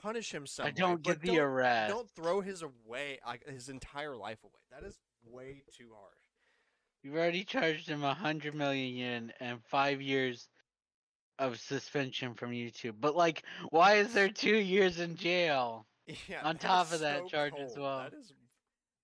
punish 0.01 0.33
him 0.33 0.45
some 0.47 0.65
I 0.65 0.71
don't 0.71 1.01
get 1.01 1.21
the 1.21 1.27
don't- 1.27 1.37
arrest. 1.39 1.93
don't 1.93 2.09
throw 2.11 2.41
his 2.41 2.61
away 2.61 3.19
like 3.25 3.45
his 3.47 3.69
entire 3.69 4.15
life 4.15 4.43
away. 4.43 4.53
That 4.71 4.83
is 4.87 4.97
way 5.25 5.63
too 5.77 5.89
harsh. 5.97 6.17
You've 7.03 7.15
already 7.15 7.43
charged 7.43 7.87
him 7.87 8.03
a 8.03 8.13
hundred 8.13 8.55
million 8.55 8.93
yen 8.95 9.33
and 9.39 9.63
five 9.65 10.01
years 10.01 10.49
of 11.37 11.59
suspension 11.59 12.33
from 12.33 12.51
YouTube. 12.51 12.95
But 12.99 13.15
like, 13.15 13.43
why 13.69 13.95
is 13.95 14.13
there 14.13 14.29
two 14.29 14.55
years 14.57 14.99
in 14.99 15.15
jail? 15.15 15.85
Yeah. 16.29 16.43
On 16.43 16.55
top 16.57 16.91
of 16.93 16.99
that 16.99 17.21
so 17.23 17.27
charge 17.27 17.53
as 17.59 17.75
well. 17.77 17.97
That 18.03 18.13
is 18.13 18.31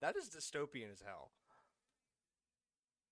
that 0.02 0.16
is 0.16 0.30
dystopian 0.30 0.92
as 0.92 1.02
hell. 1.02 1.32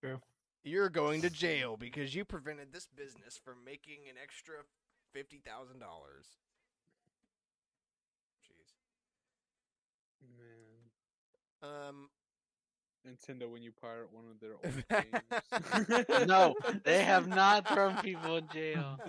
True. 0.03 0.21
You're 0.63 0.89
going 0.89 1.21
to 1.21 1.29
jail 1.29 1.77
because 1.77 2.13
you 2.13 2.25
prevented 2.25 2.73
this 2.73 2.87
business 2.95 3.39
from 3.43 3.63
making 3.65 3.99
an 4.09 4.15
extra 4.21 4.55
fifty 5.13 5.41
thousand 5.45 5.79
dollars. 5.79 6.25
Jeez. 8.45 8.73
Man, 10.37 11.87
Um. 11.89 12.09
Nintendo, 13.07 13.49
when 13.49 13.63
you 13.63 13.71
pirate 13.71 14.09
one 14.11 14.25
of 14.29 14.39
their 14.41 14.51
old 14.61 16.03
games. 16.11 16.27
No, 16.27 16.53
they 16.83 17.01
have 17.05 17.29
not 17.29 17.65
thrown 17.65 17.95
people 18.03 18.35
in 18.35 18.47
jail. 18.53 18.99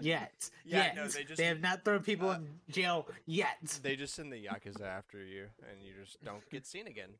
yet, 0.00 0.50
Yeah, 0.64 0.78
yet 0.86 0.96
no, 0.96 1.06
they 1.06 1.22
just- 1.22 1.40
have 1.40 1.60
not 1.60 1.84
thrown 1.84 2.02
people 2.02 2.30
uh, 2.30 2.34
in 2.38 2.48
jail 2.68 3.06
yet. 3.24 3.78
They 3.80 3.94
just 3.94 4.14
send 4.16 4.32
the 4.32 4.44
yakuza 4.44 4.82
after 4.82 5.22
you, 5.24 5.46
and 5.70 5.80
you 5.80 5.92
just 6.04 6.22
don't 6.24 6.42
get 6.50 6.66
seen 6.66 6.88
again. 6.88 7.10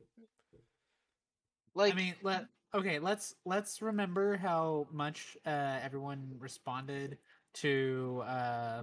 Like, 1.76 1.92
I 1.92 1.96
mean, 1.96 2.14
let 2.24 2.46
okay. 2.74 2.98
Let's 2.98 3.34
let's 3.44 3.82
remember 3.82 4.36
how 4.36 4.86
much 4.92 5.36
uh, 5.46 5.78
everyone 5.82 6.36
responded 6.38 7.18
to 7.54 8.22
uh, 8.26 8.82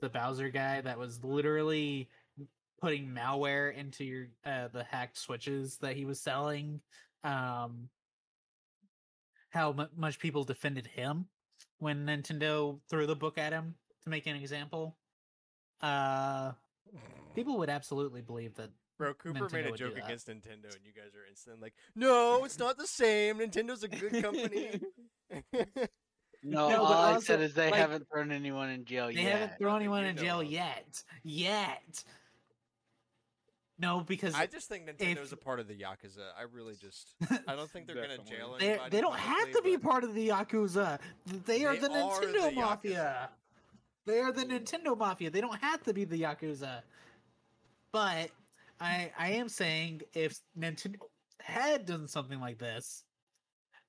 the 0.00 0.08
Bowser 0.08 0.48
guy 0.48 0.80
that 0.80 0.98
was 0.98 1.22
literally 1.24 2.08
putting 2.80 3.08
malware 3.08 3.74
into 3.74 4.04
your 4.04 4.28
uh, 4.44 4.68
the 4.68 4.84
hacked 4.84 5.18
switches 5.18 5.76
that 5.78 5.96
he 5.96 6.04
was 6.04 6.20
selling. 6.20 6.80
Um, 7.24 7.88
how 9.50 9.72
mu- 9.72 9.86
much 9.96 10.18
people 10.18 10.44
defended 10.44 10.86
him 10.86 11.26
when 11.78 12.06
Nintendo 12.06 12.78
threw 12.88 13.06
the 13.06 13.16
book 13.16 13.38
at 13.38 13.52
him 13.52 13.74
to 14.04 14.10
make 14.10 14.26
an 14.26 14.36
example. 14.36 14.96
Uh, 15.80 16.52
people 17.34 17.58
would 17.58 17.70
absolutely 17.70 18.20
believe 18.20 18.54
that. 18.56 18.70
Bro, 18.98 19.14
Cooper 19.14 19.48
made 19.52 19.66
a 19.66 19.72
joke 19.72 19.96
against 19.96 20.26
Nintendo, 20.26 20.64
and 20.74 20.84
you 20.84 20.92
guys 20.92 21.14
are 21.14 21.24
instantly 21.30 21.62
like, 21.62 21.74
"No, 21.94 22.44
it's 22.44 22.58
not 22.58 22.76
the 22.76 22.86
same. 22.86 23.38
Nintendo's 23.38 23.84
a 23.84 23.88
good 23.88 24.22
company." 24.22 24.80
No, 26.44 26.68
No, 26.68 26.76
all 26.84 26.88
but 26.88 26.96
I 26.98 27.12
also, 27.14 27.20
said 27.26 27.40
is 27.40 27.52
they 27.54 27.66
like, 27.72 27.74
haven't 27.80 28.06
thrown 28.08 28.30
anyone 28.30 28.70
in 28.70 28.84
jail 28.84 29.08
They 29.08 29.14
yet. 29.14 29.24
They 29.24 29.30
haven't 29.30 29.58
thrown 29.58 29.76
anyone 29.80 30.04
in 30.04 30.16
jail 30.16 30.40
of. 30.40 30.46
yet. 30.46 31.02
Yet. 31.24 32.04
No, 33.76 34.00
because 34.06 34.34
I 34.36 34.46
just 34.46 34.68
think 34.68 34.86
Nintendo's 34.88 35.26
if- 35.26 35.32
a 35.32 35.36
part 35.36 35.58
of 35.58 35.66
the 35.66 35.74
Yakuza. 35.74 36.28
I 36.38 36.42
really 36.52 36.76
just, 36.76 37.14
I 37.48 37.56
don't 37.56 37.68
think 37.68 37.86
they're 37.88 37.96
gonna 37.96 38.18
Definitely. 38.18 38.36
jail 38.36 38.56
they 38.58 38.68
anybody. 38.70 38.90
they 38.90 39.00
don't 39.00 39.18
have 39.18 39.50
to 39.52 39.62
be 39.62 39.78
part 39.78 40.04
of 40.04 40.14
the 40.14 40.28
Yakuza. 40.28 41.00
They 41.46 41.64
are 41.64 41.74
They 41.74 41.80
the 41.80 41.90
are 41.90 42.20
Nintendo 42.20 42.32
the 42.32 42.38
Yakuza. 42.38 42.54
Mafia. 42.54 43.30
They 44.06 44.20
are 44.20 44.32
the 44.32 44.44
Nintendo 44.44 44.96
Mafia. 44.96 45.30
They 45.30 45.40
don't 45.40 45.60
have 45.60 45.82
to 45.84 45.92
be 45.92 46.04
the 46.04 46.22
Yakuza. 46.22 46.82
But 47.92 48.30
I 48.80 49.12
I 49.18 49.30
am 49.32 49.48
saying 49.48 50.02
if 50.14 50.38
Nintendo 50.58 50.96
had 51.40 51.86
done 51.86 52.08
something 52.08 52.40
like 52.40 52.58
this, 52.58 53.04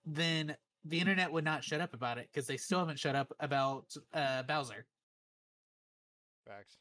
then 0.06 0.56
the 0.86 1.00
internet 1.00 1.32
would 1.32 1.44
not 1.44 1.64
shut 1.64 1.82
up 1.82 1.94
about 1.94 2.18
it 2.18 2.30
because 2.32 2.48
they 2.48 2.58
still 2.58 2.80
haven't 2.80 3.00
shut 3.00 3.16
up 3.16 3.32
about 3.40 3.96
uh, 4.14 4.44
Bowser, 4.44 4.88
Facts. 6.46 6.78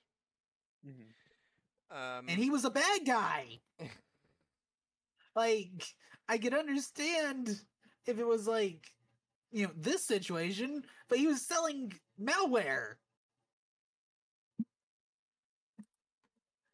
Mhm. 0.86 1.14
Um, 1.90 2.28
and 2.28 2.38
he 2.38 2.50
was 2.50 2.64
a 2.64 2.70
bad 2.70 3.04
guy. 3.06 3.60
like 5.36 5.84
I 6.28 6.38
could 6.38 6.54
understand 6.54 7.64
if 8.06 8.18
it 8.18 8.26
was 8.26 8.46
like 8.46 8.94
you 9.52 9.66
know 9.66 9.72
this 9.76 10.04
situation, 10.06 10.84
but 11.08 11.18
he 11.18 11.26
was 11.26 11.46
selling 11.46 11.92
malware. 12.20 12.96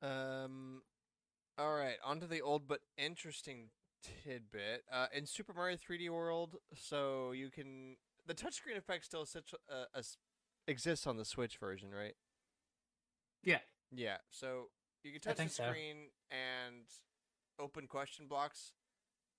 Um. 0.03 0.84
All 1.57 1.74
right, 1.74 1.96
on 2.05 2.20
to 2.20 2.26
the 2.26 2.42
old 2.42 2.66
but 2.66 2.80
interesting 2.96 3.70
tidbit. 4.24 4.84
Uh, 4.92 5.07
in 5.14 5.26
Super 5.26 5.52
Mario 5.52 5.76
3D 5.76 6.11
World, 6.11 6.57
so 6.74 7.32
you 7.32 7.50
can 7.50 7.96
the 8.26 8.34
touchscreen 8.34 8.76
effect 8.76 9.05
still 9.05 9.24
such, 9.26 9.55
uh, 9.70 9.84
as- 9.94 10.16
exists 10.66 11.07
on 11.07 11.16
the 11.16 11.24
Switch 11.24 11.59
version, 11.59 11.92
right? 11.94 12.16
Yeah. 13.42 13.61
Yeah. 13.92 14.16
So 14.30 14.70
you 15.02 15.12
can 15.12 15.20
touch 15.20 15.36
the 15.36 15.42
think 15.42 15.50
so. 15.52 15.64
screen 15.68 16.11
and 16.30 16.86
open 17.59 17.86
question 17.86 18.26
blocks 18.26 18.72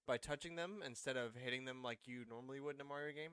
by 0.07 0.18
touching 0.18 0.55
them 0.55 0.82
instead 0.86 1.18
of 1.18 1.36
hitting 1.36 1.66
them 1.66 1.82
like 1.82 1.99
you 2.05 2.24
normally 2.30 2.59
would 2.59 2.76
in 2.76 2.82
a 2.82 2.86
Mario 2.86 3.13
game. 3.13 3.32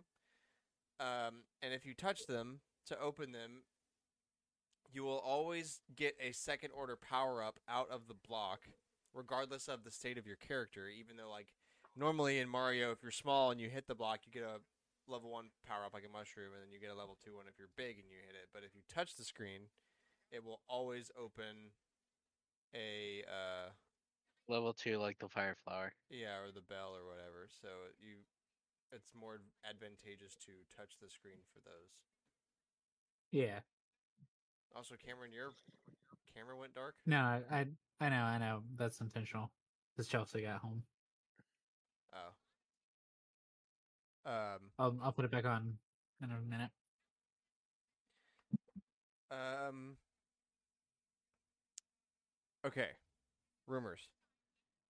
Um, 0.98 1.44
and 1.60 1.74
if 1.74 1.84
you 1.84 1.94
touch 1.94 2.26
them 2.26 2.60
to 2.86 2.98
open 2.98 3.32
them, 3.32 3.64
you 4.92 5.04
will 5.04 5.18
always 5.18 5.80
get 5.96 6.16
a 6.20 6.32
second 6.32 6.70
order 6.76 6.96
power 6.96 7.42
up 7.42 7.58
out 7.68 7.90
of 7.90 8.08
the 8.08 8.14
block, 8.14 8.60
regardless 9.14 9.68
of 9.68 9.84
the 9.84 9.90
state 9.90 10.18
of 10.18 10.26
your 10.26 10.36
character. 10.36 10.88
Even 10.88 11.16
though, 11.16 11.30
like, 11.30 11.48
normally 11.96 12.38
in 12.38 12.48
Mario, 12.48 12.90
if 12.92 13.02
you're 13.02 13.10
small 13.10 13.50
and 13.50 13.60
you 13.60 13.68
hit 13.68 13.86
the 13.86 13.94
block, 13.94 14.20
you 14.26 14.32
get 14.32 14.42
a 14.42 14.60
level 15.10 15.30
one 15.30 15.46
power 15.66 15.84
up 15.84 15.94
like 15.94 16.04
a 16.08 16.12
mushroom, 16.12 16.52
and 16.52 16.62
then 16.62 16.72
you 16.72 16.78
get 16.78 16.90
a 16.90 16.98
level 16.98 17.16
two 17.24 17.36
one 17.36 17.46
if 17.48 17.58
you're 17.58 17.72
big 17.76 17.98
and 17.98 18.08
you 18.08 18.16
hit 18.26 18.34
it. 18.34 18.48
But 18.52 18.62
if 18.64 18.74
you 18.74 18.82
touch 18.92 19.16
the 19.16 19.24
screen, 19.24 19.62
it 20.30 20.44
will 20.44 20.60
always 20.68 21.10
open 21.18 21.72
a 22.74 23.22
uh, 23.28 23.70
Level 24.48 24.72
two, 24.72 24.98
like 24.98 25.18
the 25.18 25.28
fire 25.28 25.56
flower. 25.64 25.92
yeah, 26.10 26.42
or 26.42 26.50
the 26.52 26.62
bell 26.62 26.96
or 26.96 27.06
whatever. 27.06 27.46
So 27.60 27.68
you, 28.00 28.26
it's 28.92 29.10
more 29.18 29.40
advantageous 29.68 30.36
to 30.46 30.52
touch 30.76 30.98
the 31.00 31.08
screen 31.08 31.46
for 31.52 31.60
those. 31.64 31.94
Yeah. 33.30 33.60
Also, 34.74 34.94
Cameron, 35.04 35.32
your 35.32 35.52
camera 36.34 36.56
went 36.56 36.74
dark. 36.74 36.94
No, 37.06 37.18
I 37.18 37.42
I, 37.50 37.66
I 38.00 38.08
know, 38.08 38.22
I 38.22 38.38
know. 38.38 38.62
That's 38.76 39.00
intentional. 39.00 39.50
Because 39.94 40.08
Chelsea 40.08 40.42
got 40.42 40.60
home. 40.60 40.82
Oh. 42.14 42.32
Um. 44.30 44.60
I'll 44.78 44.96
I'll 45.02 45.12
put 45.12 45.24
it 45.24 45.30
back 45.30 45.44
on 45.44 45.78
in 46.22 46.30
a 46.30 46.40
minute. 46.48 46.70
Um. 49.30 49.96
Okay. 52.66 52.88
Rumors. 53.66 54.08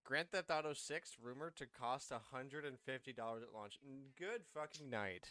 Grand 0.05 0.31
Theft 0.31 0.51
Auto 0.51 0.73
6 0.73 1.17
rumored 1.23 1.57
to 1.57 1.67
cost 1.67 2.11
$150 2.11 3.43
at 3.43 3.55
launch. 3.55 3.79
Good 4.19 4.43
fucking 4.53 4.91
night. 4.91 5.29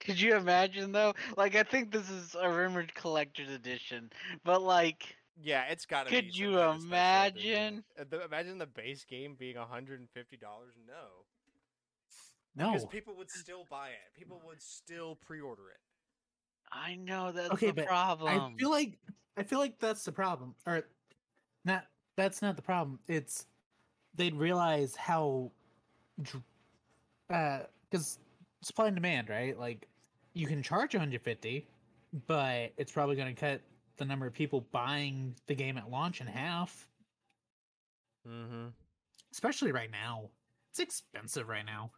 Could 0.00 0.20
you 0.20 0.36
imagine 0.36 0.92
though? 0.92 1.14
Like, 1.36 1.54
I 1.54 1.62
think 1.62 1.90
this 1.92 2.10
is 2.10 2.34
a 2.34 2.48
rumored 2.50 2.94
collector's 2.94 3.48
edition, 3.50 4.10
but 4.44 4.62
like, 4.62 5.16
Yeah, 5.42 5.64
it's 5.70 5.86
got 5.86 6.04
to. 6.04 6.10
Could 6.10 6.32
some 6.32 6.40
you 6.42 6.52
kind 6.52 6.58
of 6.58 6.82
special 6.82 7.26
edition. 7.26 7.50
imagine? 7.52 7.84
Uh, 7.98 8.04
the- 8.10 8.24
imagine 8.24 8.58
the 8.58 8.66
base 8.66 9.04
game 9.04 9.34
being 9.36 9.56
$150? 9.56 10.06
No. 10.86 11.24
No. 12.56 12.72
Because 12.72 12.86
people 12.86 13.14
would 13.16 13.30
still 13.30 13.64
buy 13.70 13.90
it. 13.90 14.12
People 14.14 14.40
would 14.44 14.60
still 14.60 15.14
pre-order 15.16 15.70
it. 15.70 15.78
I 16.72 16.96
know 16.96 17.32
that's 17.32 17.52
Okay, 17.52 17.68
the 17.68 17.72
but 17.74 17.86
problem. 17.86 18.54
I 18.54 18.58
feel 18.58 18.70
like 18.70 18.98
I 19.36 19.42
feel 19.42 19.58
like 19.60 19.78
that's 19.78 20.04
the 20.04 20.12
problem. 20.12 20.54
Or 20.66 20.82
not 21.64 21.86
that's 22.16 22.42
not 22.42 22.56
the 22.56 22.62
problem. 22.62 23.00
It's 23.08 23.46
they'd 24.14 24.34
realize 24.34 24.94
how 24.94 25.50
dr- 26.22 26.44
uh 27.30 27.60
cuz 27.90 28.18
supply 28.62 28.86
and 28.86 28.96
demand, 28.96 29.28
right? 29.28 29.58
Like 29.58 29.88
you 30.34 30.46
can 30.46 30.62
charge 30.62 30.94
150, 30.94 31.66
but 32.26 32.72
it's 32.76 32.92
probably 32.92 33.16
going 33.16 33.34
to 33.34 33.40
cut 33.40 33.60
the 33.96 34.04
number 34.04 34.26
of 34.26 34.32
people 34.32 34.66
buying 34.72 35.34
the 35.46 35.54
game 35.54 35.76
at 35.78 35.90
launch 35.90 36.20
in 36.20 36.26
half, 36.26 36.86
Mm-hmm. 38.28 38.66
especially 39.32 39.72
right 39.72 39.90
now. 39.90 40.28
It's 40.70 40.78
expensive 40.78 41.48
right 41.48 41.64
now. 41.64 41.90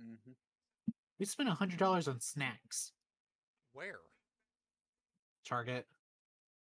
Mhm. 0.00 0.34
We 1.18 1.24
spent 1.26 1.48
$100 1.48 2.08
on 2.08 2.20
snacks. 2.20 2.92
Where? 3.72 3.98
Target. 5.44 5.86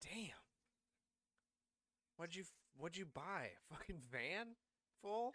Damn. 0.03 0.31
What'd 2.17 2.37
you 2.37 2.45
What'd 2.79 2.97
you 2.99 3.07
buy? 3.07 3.49
A 3.71 3.75
fucking 3.75 4.01
van 4.13 4.49
full? 5.03 5.33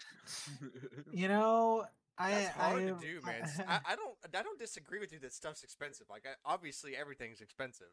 You 1.12 1.28
know, 1.28 1.86
I 2.22 2.32
That's 2.32 2.56
hard 2.56 2.84
I, 2.84 2.86
to 2.86 2.98
do, 3.02 3.20
man. 3.26 3.50
I, 3.68 3.80
I 3.92 3.96
don't 3.96 4.16
I 4.38 4.44
don't 4.44 4.60
disagree 4.60 5.00
with 5.00 5.12
you 5.12 5.20
that 5.20 5.34
stuff's 5.34 5.64
expensive. 5.64 6.08
Like 6.10 6.26
I, 6.26 6.34
obviously 6.46 6.96
everything's 6.96 7.42
expensive, 7.42 7.88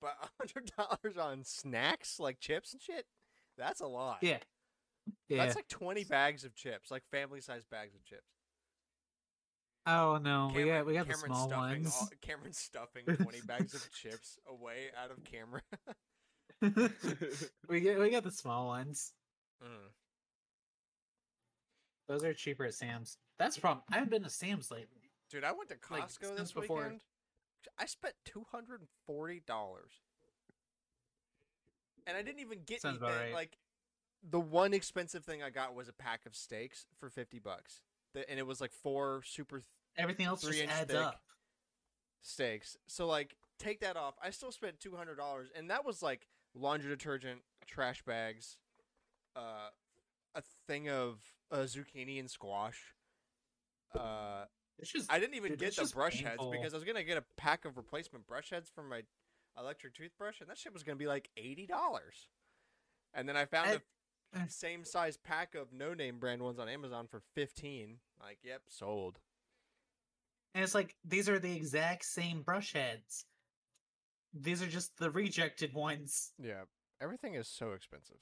but 0.00 0.16
a 0.22 0.28
hundred 0.38 0.72
dollars 0.76 1.16
on 1.16 1.44
snacks 1.44 2.18
like 2.18 2.40
chips 2.40 2.72
and 2.72 2.82
shit, 2.82 3.06
that's 3.56 3.80
a 3.80 3.86
lot. 3.86 4.18
yeah. 4.22 4.38
Yeah. 5.28 5.44
That's 5.44 5.56
like 5.56 5.68
twenty 5.68 6.04
bags 6.04 6.44
of 6.44 6.54
chips, 6.54 6.90
like 6.90 7.02
family 7.10 7.40
size 7.40 7.64
bags 7.70 7.94
of 7.94 8.04
chips. 8.04 8.26
Oh 9.86 10.18
no, 10.22 10.52
we 10.54 10.64
got 10.64 10.86
we 10.86 10.94
got 10.94 11.08
the 11.08 11.14
small 11.14 11.48
stuffing 11.48 11.82
ones. 11.82 11.96
all- 11.98 12.08
Cameron's 12.20 12.58
stuffing 12.58 13.04
twenty 13.04 13.40
bags 13.46 13.74
of 13.74 13.88
chips 13.92 14.38
away 14.48 14.88
out 15.02 15.10
of 15.10 15.24
camera. 15.24 15.62
we 17.68 17.80
get 17.80 17.98
we 17.98 18.10
got 18.10 18.24
the 18.24 18.30
small 18.30 18.66
ones. 18.66 19.12
Mm. 19.64 19.88
Those 22.10 22.24
are 22.24 22.34
cheaper 22.34 22.64
at 22.64 22.74
Sam's. 22.74 23.18
That's 23.38 23.54
the 23.54 23.60
problem. 23.60 23.84
I 23.88 23.94
haven't 23.94 24.10
been 24.10 24.24
to 24.24 24.30
Sam's 24.30 24.68
lately. 24.72 25.12
Dude, 25.30 25.44
I 25.44 25.52
went 25.52 25.68
to 25.68 25.76
Like, 25.90 26.02
Costco 26.08 26.24
since 26.26 26.38
this 26.40 26.52
before- 26.52 26.78
weekend. 26.82 27.04
I 27.78 27.86
spent 27.86 28.14
two 28.24 28.44
hundred 28.50 28.80
and 28.80 28.88
forty 29.06 29.38
dollars, 29.40 29.92
and 32.06 32.16
I 32.16 32.22
didn't 32.22 32.40
even 32.40 32.64
get 32.64 32.80
Sounds 32.82 33.00
anything. 33.00 33.16
right. 33.26 33.32
Like 33.32 33.58
the 34.28 34.40
one 34.40 34.74
expensive 34.74 35.24
thing 35.24 35.40
I 35.42 35.50
got 35.50 35.74
was 35.74 35.88
a 35.88 35.92
pack 35.92 36.26
of 36.26 36.34
steaks 36.34 36.86
for 36.98 37.10
fifty 37.10 37.38
bucks, 37.38 37.82
The- 38.14 38.28
and 38.28 38.38
it 38.40 38.46
was 38.46 38.60
like 38.60 38.72
four 38.72 39.22
super 39.22 39.58
th- 39.58 39.66
Everything 39.96 40.26
else 40.26 40.42
just 40.42 40.60
adds 40.62 40.92
up. 40.94 41.22
steaks. 42.22 42.76
So 42.88 43.06
like, 43.06 43.36
take 43.58 43.80
that 43.80 43.96
off. 43.96 44.14
I 44.22 44.30
still 44.30 44.50
spent 44.52 44.80
two 44.80 44.96
hundred 44.96 45.16
dollars, 45.16 45.50
and 45.54 45.70
that 45.70 45.84
was 45.84 46.02
like 46.02 46.26
laundry 46.54 46.88
detergent, 46.90 47.42
trash 47.66 48.02
bags, 48.02 48.56
uh, 49.36 49.68
a 50.34 50.42
thing 50.66 50.88
of 50.88 51.18
uh, 51.50 51.58
zucchini 51.58 52.18
and 52.20 52.30
squash. 52.30 52.94
Uh, 53.94 54.44
just 54.84 55.12
I 55.12 55.18
didn't 55.18 55.34
even 55.34 55.50
Dude, 55.52 55.58
get 55.60 55.76
the 55.76 55.90
brush 55.94 56.22
painful. 56.22 56.50
heads 56.52 56.58
because 56.58 56.74
I 56.74 56.76
was 56.76 56.84
gonna 56.84 57.02
get 57.04 57.18
a 57.18 57.24
pack 57.36 57.64
of 57.64 57.76
replacement 57.76 58.26
brush 58.26 58.50
heads 58.50 58.70
for 58.74 58.82
my 58.82 59.02
electric 59.58 59.94
toothbrush, 59.94 60.40
and 60.40 60.48
that 60.48 60.58
shit 60.58 60.72
was 60.72 60.82
gonna 60.82 60.96
be 60.96 61.06
like 61.08 61.28
eighty 61.36 61.66
dollars. 61.66 62.28
And 63.12 63.28
then 63.28 63.36
I 63.36 63.44
found 63.44 63.68
I- 63.70 64.40
a 64.44 64.48
same 64.48 64.84
size 64.84 65.16
pack 65.16 65.54
of 65.56 65.72
no 65.72 65.92
name 65.92 66.18
brand 66.20 66.40
ones 66.42 66.58
on 66.60 66.68
Amazon 66.68 67.08
for 67.08 67.20
fifteen. 67.34 67.98
Like, 68.22 68.38
yep, 68.44 68.62
sold. 68.68 69.18
and 70.54 70.62
it's 70.62 70.74
like 70.74 70.94
these 71.04 71.28
are 71.28 71.38
the 71.40 71.54
exact 71.56 72.04
same 72.04 72.42
brush 72.42 72.72
heads. 72.72 73.24
these 74.32 74.62
are 74.62 74.66
just 74.68 74.96
the 74.98 75.10
rejected 75.10 75.74
ones. 75.74 76.32
Yeah, 76.38 76.62
everything 77.00 77.34
is 77.34 77.48
so 77.48 77.72
expensive. 77.72 78.18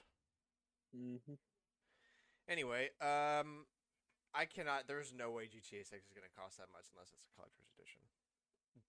Mm-hmm. 0.97 1.35
Anyway, 2.49 2.89
um, 3.01 3.67
I 4.35 4.45
cannot. 4.47 4.87
There's 4.87 5.13
no 5.17 5.31
way 5.31 5.45
GTA 5.45 5.85
6 5.87 5.93
is 5.93 6.13
going 6.13 6.25
to 6.29 6.41
cost 6.41 6.57
that 6.59 6.69
much 6.73 6.87
unless 6.95 7.13
it's 7.13 7.25
a 7.25 7.35
collector's 7.37 7.67
edition. 7.77 8.01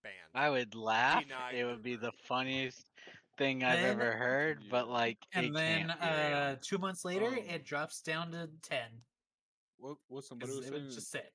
Banned. 0.02 0.16
I 0.34 0.50
would 0.50 0.76
laugh. 0.76 1.24
Denied 1.24 1.56
It 1.56 1.66
would 1.66 1.84
be 1.84 1.96
the 1.98 2.14
funniest 2.26 2.90
thing 3.38 3.64
I've 3.64 3.80
Then- 3.82 4.00
ever 4.00 4.14
heard, 4.14 4.70
but 4.70 4.86
Yeah. 4.88 4.94
like 4.94 5.18
it 5.34 5.46
And 5.46 5.56
then 5.56 5.88
can't 5.90 6.02
uh, 6.02 6.56
two 6.62 6.78
months 6.78 7.04
later, 7.04 7.28
Um, 7.28 7.38
it 7.38 7.66
drops 7.66 8.02
down 8.02 8.32
to 8.32 8.48
ten. 8.62 8.90
What 9.78 9.98
what 10.08 10.24
somebody 10.24 10.52
Because 10.52 10.58
was 10.60 10.66
it 10.68 10.70
saying? 10.72 10.84
was 10.86 10.90
is- 10.92 10.96
just 11.04 11.12
sit. 11.12 11.34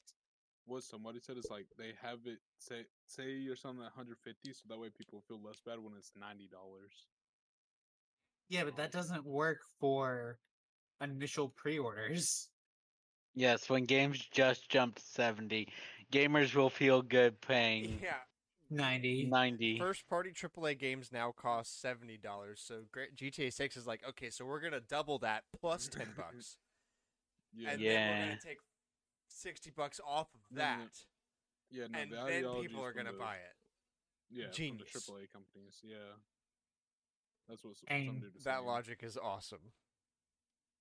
what 0.67 0.83
somebody 0.85 1.21
said 1.21 1.37
is 1.37 1.51
like 1.51 1.67
they 1.77 1.93
have 2.01 2.27
it 2.27 2.39
say 2.59 2.87
say 3.07 3.33
you're 3.33 3.57
selling 3.57 3.79
at 3.81 3.85
150, 3.95 4.53
so 4.55 4.63
that 4.69 4.79
way 4.79 4.89
people 4.89 5.21
feel 5.23 5.41
less 5.43 5.61
bad 5.61 5.79
when 5.79 5.95
it's 5.95 6.13
ninety 6.17 6.49
dollars. 6.49 7.07
Yeah, 8.49 8.65
but 8.65 8.77
that 8.77 8.93
doesn't 8.93 9.25
work 9.27 9.63
for 9.79 10.39
initial 11.01 11.49
pre-orders. 11.49 12.49
Yes, 13.35 13.69
when 13.69 13.85
games 13.85 14.19
just 14.33 14.69
jumped 14.71 14.99
to 14.99 15.05
70, 15.05 15.69
gamers 16.13 16.55
will 16.55 16.71
feel 16.71 17.03
good 17.03 17.41
paying 17.41 17.99
Yeah, 18.03 18.15
Ninety. 18.71 19.27
90. 19.27 19.79
first 19.79 20.09
party 20.09 20.31
AAA 20.33 20.79
games 20.79 21.11
now 21.13 21.33
cost 21.33 21.81
seventy 21.81 22.17
dollars. 22.17 22.63
So 22.65 22.83
GTA 23.17 23.53
6 23.53 23.77
is 23.77 23.87
like, 23.87 24.03
okay, 24.09 24.31
so 24.31 24.45
we're 24.45 24.61
gonna 24.61 24.81
double 24.81 25.19
that 25.19 25.45
plus 25.61 25.89
ten 25.89 26.09
bucks, 26.17 26.59
Yeah, 27.53 27.71
and 27.71 27.83
then 27.83 28.09
we're 28.11 28.25
gonna 28.27 28.39
take 28.45 28.59
sixty 29.29 29.71
bucks 29.71 30.01
off 30.07 30.29
of 30.35 30.41
that, 30.57 30.79
yeah. 31.71 31.87
No, 31.91 31.99
and 31.99 32.13
the 32.13 32.17
then 32.27 32.61
people 32.63 32.83
are 32.85 32.93
gonna 32.93 33.13
buy 33.13 33.35
it. 33.37 33.57
Yeah, 34.31 34.47
Genius. 34.53 34.89
from 34.91 35.01
the 35.17 35.23
AAA 35.25 35.33
companies. 35.33 35.81
Yeah, 35.83 35.97
that's 37.49 37.63
what 37.65 37.73
s- 37.73 37.85
And 37.89 38.07
some 38.07 38.21
dude 38.21 38.35
was 38.35 38.45
That 38.45 38.65
logic 38.65 39.01
is 39.03 39.17
awesome. 39.19 39.73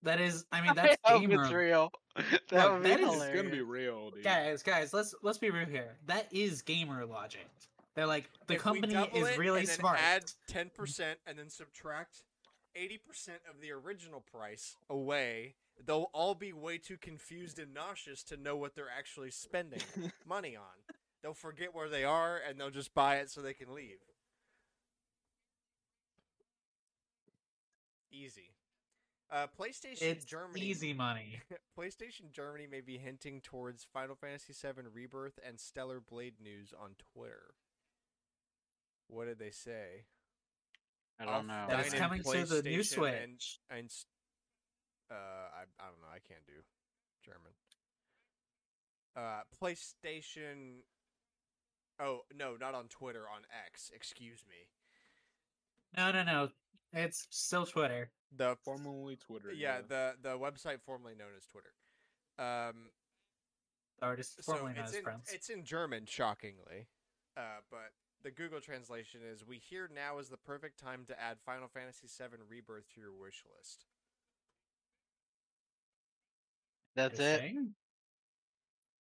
That 0.03 0.19
is, 0.19 0.45
I 0.51 0.61
mean, 0.61 0.75
that's 0.75 0.97
I 1.05 1.11
hope 1.13 1.21
gamer. 1.21 1.43
it's 1.43 1.51
real. 1.53 1.91
that 2.15 2.51
No, 2.51 2.73
would 2.73 2.83
be 2.83 2.89
that 2.89 2.99
is- 2.99 3.17
gonna 3.35 3.49
be 3.49 3.61
real, 3.61 4.11
dude. 4.11 4.23
Guys, 4.23 4.61
guys, 4.61 4.93
let's 4.93 5.15
let's 5.23 5.37
be 5.37 5.49
real 5.49 5.65
here. 5.65 5.95
That 6.07 6.27
is 6.31 6.61
gamer 6.61 7.05
logic. 7.05 7.47
They're 7.95 8.05
like 8.07 8.29
the 8.47 8.55
If 8.55 8.59
we 8.59 8.63
company 8.81 8.93
double 8.93 9.17
is 9.17 9.27
it 9.29 9.37
really 9.37 9.61
and 9.61 9.69
smart. 9.69 9.99
Add 10.01 10.25
ten 10.47 10.69
percent 10.75 11.19
and 11.25 11.37
then 11.39 11.49
subtract 11.49 12.23
eighty 12.75 12.97
percent 12.97 13.39
of 13.49 13.61
the 13.61 13.71
original 13.71 14.19
price 14.21 14.75
away. 14.89 15.55
They'll 15.85 16.09
all 16.13 16.35
be 16.35 16.53
way 16.53 16.77
too 16.77 16.97
confused 16.97 17.57
and 17.59 17.73
nauseous 17.73 18.23
to 18.25 18.37
know 18.37 18.55
what 18.55 18.75
they're 18.75 18.91
actually 18.95 19.31
spending 19.31 19.81
money 20.27 20.55
on. 20.55 20.95
They'll 21.21 21.33
forget 21.33 21.73
where 21.73 21.87
they 21.89 22.03
are 22.03 22.37
and 22.47 22.59
they'll 22.59 22.69
just 22.69 22.93
buy 22.93 23.17
it 23.17 23.31
so 23.31 23.41
they 23.41 23.53
can 23.53 23.73
leave. 23.73 23.97
Easy. 28.11 28.52
Uh, 29.31 29.47
PlayStation 29.59 30.01
it's 30.01 30.25
Germany. 30.25 30.61
easy 30.61 30.93
money. 30.93 31.39
PlayStation 31.77 32.31
Germany 32.31 32.67
may 32.69 32.81
be 32.81 32.97
hinting 32.97 33.41
towards 33.41 33.83
Final 33.91 34.15
Fantasy 34.15 34.53
VII 34.53 34.83
Rebirth 34.93 35.39
and 35.45 35.59
Stellar 35.59 35.99
Blade 35.99 36.35
news 36.41 36.73
on 36.79 36.91
Twitter. 37.13 37.55
What 39.07 39.25
did 39.25 39.39
they 39.39 39.51
say? 39.51 40.05
I 41.19 41.25
don't 41.25 41.47
know. 41.47 41.65
That 41.69 41.85
is 41.85 41.93
coming 41.93 42.23
to 42.23 42.45
the 42.45 42.61
new 42.63 42.79
PlayStation 42.79 42.85
Switch. 42.85 43.59
And, 43.69 43.79
and 43.79 43.89
uh, 45.11 45.13
I 45.13 45.61
I 45.79 45.85
don't 45.87 46.01
know. 46.01 46.13
I 46.13 46.19
can't 46.19 46.45
do 46.45 46.53
German. 47.23 47.51
Uh, 49.15 49.41
PlayStation. 49.61 50.81
Oh 51.99 52.21
no, 52.35 52.55
not 52.59 52.73
on 52.73 52.87
Twitter. 52.87 53.23
On 53.33 53.41
X. 53.67 53.91
Excuse 53.93 54.43
me. 54.47 54.67
No, 55.95 56.11
no, 56.11 56.23
no. 56.23 56.49
It's 56.93 57.27
still 57.29 57.65
Twitter. 57.65 58.11
The 58.35 58.55
Formerly 58.63 59.15
Twitter. 59.17 59.51
yeah, 59.51 59.81
the 59.87 60.15
the 60.21 60.37
website 60.37 60.81
formerly 60.85 61.15
known 61.15 61.29
as 61.37 61.45
Twitter. 61.45 61.73
Um, 62.39 62.89
The 63.99 64.05
artist 64.07 64.43
so 64.43 64.53
formerly 64.53 64.73
known 64.73 64.83
it's 64.85 64.93
as 64.93 64.97
in, 64.97 65.03
Friends. 65.03 65.29
it's 65.31 65.49
in 65.49 65.63
German, 65.63 66.05
shockingly. 66.07 66.87
Uh, 67.37 67.61
but 67.69 67.91
the 68.23 68.31
Google 68.31 68.59
translation 68.59 69.21
is: 69.23 69.45
"We 69.45 69.57
hear 69.59 69.87
now 69.93 70.17
is 70.19 70.29
the 70.29 70.37
perfect 70.37 70.79
time 70.79 71.05
to 71.07 71.19
add 71.19 71.37
Final 71.45 71.67
Fantasy 71.67 72.07
VII 72.07 72.37
Rebirth 72.47 72.87
to 72.95 73.01
your 73.01 73.13
wish 73.13 73.43
list." 73.57 73.85
That's 76.95 77.17
They're 77.17 77.35
it. 77.35 77.39
saying 77.39 77.75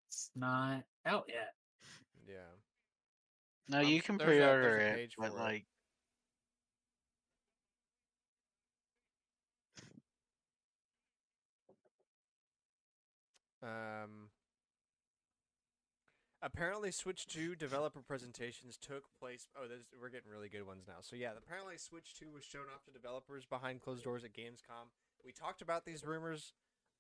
It's 0.10 0.30
not 0.36 0.84
out 1.06 1.26
yet. 1.28 1.54
Yeah. 2.28 2.36
No, 3.68 3.80
I'm 3.80 3.88
you 3.88 3.98
s- 3.98 4.04
can 4.06 4.18
pre-order 4.18 4.62
there's 4.62 4.82
a 4.84 4.88
it, 4.88 4.96
page 4.96 5.16
but 5.18 5.34
like, 5.36 5.66
Um, 13.64 14.30
apparently, 16.42 16.92
Switch 16.92 17.28
2 17.28 17.56
developer 17.56 18.02
presentations 18.02 18.78
took 18.78 19.04
place. 19.20 19.48
Oh, 19.56 19.68
this, 19.68 19.84
we're 20.00 20.10
getting 20.10 20.32
really 20.32 20.50
good 20.50 20.66
ones 20.66 20.86
now. 20.88 20.96
So, 21.02 21.16
yeah, 21.16 21.32
apparently, 21.38 21.78
Switch 21.78 22.14
2 22.20 22.32
was 22.34 22.44
shown 22.44 22.66
off 22.74 22.84
to 22.86 22.92
developers 22.92 23.46
behind 23.46 23.82
closed 23.82 24.04
doors 24.04 24.24
at 24.24 24.34
Gamescom. 24.34 24.90
We 25.26 25.32
talked 25.32 25.62
about 25.62 25.86
these 25.86 26.04
rumors 26.04 26.54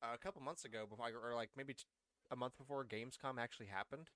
uh, 0.03 0.13
a 0.13 0.17
couple 0.17 0.41
months 0.41 0.65
ago, 0.65 0.85
before, 0.89 1.09
or 1.23 1.35
like 1.35 1.49
maybe 1.57 1.73
t- 1.73 1.83
a 2.31 2.35
month 2.35 2.57
before 2.57 2.85
Gamescom 2.85 3.39
actually 3.39 3.67
happened. 3.67 4.09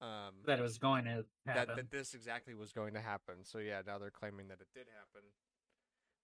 Um, 0.00 0.34
That 0.46 0.58
it 0.58 0.62
was 0.62 0.78
going 0.78 1.04
to 1.04 1.24
that, 1.46 1.56
happen. 1.56 1.76
that 1.76 1.90
this 1.90 2.12
exactly 2.14 2.54
was 2.54 2.72
going 2.72 2.94
to 2.94 3.00
happen. 3.00 3.36
So 3.44 3.58
yeah, 3.58 3.80
now 3.86 3.98
they're 3.98 4.10
claiming 4.10 4.48
that 4.48 4.60
it 4.60 4.68
did 4.74 4.86
happen. 4.94 5.28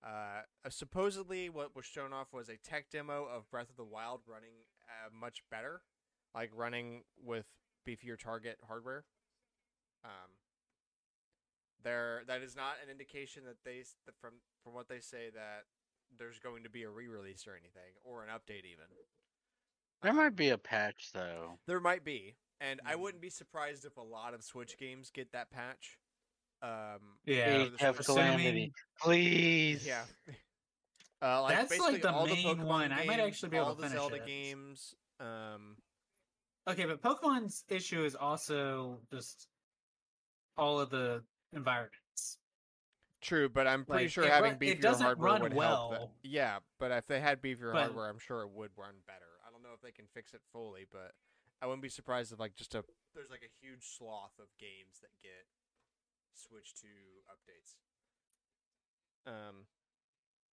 Uh, 0.04 0.42
supposedly, 0.68 1.48
what 1.48 1.74
was 1.76 1.86
shown 1.86 2.12
off 2.12 2.32
was 2.32 2.48
a 2.48 2.56
tech 2.56 2.90
demo 2.90 3.24
of 3.24 3.48
Breath 3.50 3.70
of 3.70 3.76
the 3.76 3.84
Wild 3.84 4.20
running 4.26 4.50
uh, 5.06 5.08
much 5.18 5.42
better, 5.50 5.82
like 6.34 6.50
running 6.54 7.02
with 7.22 7.46
beefier 7.86 8.18
target 8.18 8.58
hardware. 8.66 9.04
Um, 10.04 10.30
there, 11.82 12.22
that 12.26 12.42
is 12.42 12.54
not 12.54 12.74
an 12.82 12.90
indication 12.90 13.44
that 13.44 13.56
they 13.64 13.82
that 14.06 14.14
from 14.20 14.34
from 14.62 14.74
what 14.74 14.88
they 14.88 15.00
say 15.00 15.30
that 15.34 15.64
there's 16.18 16.38
going 16.38 16.62
to 16.62 16.70
be 16.70 16.82
a 16.84 16.90
re-release 16.90 17.46
or 17.46 17.52
anything 17.52 17.94
or 18.04 18.22
an 18.22 18.28
update 18.28 18.64
even. 18.64 18.84
there 20.02 20.10
Um, 20.10 20.16
might 20.18 20.36
be 20.36 20.50
a 20.50 20.58
patch 20.58 21.10
though. 21.12 21.58
there 21.66 21.80
might 21.80 22.04
be, 22.04 22.36
and 22.60 22.80
I 22.84 22.94
Mhm. 22.94 23.00
wouldn't 23.00 23.22
be 23.22 23.30
surprised 23.30 23.84
if 23.84 23.96
a 23.96 24.02
lot 24.02 24.34
of 24.34 24.44
Switch 24.44 24.76
games 24.78 25.10
get 25.10 25.32
that 25.32 25.50
patch. 25.50 25.98
Um, 26.60 27.18
yeah. 27.24 27.44
for 27.44 27.50
the 27.50 27.74
Age 27.74 27.82
of 27.82 27.96
Switch. 27.96 28.06
Calamity, 28.06 28.72
please. 29.00 29.84
Yeah. 29.86 30.04
Uh, 31.22 31.42
like 31.42 31.56
That's, 31.56 31.78
like, 31.78 32.02
the 32.02 32.12
all 32.12 32.26
main 32.26 32.58
the 32.58 32.64
one. 32.64 32.90
I 32.92 33.04
might 33.04 33.20
actually 33.20 33.50
be 33.50 33.56
able 33.56 33.68
all 33.68 33.74
to 33.76 33.80
the 33.82 33.86
finish 33.88 33.98
Zelda 34.00 34.16
it. 34.16 34.26
games. 34.26 34.94
Um, 35.20 35.76
Okay, 36.68 36.84
but 36.84 37.00
Pokemon's 37.02 37.64
issue 37.68 38.04
is 38.04 38.14
also 38.14 39.00
just 39.10 39.48
all 40.56 40.78
of 40.80 40.90
the 40.90 41.24
environments. 41.52 42.38
true, 43.20 43.48
but 43.48 43.66
I'm 43.68 43.84
pretty 43.84 44.04
Like, 44.04 44.12
sure 44.12 44.28
having 44.28 44.52
ru- 44.52 44.58
beefier 44.58 45.00
hardware 45.00 45.32
run 45.32 45.42
would 45.42 45.52
help. 45.54 45.90
that- 45.92 46.10
Yeah, 46.22 46.58
but 46.78 46.90
if 46.92 47.06
they 47.06 47.20
had 47.20 47.40
beefier 47.42 47.72
But- 47.72 47.82
hardware, 47.82 48.08
I'm 48.08 48.18
sure 48.20 48.42
it 48.42 48.48
would 48.50 48.76
run 48.76 49.00
better. 49.06 49.38
I 49.46 49.50
don't 49.50 49.62
know 49.62 49.72
if 49.72 49.80
they 49.80 49.92
can 49.92 50.06
fix 50.08 50.34
it 50.34 50.42
fully, 50.52 50.84
but 50.84 51.14
I 51.60 51.66
wouldn't 51.66 51.82
be 51.82 51.88
surprised 51.88 52.32
if 52.32 52.38
like 52.40 52.54
just 52.56 52.74
a 52.74 52.84
there's 53.14 53.30
like 53.30 53.42
a 53.42 53.50
huge 53.60 53.84
sloth 53.96 54.38
of 54.38 54.48
games 54.58 54.98
that 55.00 55.10
get 55.22 55.46
Switch 56.32 56.74
2 56.74 57.24
updates. 57.28 57.76
Um, 59.26 59.66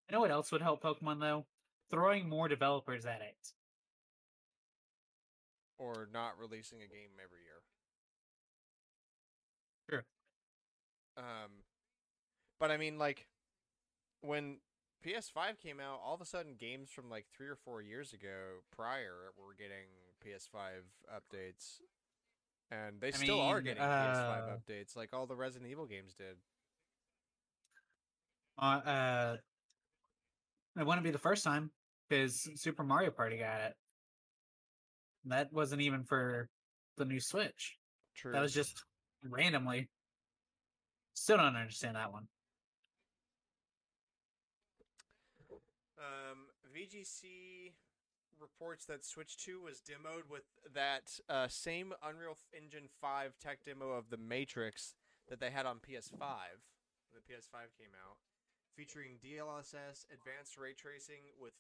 You 0.09 0.15
know 0.15 0.21
what 0.21 0.31
else 0.31 0.51
would 0.51 0.61
help 0.61 0.81
Pokemon 0.81 1.19
though? 1.19 1.45
Throwing 1.91 2.27
more 2.27 2.47
developers 2.47 3.05
at 3.05 3.21
it. 3.21 3.53
or 5.79 6.09
not 6.13 6.37
releasing 6.37 6.79
a 6.79 6.87
game 6.87 7.15
every 7.23 7.39
year. 7.39 7.63
Sure. 9.89 10.05
Um, 11.17 11.63
but 12.59 12.69
I 12.69 12.77
mean, 12.77 12.99
like, 12.99 13.27
when 14.21 14.57
PS5 15.05 15.59
came 15.59 15.79
out, 15.79 16.01
all 16.05 16.13
of 16.13 16.21
a 16.21 16.25
sudden 16.25 16.55
games 16.59 16.89
from 16.89 17.09
like 17.09 17.25
three 17.35 17.47
or 17.47 17.55
four 17.55 17.81
years 17.81 18.13
ago 18.13 18.61
prior 18.75 19.31
were 19.37 19.55
getting 19.57 19.87
PS5 20.23 20.83
updates, 21.09 21.79
and 22.69 22.99
they 22.99 23.07
I 23.07 23.11
still 23.11 23.39
are 23.39 23.55
mean, 23.55 23.63
getting 23.63 23.83
PS5 23.83 24.49
uh, 24.49 24.57
updates, 24.57 24.95
like 24.95 25.09
all 25.13 25.25
the 25.25 25.37
Resident 25.37 25.71
Evil 25.71 25.85
games 25.85 26.13
did. 26.13 26.35
Uh, 28.61 28.81
uh 28.85 29.37
it 30.79 30.85
wouldn't 30.85 31.03
be 31.03 31.11
the 31.11 31.17
first 31.17 31.43
time 31.43 31.71
because 32.07 32.49
Super 32.55 32.83
Mario 32.83 33.11
Party 33.11 33.37
got 33.37 33.61
it. 33.61 33.73
That 35.25 35.51
wasn't 35.51 35.81
even 35.81 36.03
for 36.03 36.49
the 36.97 37.05
new 37.05 37.19
Switch. 37.19 37.77
True. 38.15 38.31
That 38.31 38.41
was 38.41 38.53
just 38.53 38.83
randomly. 39.23 39.89
Still 41.13 41.37
don't 41.37 41.55
understand 41.55 41.95
that 41.95 42.11
one. 42.11 42.27
Um, 45.97 46.47
VGC 46.73 47.73
reports 48.39 48.85
that 48.85 49.05
Switch 49.05 49.35
2 49.37 49.61
was 49.61 49.81
demoed 49.81 50.29
with 50.29 50.43
that 50.73 51.19
uh, 51.27 51.47
same 51.49 51.93
Unreal 52.03 52.37
Engine 52.55 52.87
5 53.01 53.33
tech 53.41 53.59
demo 53.65 53.91
of 53.91 54.09
the 54.09 54.17
Matrix 54.17 54.95
that 55.27 55.39
they 55.39 55.51
had 55.51 55.65
on 55.65 55.77
PS5. 55.77 56.19
when 56.19 57.15
the 57.15 57.33
PS5 57.33 57.75
came 57.77 57.91
out, 57.99 58.17
featuring 58.79 59.19
DLSS, 59.19 60.07
advanced 60.07 60.55
ray 60.55 60.71
tracing 60.71 61.35
with 61.35 61.51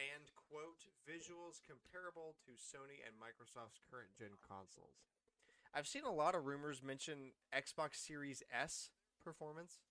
and 0.00 0.32
quote 0.48 0.88
visuals 1.04 1.60
comparable 1.60 2.40
to 2.40 2.56
Sony 2.56 3.04
and 3.04 3.20
Microsoft's 3.20 3.84
current 3.84 4.16
gen 4.16 4.40
consoles. 4.40 5.04
I've 5.74 5.86
seen 5.86 6.04
a 6.08 6.10
lot 6.10 6.34
of 6.34 6.46
rumors 6.46 6.82
mention 6.82 7.36
Xbox 7.52 7.96
Series 7.96 8.42
S 8.48 8.88
performance, 9.22 9.84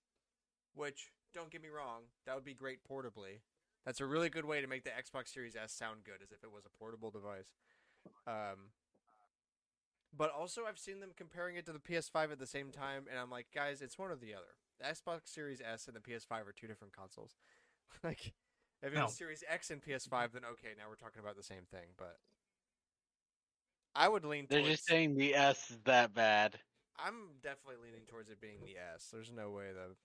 which 0.73 1.13
don't 1.31 1.51
get 1.51 1.61
me 1.61 1.69
wrong, 1.69 2.09
that 2.25 2.33
would 2.33 2.43
be 2.43 2.55
great 2.55 2.79
portably. 2.81 3.45
That's 3.85 4.01
a 4.01 4.07
really 4.07 4.29
good 4.29 4.45
way 4.45 4.59
to 4.59 4.67
make 4.67 4.83
the 4.83 4.97
Xbox 4.97 5.31
Series 5.31 5.55
S 5.55 5.73
sound 5.73 6.03
good, 6.03 6.23
as 6.23 6.31
if 6.31 6.43
it 6.43 6.51
was 6.51 6.65
a 6.65 6.75
portable 6.75 7.11
device. 7.11 7.53
Um, 8.25 8.73
but 10.15 10.31
also, 10.31 10.61
I've 10.67 10.79
seen 10.79 10.99
them 10.99 11.11
comparing 11.15 11.55
it 11.55 11.65
to 11.65 11.73
the 11.73 11.79
PS5 11.79 12.31
at 12.31 12.39
the 12.39 12.47
same 12.47 12.71
time, 12.71 13.05
and 13.09 13.19
I'm 13.19 13.29
like, 13.29 13.47
guys, 13.53 13.81
it's 13.81 13.97
one 13.97 14.11
or 14.11 14.15
the 14.15 14.33
other. 14.33 14.55
The 14.79 14.85
Xbox 14.85 15.21
Series 15.25 15.61
S 15.61 15.87
and 15.87 15.95
the 15.95 15.99
PS5 15.99 16.47
are 16.47 16.53
two 16.55 16.67
different 16.67 16.95
consoles. 16.95 17.35
like, 18.03 18.33
if 18.81 18.91
it 18.91 18.95
No. 18.95 19.05
was 19.05 19.15
Series 19.15 19.43
X 19.49 19.71
and 19.71 19.81
PS5, 19.81 20.33
then 20.33 20.43
okay, 20.45 20.69
now 20.77 20.85
we're 20.89 20.95
talking 20.95 21.21
about 21.21 21.37
the 21.37 21.43
same 21.43 21.65
thing. 21.71 21.89
But 21.97 22.17
I 23.95 24.09
would 24.09 24.25
lean. 24.25 24.47
They're 24.49 24.59
towards, 24.59 24.73
just 24.75 24.87
saying 24.87 25.15
the 25.15 25.35
S 25.35 25.71
is 25.71 25.79
that 25.85 26.13
bad. 26.13 26.59
I'm 26.97 27.29
definitely 27.41 27.83
leaning 27.83 28.05
towards 28.07 28.29
it 28.29 28.41
being 28.41 28.59
the 28.63 28.77
S. 28.95 29.09
There's 29.11 29.31
no 29.31 29.49
way 29.51 29.71
that. 29.73 29.95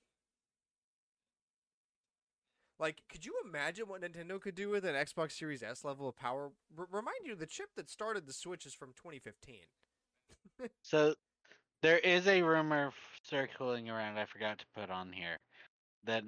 Like, 2.80 3.02
could 3.10 3.26
you 3.26 3.34
imagine 3.44 3.88
what 3.88 4.02
Nintendo 4.02 4.40
could 4.40 4.54
do 4.54 4.70
with 4.70 4.84
an 4.84 4.94
Xbox 4.94 5.32
Series 5.32 5.64
S 5.64 5.84
level 5.84 6.08
of 6.08 6.14
power? 6.16 6.52
R- 6.78 6.88
remind 6.92 7.26
you, 7.26 7.34
the 7.34 7.46
chip 7.46 7.70
that 7.74 7.90
started 7.90 8.26
the 8.26 8.32
Switch 8.32 8.64
is 8.66 8.74
from 8.74 8.90
2015. 8.90 9.56
So 10.82 11.14
there 11.82 11.98
is 11.98 12.26
a 12.28 12.42
rumor 12.42 12.92
circling 13.24 13.88
around. 13.90 14.18
I 14.18 14.26
forgot 14.26 14.58
to 14.60 14.66
put 14.74 14.90
on 14.90 15.12
here 15.12 15.38
that 16.04 16.24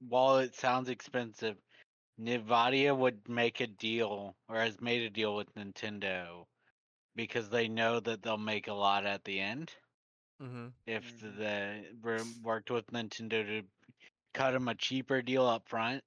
while 0.00 0.38
it 0.38 0.54
sounds 0.54 0.88
expensive, 0.90 1.58
Nvidia 2.20 2.96
would 2.96 3.28
make 3.28 3.60
a 3.60 3.66
deal 3.68 4.36
or 4.48 4.56
has 4.56 4.80
made 4.80 5.02
a 5.02 5.10
deal 5.10 5.36
with 5.36 5.54
Nintendo 5.54 6.46
because 7.16 7.50
they 7.50 7.68
know 7.68 8.00
that 8.00 8.22
they'll 8.22 8.38
make 8.38 8.68
a 8.68 8.74
lot 8.74 9.06
at 9.06 9.24
the 9.24 9.40
end 9.40 9.76
Mm-hmm. 10.40 10.68
if 10.86 11.18
Mhm. 11.20 11.20
the 11.20 12.32
worked 12.42 12.70
with 12.70 12.86
Nintendo 12.86 13.44
to 13.46 13.68
cut 14.34 14.52
them 14.52 14.68
a 14.68 14.74
cheaper 14.74 15.22
deal 15.22 15.46
up 15.46 15.68
front 15.68 16.04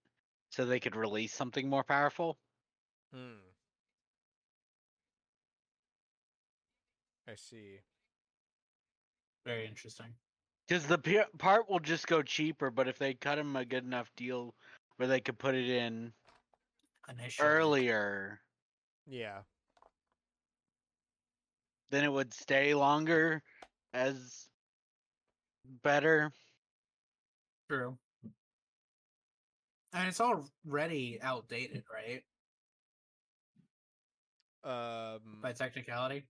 so 0.51 0.65
they 0.65 0.79
could 0.79 0.95
release 0.95 1.33
something 1.33 1.69
more 1.69 1.83
powerful. 1.83 2.39
Hmm. 3.11 3.46
I 7.27 7.35
see. 7.35 7.79
Very 9.45 9.67
interesting. 9.67 10.13
Because 10.67 10.87
the 10.87 10.97
p- 10.97 11.23
part 11.37 11.69
will 11.69 11.79
just 11.79 12.07
go 12.07 12.21
cheaper, 12.21 12.71
but 12.71 12.87
if 12.87 12.97
they 12.97 13.13
cut 13.13 13.35
them 13.35 13.55
a 13.55 13.65
good 13.65 13.83
enough 13.83 14.13
deal 14.15 14.55
where 14.97 15.07
they 15.07 15.21
could 15.21 15.37
put 15.37 15.55
it 15.55 15.69
in 15.69 16.13
Initially. 17.09 17.47
earlier, 17.47 18.41
Yeah. 19.05 19.43
then 21.89 22.03
it 22.03 22.11
would 22.11 22.33
stay 22.33 22.73
longer 22.73 23.41
as 23.93 24.49
better. 25.83 26.33
True. 27.69 27.97
And 29.93 30.07
it's 30.07 30.19
already 30.19 31.21
outdated, 31.21 31.85
right? 31.93 32.23
Um, 34.63 35.39
By 35.41 35.53
technicality. 35.53 36.27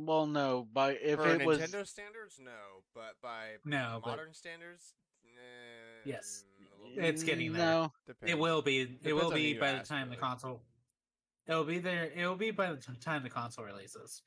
Well, 0.00 0.26
no, 0.26 0.64
by 0.72 0.92
if 0.92 1.18
for 1.18 1.26
it 1.26 1.44
was 1.44 1.58
Nintendo 1.58 1.84
standards, 1.84 2.38
no, 2.38 2.84
but 2.94 3.20
by 3.20 3.56
No, 3.64 4.00
but 4.02 4.10
modern 4.10 4.32
standards, 4.32 4.94
eh, 5.24 6.02
Yes. 6.04 6.44
a 6.60 6.80
little 6.80 6.94
bit. 6.94 7.04
It's 7.04 7.24
getting 7.24 7.52
there. 7.52 7.62
no, 7.62 7.92
it 8.22 8.38
will 8.38 8.62
be. 8.62 8.80
It 8.80 9.02
Depends 9.02 9.12
will 9.12 9.30
be 9.32 9.54
by 9.54 9.72
the 9.72 9.78
ask, 9.78 9.88
time 9.88 10.08
the 10.08 10.16
console. 10.16 10.62
It 11.48 11.54
will 11.54 11.64
be 11.64 11.80
there. 11.80 12.04
It 12.04 12.26
will 12.26 12.36
be 12.36 12.52
by 12.52 12.72
the 12.72 12.96
time 13.00 13.24
the 13.24 13.30
console 13.30 13.64
releases. 13.64 14.22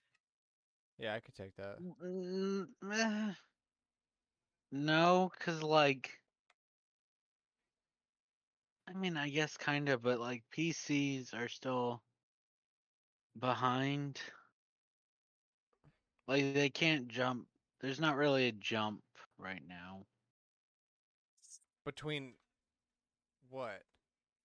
Yeah, 0.99 1.13
I 1.13 1.21
could 1.21 1.35
take 1.35 1.55
that. 1.55 1.77
Mm, 1.81 2.67
eh. 2.91 3.33
no, 4.73 5.31
because 5.37 5.63
like, 5.63 6.11
I 8.87 8.93
mean, 8.93 9.15
I 9.15 9.29
guess 9.29 9.55
kind 9.55 9.87
of, 9.87 10.01
but 10.01 10.19
like 10.19 10.43
PCs 10.51 11.33
are 11.33 11.47
still 11.47 12.03
behind. 13.39 14.19
Like 16.31 16.53
they 16.53 16.69
can't 16.69 17.09
jump. 17.09 17.45
There's 17.81 17.99
not 17.99 18.15
really 18.15 18.47
a 18.47 18.53
jump 18.53 19.01
right 19.37 19.61
now. 19.67 20.05
Between 21.83 22.35
what? 23.49 23.81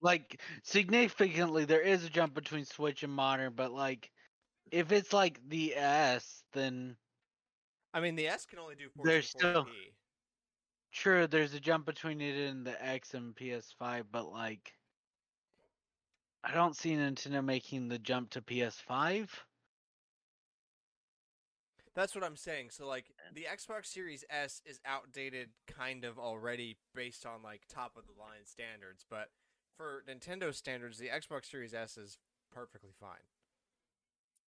Like 0.01 0.41
significantly, 0.65 1.65
there 1.65 1.83
is 1.83 2.03
a 2.03 2.11
jump 2.11 2.35
between 2.35 2.65
Switch 2.65 3.05
and 3.05 3.13
modern, 3.13 3.53
but 3.55 3.71
like, 3.71 4.11
if 4.73 4.91
it's 4.91 5.13
like 5.13 5.39
the 5.49 5.77
S, 5.77 6.43
then 6.55 6.97
I 7.95 8.01
mean, 8.01 8.17
the 8.17 8.27
S 8.27 8.47
can 8.47 8.59
only 8.59 8.75
do 8.75 8.89
1440p. 8.99 9.05
There's 9.05 9.29
still- 9.29 9.67
True, 10.93 11.29
there's 11.29 11.55
a 11.55 11.61
jump 11.61 11.87
between 11.87 12.21
it 12.21 12.49
and 12.51 12.67
the 12.67 12.85
X 12.85 13.15
and 13.15 13.37
PS5, 13.37 14.07
but 14.11 14.29
like, 14.33 14.73
I 16.43 16.53
don't 16.53 16.75
see 16.77 16.97
Nintendo 16.97 17.45
making 17.45 17.87
the 17.87 18.01
jump 18.01 18.31
to 18.31 18.43
PS5. 18.43 19.31
That's 21.97 22.15
what 22.15 22.23
I'm 22.23 22.37
saying. 22.37 22.69
So 22.71 22.87
like 22.87 23.07
the 23.35 23.47
Xbox 23.51 23.87
Series 23.87 24.23
S 24.29 24.61
is 24.67 24.79
outdated 24.85 25.49
kind 25.67 26.05
of 26.05 26.19
already 26.19 26.77
based 26.95 27.25
on 27.25 27.43
like 27.43 27.63
top 27.73 27.97
of 27.97 28.05
the 28.07 28.13
line 28.21 28.45
standards, 28.45 29.07
but 29.11 29.31
for 29.79 30.05
Nintendo 30.09 30.55
standards, 30.55 30.99
the 30.99 31.09
Xbox 31.09 31.51
Series 31.51 31.73
S 31.73 31.97
is 31.97 32.19
perfectly 32.53 32.91
fine. 33.01 33.25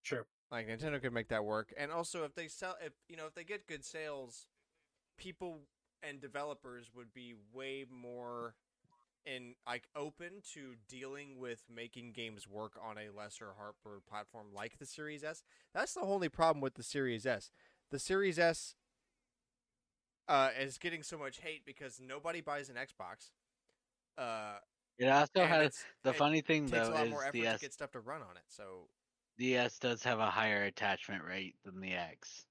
Sure. 0.04 0.28
Like 0.52 0.68
Nintendo 0.68 1.02
could 1.02 1.14
make 1.14 1.30
that 1.30 1.46
work. 1.46 1.74
And 1.78 1.90
also 1.90 2.26
if 2.26 2.36
they 2.36 2.50
sell 2.50 2.76
if 2.86 2.92
you 3.08 3.16
know, 3.16 3.28
if 3.28 3.34
they 3.34 3.46
get 3.46 3.66
good 3.66 3.86
sales, 3.86 4.48
people 5.18 5.62
and 6.04 6.20
developers 6.20 6.92
would 6.94 7.14
be 7.14 7.34
way 7.54 7.86
more 7.90 8.56
in 9.28 9.56
like 9.68 9.88
open 9.96 10.42
to 10.54 10.76
dealing 10.88 11.38
with 11.38 11.64
making 11.70 12.14
games 12.14 12.48
work 12.48 12.74
on 12.82 12.98
a 12.98 13.16
lesser 13.16 13.54
hardware 13.58 14.00
platform 14.10 14.48
like 14.54 14.78
the 14.80 14.86
Series 14.86 15.24
S. 15.24 15.44
That's 15.74 15.94
the 15.94 16.02
only 16.02 16.30
problem 16.30 16.62
with 16.62 16.76
the 16.76 16.84
Series 16.84 17.26
S. 17.26 17.52
The 17.92 18.00
Series 18.00 18.40
S 18.40 18.76
uh, 20.28 20.50
is 20.60 20.78
getting 20.78 21.04
so 21.04 21.18
much 21.18 21.40
hate 21.40 21.66
because 21.66 22.00
nobody 22.00 22.42
buys 22.42 22.70
an 22.70 22.76
Xbox. 22.76 23.32
Uh, 24.18 24.58
It 24.98 25.08
also 25.08 25.42
and 25.42 25.50
has 25.50 25.84
the 26.04 26.14
funny 26.14 26.42
thing 26.42 26.68
takes 26.70 26.88
though 26.88 26.94
a 26.94 26.96
lot 26.96 27.06
is 27.06 27.12
more 27.12 27.24
effort 27.24 27.34
the 27.34 27.42
to 27.42 27.48
S, 27.48 27.62
get 27.62 27.74
stuff 27.74 27.92
to 27.92 28.00
run 28.00 28.22
on 28.22 28.36
it. 28.38 28.44
So 28.48 28.88
the 29.38 29.58
S 29.58 29.78
does 29.80 30.04
have 30.04 30.20
a 30.20 30.30
higher 30.30 30.64
attachment 30.64 31.24
rate 31.24 31.56
than 31.64 31.80
the 31.80 31.94
X. 31.94 32.46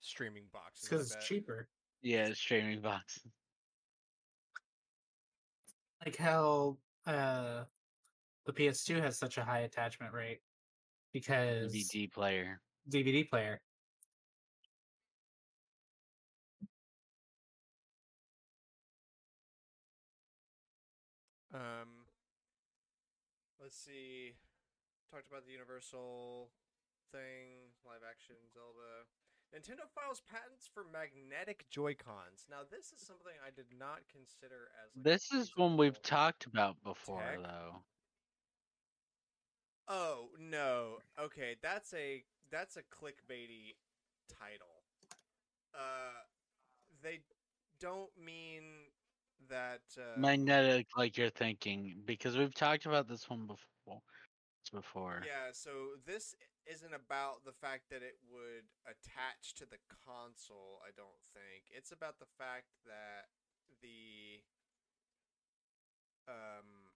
streaming 0.00 0.44
It's 0.44 0.52
boxes. 0.52 0.88
because 0.88 1.12
it's 1.12 1.26
cheaper. 1.26 1.68
Yeah, 2.02 2.32
streaming 2.34 2.80
box. 2.80 3.20
Like 6.04 6.16
how 6.16 6.76
uh, 7.06 7.64
the 8.46 8.52
PS2 8.52 9.00
has 9.00 9.18
such 9.18 9.38
a 9.38 9.44
high 9.44 9.60
attachment 9.60 10.12
rate 10.12 10.40
because 11.12 11.72
DVD 11.72 12.12
player. 12.12 12.60
DVD 12.88 13.28
player. 13.28 13.60
Um, 21.52 22.06
let's 23.60 23.76
see. 23.76 24.32
Talked 25.10 25.28
about 25.30 25.46
the 25.46 25.52
Universal 25.52 26.50
thing, 27.10 27.72
live 27.84 28.04
action 28.04 28.36
Zelda. 28.52 29.08
Nintendo 29.54 29.88
files 29.94 30.20
patents 30.30 30.68
for 30.72 30.84
magnetic 30.92 31.64
Joy 31.70 31.94
Cons. 31.94 32.46
Now, 32.50 32.58
this 32.70 32.92
is 32.92 33.00
something 33.00 33.32
I 33.46 33.50
did 33.50 33.66
not 33.78 34.00
consider 34.12 34.68
as. 34.84 34.94
Like, 34.94 35.04
This 35.04 35.32
is 35.32 35.56
one 35.56 35.76
we've 35.76 36.00
talked 36.02 36.46
about 36.46 36.76
before, 36.84 37.22
tech. 37.22 37.42
though. 37.42 37.82
Oh 39.88 40.28
no. 40.38 40.98
Okay, 41.18 41.56
that's 41.62 41.94
a 41.94 42.22
that's 42.50 42.76
a 42.76 42.82
clickbaity 42.82 43.74
title. 44.28 44.84
Uh, 45.74 46.24
they 47.02 47.20
don't 47.80 48.10
mean 48.22 48.62
that. 49.48 49.80
Uh, 49.96 50.20
Magnetic, 50.20 50.86
like 50.96 51.16
you're 51.16 51.30
thinking, 51.30 52.02
because 52.04 52.36
we've 52.36 52.54
talked 52.54 52.84
about 52.84 53.08
this 53.08 53.30
one 53.30 53.46
before. 53.46 54.02
Before. 54.70 55.22
Yeah, 55.24 55.52
so 55.52 55.70
this 56.04 56.34
isn't 56.68 56.92
about 56.92 57.44
the 57.44 57.56
fact 57.56 57.88
that 57.90 58.04
it 58.04 58.20
would 58.28 58.68
attach 58.84 59.56
to 59.56 59.64
the 59.64 59.80
console, 60.04 60.84
I 60.84 60.92
don't 60.92 61.22
think. 61.32 61.72
It's 61.72 61.92
about 61.92 62.20
the 62.20 62.28
fact 62.36 62.68
that 62.84 63.32
the 63.80 64.44
um 66.28 66.92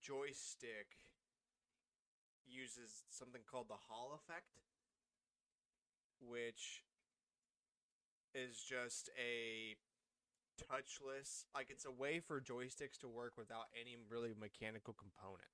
joystick 0.00 1.02
uses 2.46 3.02
something 3.10 3.42
called 3.50 3.68
the 3.68 3.80
Hall 3.88 4.14
effect, 4.14 4.60
which 6.20 6.82
is 8.34 8.56
just 8.58 9.10
a 9.18 9.76
touchless. 10.70 11.44
Like 11.54 11.68
it's 11.70 11.84
a 11.84 11.90
way 11.90 12.20
for 12.20 12.40
joysticks 12.40 12.98
to 13.00 13.08
work 13.08 13.32
without 13.36 13.66
any 13.78 13.96
really 14.10 14.34
mechanical 14.38 14.94
component. 14.94 15.50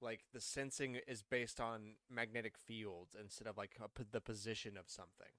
Like 0.00 0.20
the 0.32 0.40
sensing 0.40 0.96
is 1.08 1.22
based 1.22 1.60
on 1.60 1.96
magnetic 2.08 2.56
fields 2.56 3.16
instead 3.20 3.48
of 3.48 3.56
like 3.56 3.76
a, 3.80 3.88
the 4.12 4.20
position 4.20 4.76
of 4.76 4.88
something. 4.88 5.34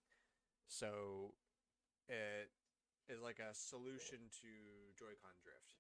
So 0.68 1.34
it 2.07 2.49
is 3.07 3.22
like 3.22 3.39
a 3.39 3.53
solution 3.55 4.18
to 4.41 4.47
Joy-Con 4.97 5.32
drift. 5.43 5.76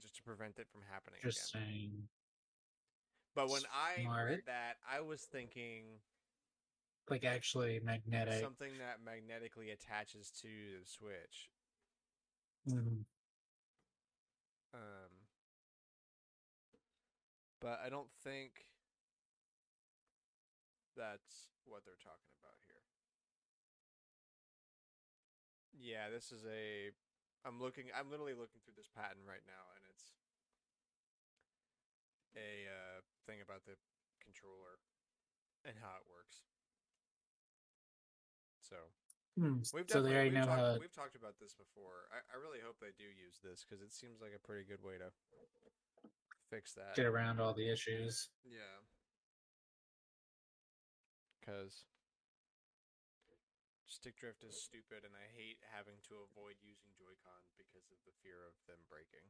Just 0.00 0.16
to 0.16 0.22
prevent 0.22 0.58
it 0.58 0.68
from 0.68 0.82
happening 0.90 1.20
again. 1.20 1.30
Interesting. 1.30 2.08
But 3.34 3.48
when 3.48 3.62
I 3.72 4.02
read 4.02 4.02
Smart. 4.02 4.46
that, 4.46 4.76
I 4.90 5.00
was 5.00 5.22
thinking 5.22 5.84
Like 7.08 7.24
actually 7.24 7.80
magnetic. 7.84 8.40
something 8.42 8.72
that 8.78 9.04
magnetically 9.04 9.70
attaches 9.70 10.30
to 10.42 10.48
the 10.80 10.86
Switch. 10.86 11.50
Mhm. 12.66 13.04
But 17.64 17.80
I 17.80 17.88
don't 17.88 18.12
think 18.20 18.68
that's 20.92 21.48
what 21.64 21.80
they're 21.88 21.96
talking 21.96 22.36
about 22.36 22.60
here. 22.68 22.84
Yeah, 25.72 26.12
this 26.12 26.28
is 26.28 26.44
a. 26.44 26.92
I'm 27.48 27.56
looking. 27.56 27.88
I'm 27.96 28.12
literally 28.12 28.36
looking 28.36 28.60
through 28.60 28.76
this 28.76 28.92
patent 28.92 29.24
right 29.24 29.42
now, 29.48 29.64
and 29.72 29.82
it's 29.88 30.12
a 32.36 32.68
uh, 32.68 32.98
thing 33.24 33.40
about 33.40 33.64
the 33.64 33.80
controller 34.20 34.76
and 35.64 35.80
how 35.80 35.96
it 35.96 36.06
works. 36.12 36.44
So 38.60 38.76
Hmm, 39.34 39.66
We've 39.74 39.88
so 39.90 39.98
they 39.98 40.14
already 40.14 40.30
we've 40.30 40.38
know 40.38 40.46
talked, 40.46 40.62
how. 40.62 40.78
we've 40.78 40.94
talked 40.94 41.16
about 41.18 41.40
this 41.42 41.58
before. 41.58 42.06
I, 42.14 42.22
I 42.30 42.38
really 42.38 42.62
hope 42.62 42.78
they 42.78 42.94
do 42.94 43.08
use 43.10 43.42
this 43.42 43.66
because 43.66 43.82
it 43.82 43.90
seems 43.90 44.22
like 44.22 44.30
a 44.30 44.38
pretty 44.38 44.62
good 44.62 44.78
way 44.78 44.94
to 44.94 45.10
fix 46.54 46.72
that. 46.74 46.94
get 46.94 47.06
around 47.06 47.40
all 47.40 47.52
the 47.52 47.68
issues. 47.70 48.30
Yeah. 48.46 48.78
Because 51.40 51.84
stick 53.86 54.16
drift 54.18 54.44
is 54.48 54.56
stupid, 54.62 55.04
and 55.04 55.12
I 55.14 55.26
hate 55.34 55.58
having 55.74 55.98
to 56.08 56.14
avoid 56.30 56.54
using 56.62 56.94
Joy-Con 56.96 57.42
because 57.58 57.90
of 57.90 57.98
the 58.06 58.14
fear 58.22 58.46
of 58.46 58.54
them 58.66 58.78
breaking. 58.88 59.26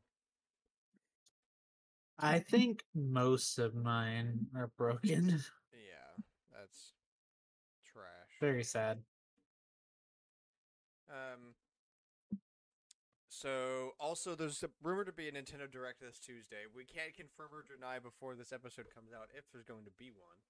I 2.19 2.39
think 2.39 2.85
most 2.95 3.59
of 3.59 3.75
mine 3.75 4.47
are 4.57 4.71
broken. 4.77 5.43
Yeah, 5.75 6.23
that's 6.57 6.93
trash. 7.93 8.39
Very 8.41 8.63
sad. 8.63 9.03
Um. 11.11 11.55
So 13.45 13.93
also, 14.01 14.35
there's 14.35 14.63
a 14.63 14.71
rumor 14.83 15.05
to 15.05 15.13
be 15.13 15.29
a 15.29 15.33
Nintendo 15.33 15.71
Direct 15.71 16.01
this 16.01 16.19
Tuesday. 16.19 16.65
We 16.75 16.87
can't 16.87 17.13
confirm 17.13 17.53
or 17.53 17.61
deny 17.61 17.99
before 17.99 18.35
this 18.35 18.55
episode 18.55 18.87
comes 18.89 19.13
out 19.13 19.29
if 19.37 19.45
there's 19.53 19.69
going 19.69 19.85
to 19.85 19.91
be 19.99 20.09
one. 20.09 20.41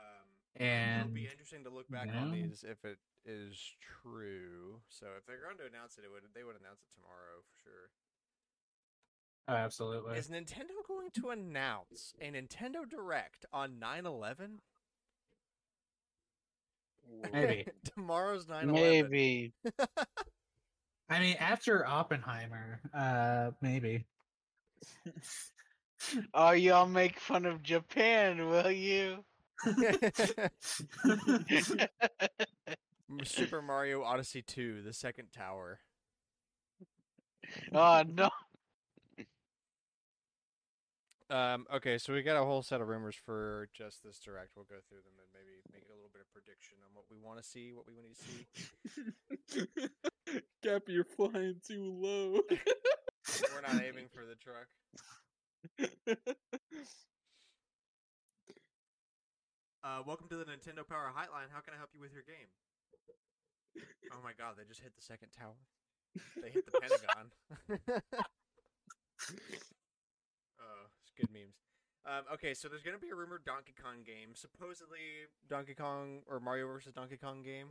Um, 0.00 1.04
it'll 1.04 1.12
be 1.12 1.28
interesting 1.28 1.64
to 1.64 1.70
look 1.70 1.90
back 1.90 2.08
on 2.16 2.32
these 2.32 2.64
if 2.66 2.82
it 2.86 2.96
is 3.26 3.60
true. 4.00 4.80
So 4.88 5.04
if 5.18 5.26
they're 5.26 5.44
going 5.44 5.58
to 5.58 5.68
announce 5.68 5.98
it, 5.98 6.04
it 6.04 6.10
would 6.10 6.22
they 6.34 6.44
would 6.44 6.56
announce 6.56 6.80
it 6.80 6.88
tomorrow 6.96 7.44
for 7.44 7.60
sure. 7.60 7.88
oh, 9.48 9.54
absolutely. 9.54 10.16
Is 10.16 10.28
Nintendo 10.28 10.80
going 10.88 11.10
to 11.20 11.28
announce 11.28 12.14
a 12.22 12.30
Nintendo 12.30 12.88
Direct 12.88 13.44
on 13.52 13.72
9/11? 13.72 14.64
Maybe. 17.34 17.66
Tomorrow's 17.84 18.46
9/11. 18.46 18.72
Maybe. 18.72 19.52
I 21.12 21.20
mean, 21.20 21.36
after 21.38 21.86
Oppenheimer, 21.86 22.80
uh, 22.94 23.50
maybe. 23.60 24.06
Oh, 26.34 26.50
y'all 26.50 26.88
make 26.88 27.20
fun 27.20 27.46
of 27.46 27.62
Japan, 27.62 28.48
will 28.48 28.72
you? 28.72 29.24
Super 33.24 33.62
Mario 33.62 34.02
Odyssey 34.02 34.42
2: 34.42 34.82
The 34.82 34.92
Second 34.92 35.28
Tower. 35.32 35.78
oh 37.72 38.02
no. 38.08 38.30
Um, 41.32 41.64
okay, 41.72 41.96
so 41.96 42.12
we 42.12 42.20
got 42.22 42.36
a 42.36 42.44
whole 42.44 42.62
set 42.62 42.82
of 42.82 42.88
rumors 42.88 43.16
for 43.16 43.70
just 43.72 44.04
this 44.04 44.20
direct. 44.20 44.50
We'll 44.54 44.66
go 44.68 44.76
through 44.86 45.00
them 45.00 45.16
and 45.16 45.32
maybe 45.32 45.64
make 45.72 45.88
a 45.88 45.94
little 45.96 46.10
bit 46.12 46.20
of 46.20 46.28
prediction 46.28 46.76
on 46.84 46.92
what 46.92 47.08
we 47.10 47.16
want 47.16 47.40
to 47.40 47.42
see, 47.42 47.72
what 47.72 47.86
we 47.88 47.94
want 47.96 48.12
to 48.12 48.20
see. 48.20 48.44
Gap, 50.62 50.82
you're 50.88 51.08
flying 51.08 51.56
too 51.66 51.88
low. 51.88 52.42
We're 53.48 53.62
not 53.62 53.82
aiming 53.82 54.08
for 54.12 54.26
the 54.28 54.34
truck. 54.36 54.68
Uh, 59.82 60.02
welcome 60.06 60.28
to 60.28 60.36
the 60.36 60.44
Nintendo 60.44 60.86
Power 60.86 61.10
Hotline. 61.16 61.48
How 61.50 61.60
can 61.60 61.72
I 61.72 61.78
help 61.78 61.94
you 61.94 62.00
with 62.00 62.12
your 62.12 62.22
game? 62.22 62.48
Oh 64.12 64.20
my 64.22 64.32
god, 64.38 64.56
they 64.58 64.64
just 64.68 64.80
hit 64.80 64.94
the 64.94 65.02
second 65.02 65.30
tower. 65.32 65.56
They 66.42 66.50
hit 66.50 66.66
the 66.66 66.72
Pentagon. 66.78 67.32
it's 71.12 71.20
good 71.20 71.30
memes. 71.32 71.56
Um, 72.04 72.24
okay, 72.34 72.54
so 72.54 72.68
there's 72.68 72.82
gonna 72.82 72.98
be 72.98 73.10
a 73.10 73.14
rumored 73.14 73.44
Donkey 73.44 73.74
Kong 73.80 74.02
game. 74.04 74.34
Supposedly, 74.34 75.28
Donkey 75.48 75.74
Kong 75.74 76.22
or 76.26 76.40
Mario 76.40 76.66
versus 76.66 76.92
Donkey 76.92 77.16
Kong 77.16 77.42
game. 77.42 77.68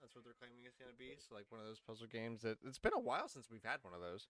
That's 0.00 0.14
what 0.14 0.24
they're 0.24 0.34
claiming 0.38 0.64
it's 0.66 0.76
gonna 0.76 0.96
be. 0.98 1.16
So 1.18 1.34
like 1.34 1.46
one 1.50 1.60
of 1.60 1.66
those 1.66 1.80
puzzle 1.80 2.06
games 2.06 2.42
that 2.42 2.58
it's 2.64 2.78
been 2.78 2.94
a 2.94 3.00
while 3.00 3.28
since 3.28 3.50
we've 3.50 3.64
had 3.64 3.78
one 3.82 3.92
of 3.94 4.00
those. 4.00 4.26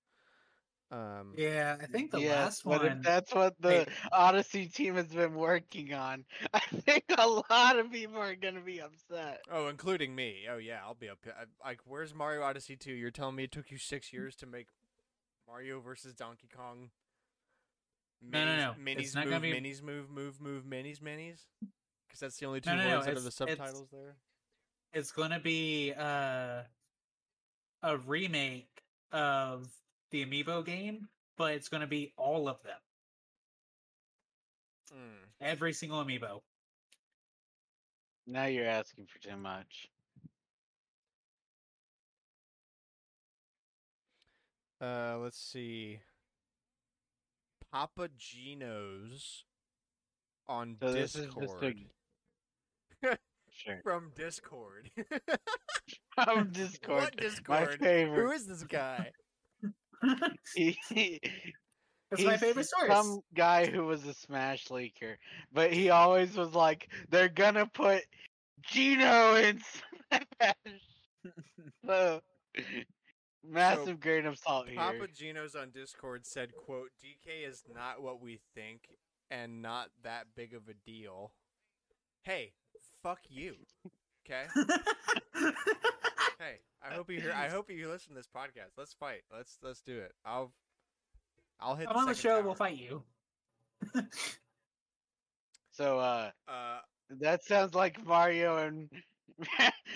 Um, 0.90 1.34
Yeah, 1.36 1.76
I 1.80 1.86
think 1.86 2.10
the 2.10 2.20
yes, 2.20 2.44
last 2.44 2.64
but 2.64 2.82
one. 2.82 2.98
if 2.98 3.02
that's 3.02 3.32
what 3.34 3.54
the 3.60 3.68
Wait. 3.68 3.88
Odyssey 4.12 4.66
team 4.66 4.96
has 4.96 5.06
been 5.06 5.34
working 5.34 5.94
on, 5.94 6.24
I 6.52 6.60
think 6.60 7.04
a 7.16 7.26
lot 7.26 7.78
of 7.78 7.90
people 7.90 8.18
are 8.18 8.34
gonna 8.34 8.60
be 8.60 8.80
upset. 8.80 9.40
Oh, 9.50 9.68
including 9.68 10.14
me. 10.14 10.46
Oh 10.50 10.58
yeah, 10.58 10.80
I'll 10.84 10.94
be 10.94 11.08
up. 11.08 11.18
Like, 11.64 11.80
where's 11.86 12.14
Mario 12.14 12.42
Odyssey 12.42 12.76
2? 12.76 12.92
You're 12.92 13.10
telling 13.10 13.36
me 13.36 13.44
it 13.44 13.52
took 13.52 13.70
you 13.70 13.78
six 13.78 14.12
years 14.12 14.36
to 14.36 14.46
make 14.46 14.66
Mario 15.48 15.80
versus 15.80 16.14
Donkey 16.14 16.48
Kong? 16.54 16.90
No, 18.30 18.44
no, 18.44 18.56
no. 18.56 18.74
Minis 18.80 19.00
It's 19.00 19.14
not 19.14 19.24
move, 19.26 19.32
gonna 19.34 19.40
be- 19.42 19.52
minis 19.60 19.82
move, 19.82 20.10
move, 20.10 20.40
move, 20.40 20.64
minis, 20.64 21.00
minis. 21.00 21.40
Because 22.06 22.20
that's 22.20 22.36
the 22.38 22.46
only 22.46 22.60
two 22.60 22.70
No, 22.70 22.76
no, 22.76 22.82
no, 22.88 22.96
words 22.96 23.08
out 23.08 23.16
of 23.16 23.22
the 23.24 23.28
it's- 23.28 23.40
it's- 23.40 23.56
subtitles 23.58 23.90
there. 23.90 24.16
it's 24.92 25.12
going 25.12 25.30
to 25.30 25.40
be 25.40 25.92
uh, 25.96 26.62
a 27.82 27.98
remake 28.06 28.82
of 29.12 29.68
the 30.10 30.24
Amiibo 30.24 30.64
game, 30.64 31.08
but 31.36 31.54
it's 31.54 31.68
going 31.68 31.80
to 31.82 31.86
be 31.86 32.12
all 32.16 32.48
of 32.48 32.62
them, 32.62 32.80
Mm. 34.92 35.28
every 35.40 35.72
single 35.72 36.02
Amiibo. 36.04 36.42
Now 38.26 38.44
you're 38.46 38.66
asking 38.66 39.06
for 39.06 39.18
too 39.18 39.36
much. 39.36 39.90
Uh, 44.80 45.18
let's 45.18 45.38
see. 45.38 46.00
Papa 47.74 48.08
Gino's 48.16 49.42
on 50.46 50.76
So 50.80 50.92
Discord. 50.94 51.76
a 53.02 53.16
sure. 53.50 53.80
From 53.82 54.12
Discord. 54.16 54.90
From 56.24 56.52
Discord. 56.52 57.02
what 57.02 57.16
Discord? 57.16 57.70
Who 57.72 57.84
favorite. 57.84 58.34
is 58.36 58.46
this 58.46 58.62
guy? 58.62 59.10
He, 60.54 60.78
he- 60.88 61.20
That's 62.12 62.22
my 62.22 62.32
he's 62.32 62.40
favorite 62.40 62.66
source. 62.68 62.92
Some 62.92 63.20
guy 63.34 63.66
who 63.66 63.84
was 63.86 64.06
a 64.06 64.14
Smash 64.14 64.66
leaker, 64.68 65.16
but 65.52 65.72
he 65.72 65.90
always 65.90 66.36
was 66.36 66.54
like, 66.54 66.88
"They're 67.10 67.28
gonna 67.28 67.66
put 67.66 68.02
Gino 68.70 69.34
in 69.34 69.60
Smash." 70.12 70.54
so, 71.84 72.20
massive 73.46 74.00
grain 74.00 74.26
of 74.26 74.38
salt 74.38 74.68
here. 74.68 74.76
Papa 74.76 75.08
Gino's 75.14 75.54
on 75.54 75.70
Discord 75.70 76.26
said, 76.26 76.54
"quote 76.54 76.90
DK 77.02 77.46
is 77.48 77.62
not 77.72 78.02
what 78.02 78.20
we 78.20 78.40
think, 78.54 78.88
and 79.30 79.62
not 79.62 79.90
that 80.02 80.26
big 80.34 80.54
of 80.54 80.68
a 80.68 80.74
deal." 80.74 81.32
Hey, 82.22 82.52
fuck 83.02 83.20
you. 83.28 83.56
Okay. 84.26 84.44
hey, 86.38 86.60
I 86.82 86.94
hope 86.94 87.10
you 87.10 87.20
hear. 87.20 87.32
I 87.32 87.48
hope 87.48 87.70
you 87.70 87.88
listen 87.90 88.10
to 88.10 88.14
this 88.16 88.28
podcast. 88.34 88.78
Let's 88.78 88.94
fight. 88.94 89.22
Let's 89.30 89.58
let's 89.62 89.80
do 89.82 89.98
it. 89.98 90.12
I'll 90.24 90.52
I'll 91.60 91.74
hit. 91.76 91.88
Come 91.88 91.96
on 91.98 92.06
the 92.06 92.14
show, 92.14 92.36
tower. 92.36 92.42
we'll 92.42 92.54
fight 92.54 92.76
you. 92.78 93.02
so, 95.70 95.98
uh, 95.98 96.30
Uh, 96.48 96.78
that 97.20 97.44
sounds 97.44 97.74
like 97.74 98.02
Mario 98.04 98.56
and 98.56 98.88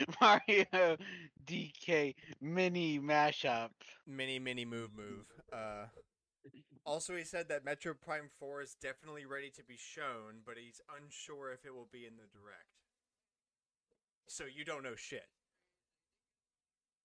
Mario 0.20 0.96
DK 1.46 2.14
mini 2.40 2.98
mashup. 2.98 3.70
mini 4.06 4.38
mini 4.38 4.64
move 4.64 4.90
move. 4.96 5.26
Uh. 5.52 5.86
Also, 6.84 7.14
he 7.14 7.24
said 7.24 7.48
that 7.50 7.66
Metroid 7.66 8.00
Prime 8.00 8.30
4 8.40 8.62
is 8.62 8.74
definitely 8.80 9.26
ready 9.26 9.50
to 9.50 9.62
be 9.62 9.76
shown, 9.76 10.40
but 10.46 10.54
he's 10.56 10.80
unsure 10.96 11.52
if 11.52 11.66
it 11.66 11.74
will 11.74 11.88
be 11.92 12.06
in 12.06 12.16
the 12.16 12.22
direct. 12.32 12.64
So 14.26 14.44
you 14.44 14.64
don't 14.64 14.82
know 14.82 14.94
shit. 14.96 15.26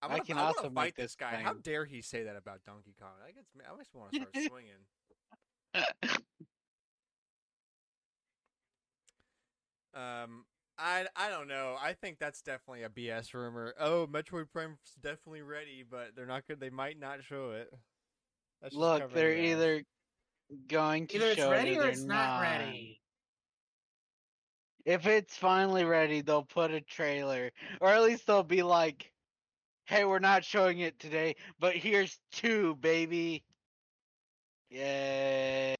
I, 0.01 0.05
I 0.05 0.09
wanna, 0.09 0.23
can 0.23 0.37
I 0.37 0.41
also 0.43 0.69
fight 0.69 0.95
this 0.95 1.15
guy. 1.15 1.41
How 1.43 1.53
dare 1.53 1.83
he 1.83 2.01
say 2.01 2.23
that 2.23 2.37
about 2.37 2.63
Donkey 2.65 2.95
Kong? 2.97 3.11
I 3.21 3.31
me. 3.57 3.65
I 3.69 3.77
me 3.77 3.83
want 3.93 4.13
to 4.13 4.19
start 4.19 4.33
swinging. 4.49 6.19
Um, 9.93 10.45
I 10.77 11.07
I 11.15 11.29
don't 11.29 11.47
know. 11.47 11.77
I 11.79 11.93
think 11.93 12.19
that's 12.19 12.41
definitely 12.41 12.83
a 12.83 12.89
BS 12.89 13.33
rumor. 13.33 13.73
Oh, 13.79 14.07
Metroid 14.07 14.51
Prime's 14.51 14.77
definitely 15.01 15.41
ready, 15.41 15.83
but 15.89 16.15
they're 16.15 16.25
not 16.25 16.47
good. 16.47 16.59
They 16.59 16.69
might 16.69 16.99
not 16.99 17.23
show 17.23 17.51
it. 17.51 17.71
That's 18.61 18.75
Look, 18.75 19.13
they're 19.13 19.35
their 19.35 19.37
either 19.37 19.83
going 20.67 21.07
to 21.07 21.15
Either 21.15 21.27
it's 21.27 21.35
show 21.35 21.51
ready 21.51 21.73
it 21.73 21.77
or 21.77 21.83
or 21.83 21.89
it's 21.89 22.03
not 22.03 22.41
ready. 22.41 23.01
If 24.85 25.05
it's 25.05 25.37
finally 25.37 25.85
ready, 25.85 26.21
they'll 26.21 26.43
put 26.43 26.71
a 26.71 26.81
trailer, 26.81 27.51
or 27.79 27.89
at 27.89 28.01
least 28.03 28.27
they'll 28.27 28.43
be 28.43 28.63
like, 28.63 29.11
"Hey, 29.85 30.05
we're 30.05 30.19
not 30.19 30.43
showing 30.43 30.79
it 30.79 30.99
today, 30.99 31.35
but 31.59 31.75
here's 31.75 32.19
two, 32.31 32.75
baby." 32.75 33.43
Yay! 34.69 35.75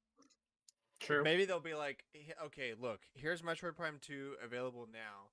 True. 1.04 1.22
Maybe 1.22 1.44
they'll 1.44 1.60
be 1.60 1.74
like, 1.74 2.04
okay, 2.44 2.74
look, 2.78 3.00
here's 3.14 3.42
Metroid 3.42 3.76
Prime 3.76 3.98
2 4.00 4.36
available 4.42 4.88
now, 4.92 5.28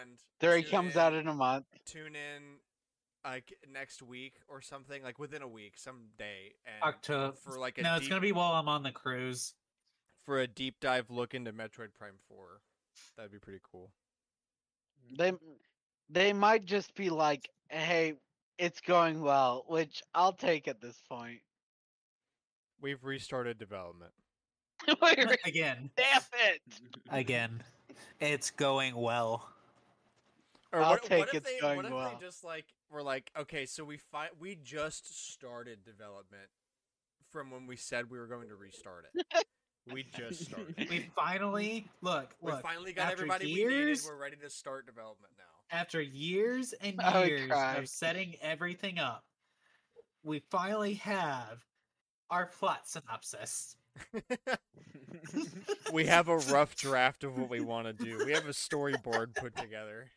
and 0.00 0.18
There 0.40 0.56
he 0.56 0.62
comes 0.64 0.94
in- 0.94 1.00
out 1.00 1.14
in 1.14 1.28
a 1.28 1.34
month. 1.34 1.66
Tune 1.84 2.16
in 2.16 2.60
like 3.24 3.52
next 3.72 4.02
week 4.02 4.34
or 4.48 4.60
something, 4.60 5.02
like 5.02 5.18
within 5.18 5.42
a 5.42 5.48
week, 5.48 5.74
some 5.78 6.08
day, 6.16 6.54
and 6.64 6.82
October. 6.82 7.36
for 7.36 7.58
like 7.58 7.76
a 7.78 7.82
No, 7.82 7.96
it's 7.96 8.08
gonna 8.08 8.20
be 8.20 8.32
while 8.32 8.52
I'm 8.52 8.68
on 8.68 8.82
the 8.82 8.92
cruise. 8.92 9.54
for 10.24 10.40
a 10.40 10.46
deep 10.46 10.80
dive 10.80 11.10
look 11.10 11.34
into 11.34 11.52
Metroid 11.52 11.92
Prime 11.94 12.18
4. 12.28 12.60
That'd 13.16 13.30
be 13.32 13.38
pretty 13.38 13.60
cool. 13.62 13.92
They 15.16 15.32
they 16.08 16.32
might 16.32 16.64
just 16.64 16.94
be 16.94 17.10
like, 17.10 17.48
"Hey, 17.68 18.14
it's 18.58 18.80
going 18.80 19.20
well," 19.20 19.64
which 19.68 20.02
I'll 20.14 20.32
take 20.32 20.66
at 20.68 20.80
this 20.80 21.00
point. 21.08 21.42
We've 22.80 23.02
restarted 23.04 23.58
development. 23.58 24.12
Wait, 25.02 25.18
Again, 25.44 25.90
Damn 25.96 26.22
it! 26.48 26.60
again, 27.10 27.62
it's 28.20 28.50
going 28.50 28.94
well. 28.94 29.48
Or 30.72 30.80
I'll 30.80 30.90
what, 30.92 31.02
take 31.04 31.18
what 31.20 31.28
if 31.28 31.34
it's 31.36 31.50
they, 31.52 31.60
going 31.60 31.76
what 31.76 31.86
if 31.86 31.92
well. 31.92 32.16
they 32.18 32.24
just 32.26 32.44
like 32.44 32.66
were 32.90 33.02
like, 33.02 33.30
okay, 33.38 33.66
so 33.66 33.84
we 33.84 33.96
fi- 33.96 34.30
we 34.38 34.56
just 34.62 35.32
started 35.32 35.84
development 35.84 36.48
from 37.30 37.50
when 37.50 37.66
we 37.66 37.76
said 37.76 38.10
we 38.10 38.18
were 38.18 38.26
going 38.26 38.48
to 38.48 38.54
restart 38.56 39.06
it. 39.14 39.46
we 39.92 40.04
just 40.16 40.44
started. 40.46 40.74
We 40.90 41.08
finally 41.16 41.86
look. 42.02 42.34
We 42.40 42.52
Look. 42.52 42.62
finally 42.62 42.92
got 42.92 43.06
after 43.06 43.16
everybody 43.18 43.46
we 43.46 43.54
needed. 43.54 43.72
years- 43.72 44.06
We're 44.06 44.16
ready 44.20 44.36
to 44.36 44.50
start 44.50 44.86
development 44.86 45.32
now. 45.38 45.76
after 45.78 46.00
years 46.02 46.72
and 46.74 47.00
years 47.24 47.48
cry. 47.50 47.76
of 47.76 47.88
setting 47.88 48.34
everything 48.42 48.98
up, 48.98 49.24
we 50.22 50.40
finally 50.50 50.94
have 50.94 51.64
our 52.30 52.46
plot 52.46 52.86
synopsis. 52.88 53.76
we 55.92 56.06
have 56.06 56.28
a 56.28 56.38
rough 56.38 56.74
draft 56.76 57.24
of 57.24 57.38
what 57.38 57.48
we 57.48 57.60
want 57.60 57.86
to 57.86 57.92
do. 57.92 58.24
We 58.24 58.32
have 58.32 58.46
a 58.46 58.50
storyboard 58.50 59.34
put 59.34 59.56
together 59.56 60.10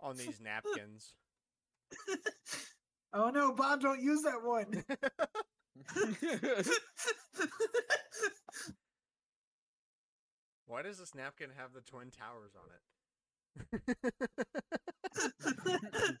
on 0.00 0.16
these 0.16 0.40
napkins. 0.40 1.14
oh 3.12 3.30
no, 3.30 3.52
Bob! 3.52 3.80
Don't 3.80 4.00
use 4.00 4.22
that 4.22 4.42
one. 4.42 4.84
Why 10.66 10.82
does 10.82 10.98
this 10.98 11.14
napkin 11.14 11.50
have 11.56 11.72
the 11.74 11.82
twin 11.82 12.10
towers 12.10 12.52
on 12.56 12.64
it? 12.72 12.80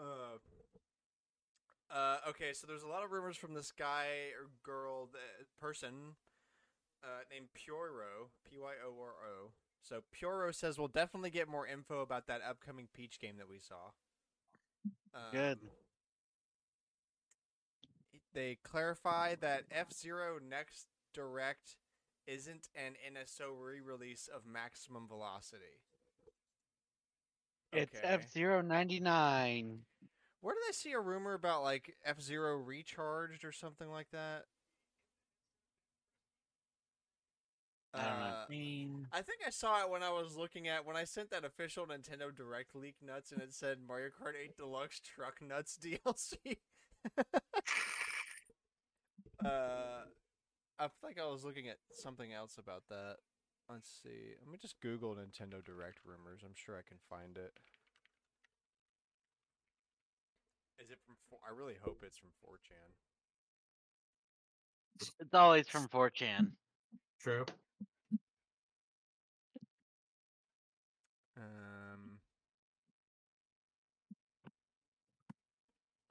uh, 0.00 0.33
uh, 1.94 2.16
okay, 2.28 2.52
so 2.52 2.66
there's 2.66 2.82
a 2.82 2.88
lot 2.88 3.04
of 3.04 3.12
rumors 3.12 3.36
from 3.36 3.54
this 3.54 3.70
guy 3.70 4.06
or 4.38 4.50
girl, 4.64 5.08
that, 5.12 5.46
person 5.60 6.16
uh, 7.04 7.22
named 7.30 7.46
Pyoro, 7.56 8.30
P 8.50 8.56
Y 8.58 8.72
O 8.86 8.90
R 9.00 9.12
O. 9.28 9.50
So 9.80 10.00
Pyoro 10.14 10.54
says 10.54 10.78
we'll 10.78 10.88
definitely 10.88 11.30
get 11.30 11.48
more 11.48 11.66
info 11.66 12.00
about 12.00 12.26
that 12.26 12.40
upcoming 12.48 12.88
Peach 12.92 13.20
game 13.20 13.36
that 13.38 13.48
we 13.48 13.60
saw. 13.60 13.92
Good. 15.32 15.58
Um, 15.62 15.70
They 18.34 18.58
clarify 18.64 19.36
that 19.36 19.64
F 19.70 19.92
Zero 19.92 20.38
Next 20.44 20.88
Direct 21.12 21.76
isn't 22.26 22.68
an 22.74 22.94
NSO 23.12 23.50
re-release 23.56 24.28
of 24.34 24.46
Maximum 24.46 25.06
Velocity. 25.06 25.78
It's 27.72 27.94
Okay. 27.96 28.06
F 28.06 28.28
Zero 28.32 28.60
ninety 28.62 28.98
nine. 28.98 29.80
Where 30.44 30.54
did 30.54 30.68
I 30.68 30.72
see 30.72 30.92
a 30.92 31.00
rumor 31.00 31.32
about 31.32 31.62
like 31.62 31.96
F 32.04 32.20
Zero 32.20 32.58
Recharged 32.58 33.46
or 33.46 33.50
something 33.50 33.88
like 33.88 34.10
that? 34.12 34.44
I 37.94 38.02
don't 38.02 38.18
know. 38.20 38.26
Uh, 38.26 38.44
I 38.46 38.50
mean, 38.50 39.06
I 39.10 39.22
think 39.22 39.38
I 39.46 39.48
saw 39.48 39.80
it 39.80 39.88
when 39.88 40.02
I 40.02 40.10
was 40.10 40.36
looking 40.36 40.68
at 40.68 40.84
when 40.84 40.98
I 40.98 41.04
sent 41.04 41.30
that 41.30 41.46
official 41.46 41.86
Nintendo 41.86 42.34
Direct 42.36 42.76
leak 42.76 42.96
nuts 43.02 43.32
and 43.32 43.40
it 43.40 43.54
said 43.54 43.78
Mario 43.88 44.08
Kart 44.08 44.34
8 44.38 44.54
Deluxe 44.58 45.00
Truck 45.00 45.40
Nuts 45.40 45.78
DLC. 45.82 46.58
uh, 49.42 50.02
I 50.78 50.88
think 51.02 51.18
I 51.18 51.26
was 51.26 51.42
looking 51.42 51.68
at 51.70 51.78
something 51.90 52.34
else 52.34 52.58
about 52.58 52.82
that. 52.90 53.16
Let's 53.70 53.88
see. 54.02 54.34
Let 54.42 54.52
me 54.52 54.58
just 54.60 54.78
Google 54.82 55.14
Nintendo 55.14 55.64
Direct 55.64 56.00
rumors. 56.04 56.42
I'm 56.44 56.54
sure 56.54 56.76
I 56.76 56.86
can 56.86 56.98
find 57.08 57.38
it. 57.38 57.54
Is 60.82 60.90
it 60.90 60.98
from? 61.06 61.16
Four- 61.30 61.38
I 61.48 61.52
really 61.54 61.76
hope 61.82 62.02
it's 62.04 62.18
from 62.18 62.30
4chan. 62.44 62.92
It's 65.20 65.34
always 65.34 65.68
from 65.68 65.88
4chan. 65.88 66.52
true. 67.20 67.44
Um, 71.36 72.18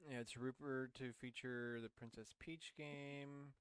yeah, 0.10 0.20
it's 0.20 0.36
Rupert 0.36 0.94
to 0.96 1.14
feature 1.14 1.80
the 1.82 1.90
Princess 1.90 2.34
Peach 2.40 2.74
game, 2.78 3.54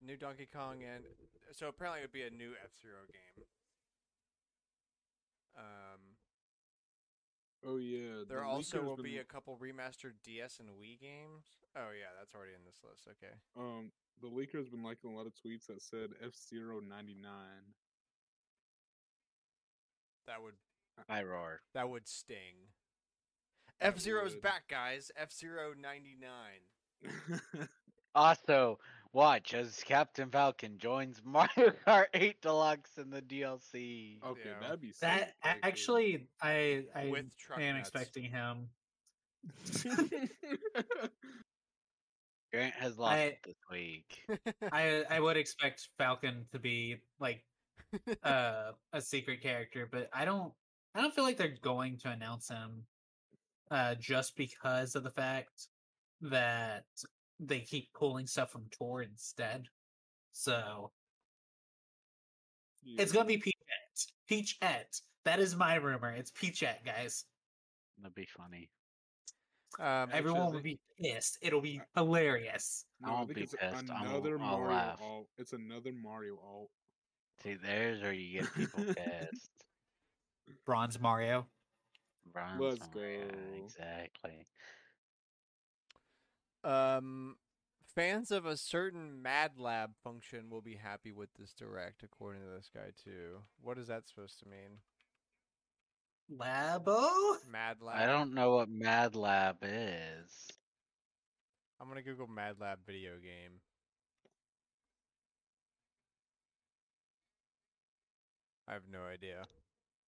new 0.00 0.16
Donkey 0.16 0.46
Kong, 0.52 0.82
and 0.84 1.04
so 1.52 1.68
apparently 1.68 2.00
it 2.00 2.04
would 2.04 2.12
be 2.12 2.22
a 2.22 2.30
new 2.30 2.52
F 2.62 2.70
Zero 2.80 2.98
game. 3.10 3.44
Um, 5.58 6.15
oh 7.66 7.76
yeah. 7.78 8.20
the 8.20 8.26
there 8.28 8.44
also 8.44 8.82
will 8.82 8.96
been- 8.96 9.04
be 9.04 9.18
a 9.18 9.24
couple 9.24 9.56
remastered 9.60 10.14
DS 10.24 10.60
and 10.60 10.68
Wii 10.70 11.00
games. 11.00 11.44
Oh 11.76 11.90
yeah, 11.92 12.08
that's 12.18 12.34
already 12.34 12.52
in 12.52 12.64
this 12.64 12.78
list. 12.88 13.06
Okay. 13.08 13.32
Um, 13.58 13.90
the 14.22 14.28
leaker's 14.28 14.68
been 14.68 14.82
liking 14.82 15.10
a 15.10 15.14
lot 15.14 15.26
of 15.26 15.32
tweets 15.34 15.66
that 15.66 15.82
said 15.82 16.10
F 16.24 16.32
Zero 16.48 16.80
ninety 16.80 17.14
nine. 17.20 17.74
That 20.26 20.42
would 20.42 20.54
I 21.08 21.22
roar. 21.22 21.60
that 21.74 21.88
would 21.90 22.08
sting. 22.08 22.70
F 23.80 23.98
Zero's 23.98 24.32
would. 24.32 24.42
back, 24.42 24.68
guys. 24.68 25.10
F 25.16 25.30
Zero 25.32 25.72
ninety 25.80 26.16
nine. 26.20 27.68
Also, 28.14 28.78
watch 29.16 29.54
as 29.54 29.82
Captain 29.84 30.30
Falcon 30.30 30.76
joins 30.78 31.20
Mario 31.24 31.72
Kart 31.86 32.06
8 32.14 32.40
Deluxe 32.42 32.98
in 32.98 33.10
the 33.10 33.22
DLC. 33.22 34.18
okay, 34.24 34.40
Yeah. 34.44 34.60
that'd 34.60 34.80
be 34.80 34.92
sick, 34.92 35.00
That 35.00 35.32
actually. 35.42 35.62
actually, 35.62 36.28
I 36.42 36.84
I 36.94 37.00
am 37.02 37.74
nuts. 37.76 37.88
expecting 37.88 38.24
him. 38.24 38.68
Grant 42.52 42.74
has 42.74 42.96
lost 42.98 43.12
I- 43.14 43.38
this 43.44 43.56
week. 43.70 44.22
I 44.72 45.04
I 45.10 45.20
would 45.20 45.36
expect 45.44 45.88
Falcon 45.98 46.46
to 46.52 46.58
be 46.58 46.96
like 47.18 47.44
uh, 48.22 48.72
a 48.92 49.00
secret 49.00 49.42
character, 49.42 49.88
but 49.90 50.08
I 50.12 50.24
don't 50.24 50.52
I 50.94 51.00
don't 51.00 51.14
feel 51.14 51.24
like 51.24 51.36
they're 51.36 51.56
going 51.60 51.98
to 51.98 52.10
announce 52.10 52.48
him 52.48 52.84
uh, 53.70 53.94
just 53.96 54.36
because 54.36 54.94
of 54.94 55.02
the 55.04 55.10
fact 55.10 55.68
that 56.22 56.84
they 57.40 57.60
keep 57.60 57.92
pulling 57.92 58.26
stuff 58.26 58.50
from 58.50 58.66
Tor 58.70 59.02
instead. 59.02 59.66
So 60.32 60.90
it's 62.84 63.12
gonna 63.12 63.26
be 63.26 63.38
Peachette. 63.38 64.06
Peachette. 64.28 65.00
That 65.24 65.40
is 65.40 65.56
my 65.56 65.74
rumor. 65.76 66.12
It's 66.12 66.30
Peachette, 66.30 66.84
guys. 66.84 67.24
That'd 67.98 68.14
be 68.14 68.26
funny. 68.26 68.70
Um, 69.80 70.08
Everyone 70.12 70.52
will 70.52 70.60
be 70.62 70.78
pissed. 71.00 71.38
It'll 71.42 71.60
be 71.60 71.80
hilarious. 71.94 72.84
I 73.02 73.06
No, 73.08 73.12
I 73.12 73.16
won't 73.18 73.34
be 73.34 73.42
it's 73.42 73.54
pissed, 73.54 73.90
I 73.90 74.00
won't- 74.02 74.08
another 74.08 74.38
I'll 74.40 74.58
Mario 74.58 74.70
laugh. 74.76 75.00
alt. 75.02 75.28
It's 75.38 75.52
another 75.52 75.92
Mario 75.92 76.38
alt. 76.42 76.70
See, 77.42 77.54
there's 77.54 78.00
where 78.00 78.12
you 78.12 78.40
get 78.40 78.54
people 78.54 78.84
pissed. 78.94 79.50
Bronze 80.64 80.98
Mario. 81.00 81.46
Bronze 82.32 82.60
Let's 82.60 82.94
Mario, 82.94 83.28
go. 83.28 83.34
Exactly. 83.64 84.46
Um, 86.66 87.36
fans 87.94 88.32
of 88.32 88.44
a 88.44 88.56
certain 88.56 89.22
Mad 89.22 89.52
Lab 89.56 89.90
function 90.02 90.50
will 90.50 90.60
be 90.60 90.74
happy 90.74 91.12
with 91.12 91.28
this 91.38 91.52
direct, 91.52 92.02
according 92.02 92.42
to 92.42 92.48
this 92.48 92.68
guy 92.74 92.90
too. 93.04 93.38
What 93.62 93.78
is 93.78 93.86
that 93.86 94.08
supposed 94.08 94.40
to 94.40 94.48
mean? 94.48 94.80
Labo? 96.36 97.36
Mad 97.48 97.76
Lab. 97.80 97.96
I 97.96 98.06
don't 98.06 98.34
know 98.34 98.56
what 98.56 98.68
Mad 98.68 99.14
Lab 99.14 99.58
is. 99.62 100.48
I'm 101.80 101.86
gonna 101.86 102.02
Google 102.02 102.26
Mad 102.26 102.56
Lab 102.60 102.80
video 102.84 103.12
game. 103.12 103.60
I 108.68 108.72
have 108.72 108.82
no 108.90 109.02
idea. 109.04 109.44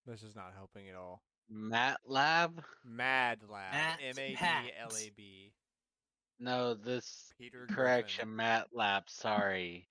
This 0.06 0.24
is 0.24 0.34
not 0.34 0.54
helping 0.56 0.88
at 0.88 0.96
all. 0.96 1.22
Mat 1.48 2.00
Lab? 2.04 2.64
Mad 2.84 3.42
Lab. 3.48 3.72
Matt 3.72 3.98
M 4.02 4.18
A 4.18 4.28
D 4.30 4.72
L 4.82 4.90
A 4.96 5.10
B. 5.16 5.52
No, 6.40 6.74
this 6.74 7.32
Peter 7.38 7.66
correction, 7.68 8.36
Griffin. 8.36 8.68
Mat 8.76 9.10
Sorry, 9.10 9.88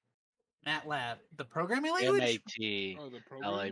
MATLAB. 0.66 1.18
The 1.38 1.46
programming 1.46 1.92
M 1.92 2.14
language? 2.14 2.24
A 2.24 2.40
T 2.50 2.98
Oh, 3.00 3.10
the 3.10 3.22
L 3.44 3.60
A 3.60 3.66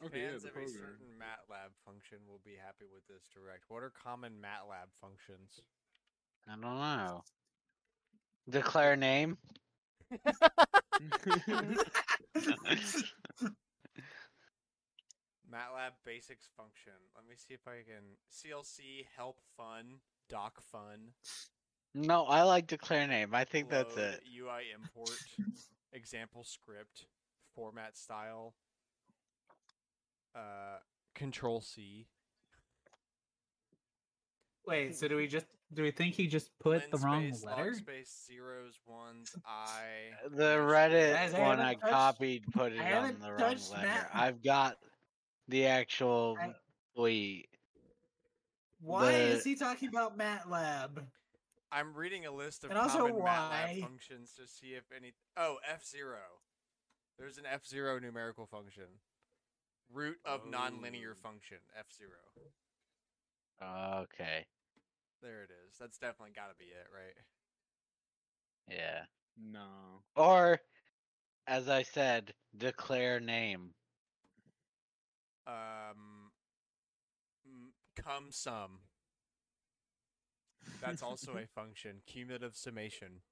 Okay, 0.00 0.20
yeah, 0.22 0.30
Fans 0.30 0.42
the 0.44 0.50
of 0.50 0.56
a 0.56 0.68
certain 0.68 1.08
MATLAB 1.18 1.74
function 1.84 2.18
will 2.28 2.40
be 2.44 2.52
happy 2.62 2.84
with 2.92 3.04
this 3.08 3.28
direct. 3.34 3.64
What 3.68 3.82
are 3.82 3.90
common 3.90 4.34
MATLAB 4.40 4.88
functions? 5.00 5.60
I 6.46 6.52
don't 6.52 6.62
know. 6.62 7.24
Declare 8.48 8.96
name. 8.96 9.38
MATLAB 15.50 15.92
basics 16.04 16.48
function. 16.56 16.92
Let 17.16 17.26
me 17.28 17.34
see 17.36 17.54
if 17.54 17.66
I 17.66 17.82
can. 17.82 18.16
CLC 18.30 19.06
help 19.16 19.40
fun 19.56 20.00
doc 20.28 20.60
fun. 20.70 21.12
No, 21.94 22.24
I 22.24 22.42
like 22.42 22.66
declare 22.66 23.06
name. 23.06 23.34
I 23.34 23.44
think 23.44 23.70
that's 23.70 23.96
it. 23.96 24.20
UI 24.38 24.64
import 24.74 25.10
example 25.92 26.44
script 26.44 27.06
format 27.54 27.96
style. 27.96 28.54
Uh, 30.34 30.78
control 31.14 31.60
C. 31.60 32.06
Wait, 34.66 34.94
so 34.96 35.08
do 35.08 35.16
we 35.16 35.26
just 35.26 35.46
do 35.72 35.82
we 35.82 35.90
think 35.90 36.14
he 36.14 36.26
just 36.26 36.50
put 36.60 36.90
the 36.90 36.98
wrong 36.98 37.32
space, 37.32 37.44
letter? 37.44 37.74
Space 37.74 38.24
zeros 38.26 38.78
ones 38.86 39.34
I. 39.46 39.80
The 40.30 40.56
Reddit 40.56 41.14
Guys, 41.14 41.34
I 41.34 41.40
one 41.40 41.60
I 41.60 41.74
touched- 41.74 41.86
copied 41.92 42.44
put 42.52 42.72
it 42.72 42.80
on 42.80 43.16
the 43.20 43.32
wrong 43.32 43.38
letter. 43.40 43.86
Mat- 43.86 44.10
I've 44.14 44.42
got 44.42 44.76
the 45.48 45.66
actual 45.66 46.36
I- 46.40 46.52
tweet. 46.94 47.48
Why 48.80 49.12
the- 49.12 49.18
is 49.18 49.44
he 49.44 49.54
talking 49.56 49.88
about 49.88 50.16
MATLAB? 50.16 51.06
I'm 51.70 51.94
reading 51.94 52.24
a 52.26 52.30
list 52.30 52.64
of 52.64 52.70
And 52.70 52.78
also 52.78 52.98
common 52.98 53.16
why- 53.16 53.74
MATLAB 53.76 53.80
functions 53.82 54.34
to 54.34 54.46
see 54.46 54.74
if 54.74 54.90
any. 54.92 55.12
Oh, 55.36 55.58
F 55.64 55.84
zero. 55.84 56.42
There's 57.18 57.36
an 57.38 57.46
F 57.46 57.66
zero 57.66 57.98
numerical 57.98 58.46
function. 58.46 59.00
Root 59.90 60.18
of 60.24 60.44
nonlinear 60.44 61.12
Oh. 61.12 61.20
function. 61.22 61.58
F 61.74 61.92
zero. 61.92 62.52
Okay. 63.60 64.46
There 65.20 65.42
it 65.42 65.50
is. 65.50 65.76
That's 65.78 65.98
definitely 65.98 66.32
got 66.32 66.48
to 66.48 66.54
be 66.54 66.66
it, 66.66 66.86
right? 66.92 67.16
Yeah. 68.68 69.06
No. 69.36 70.04
Or, 70.14 70.60
as 71.46 71.68
I 71.68 71.82
said, 71.82 72.34
declare 72.56 73.18
name. 73.18 73.74
Um, 75.46 76.17
m- 77.98 78.04
come 78.04 78.26
sum. 78.30 78.80
That's 80.80 81.02
also 81.02 81.32
a 81.36 81.46
function. 81.54 81.96
Cumulative 82.06 82.54
summation. 82.56 83.22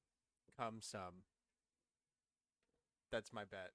Come 0.59 0.77
sum. 0.81 1.23
That's 3.13 3.33
my 3.33 3.45
bet. 3.45 3.71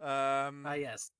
Um, 0.00 0.64
Ah, 0.66 0.74
yes. 0.74 1.10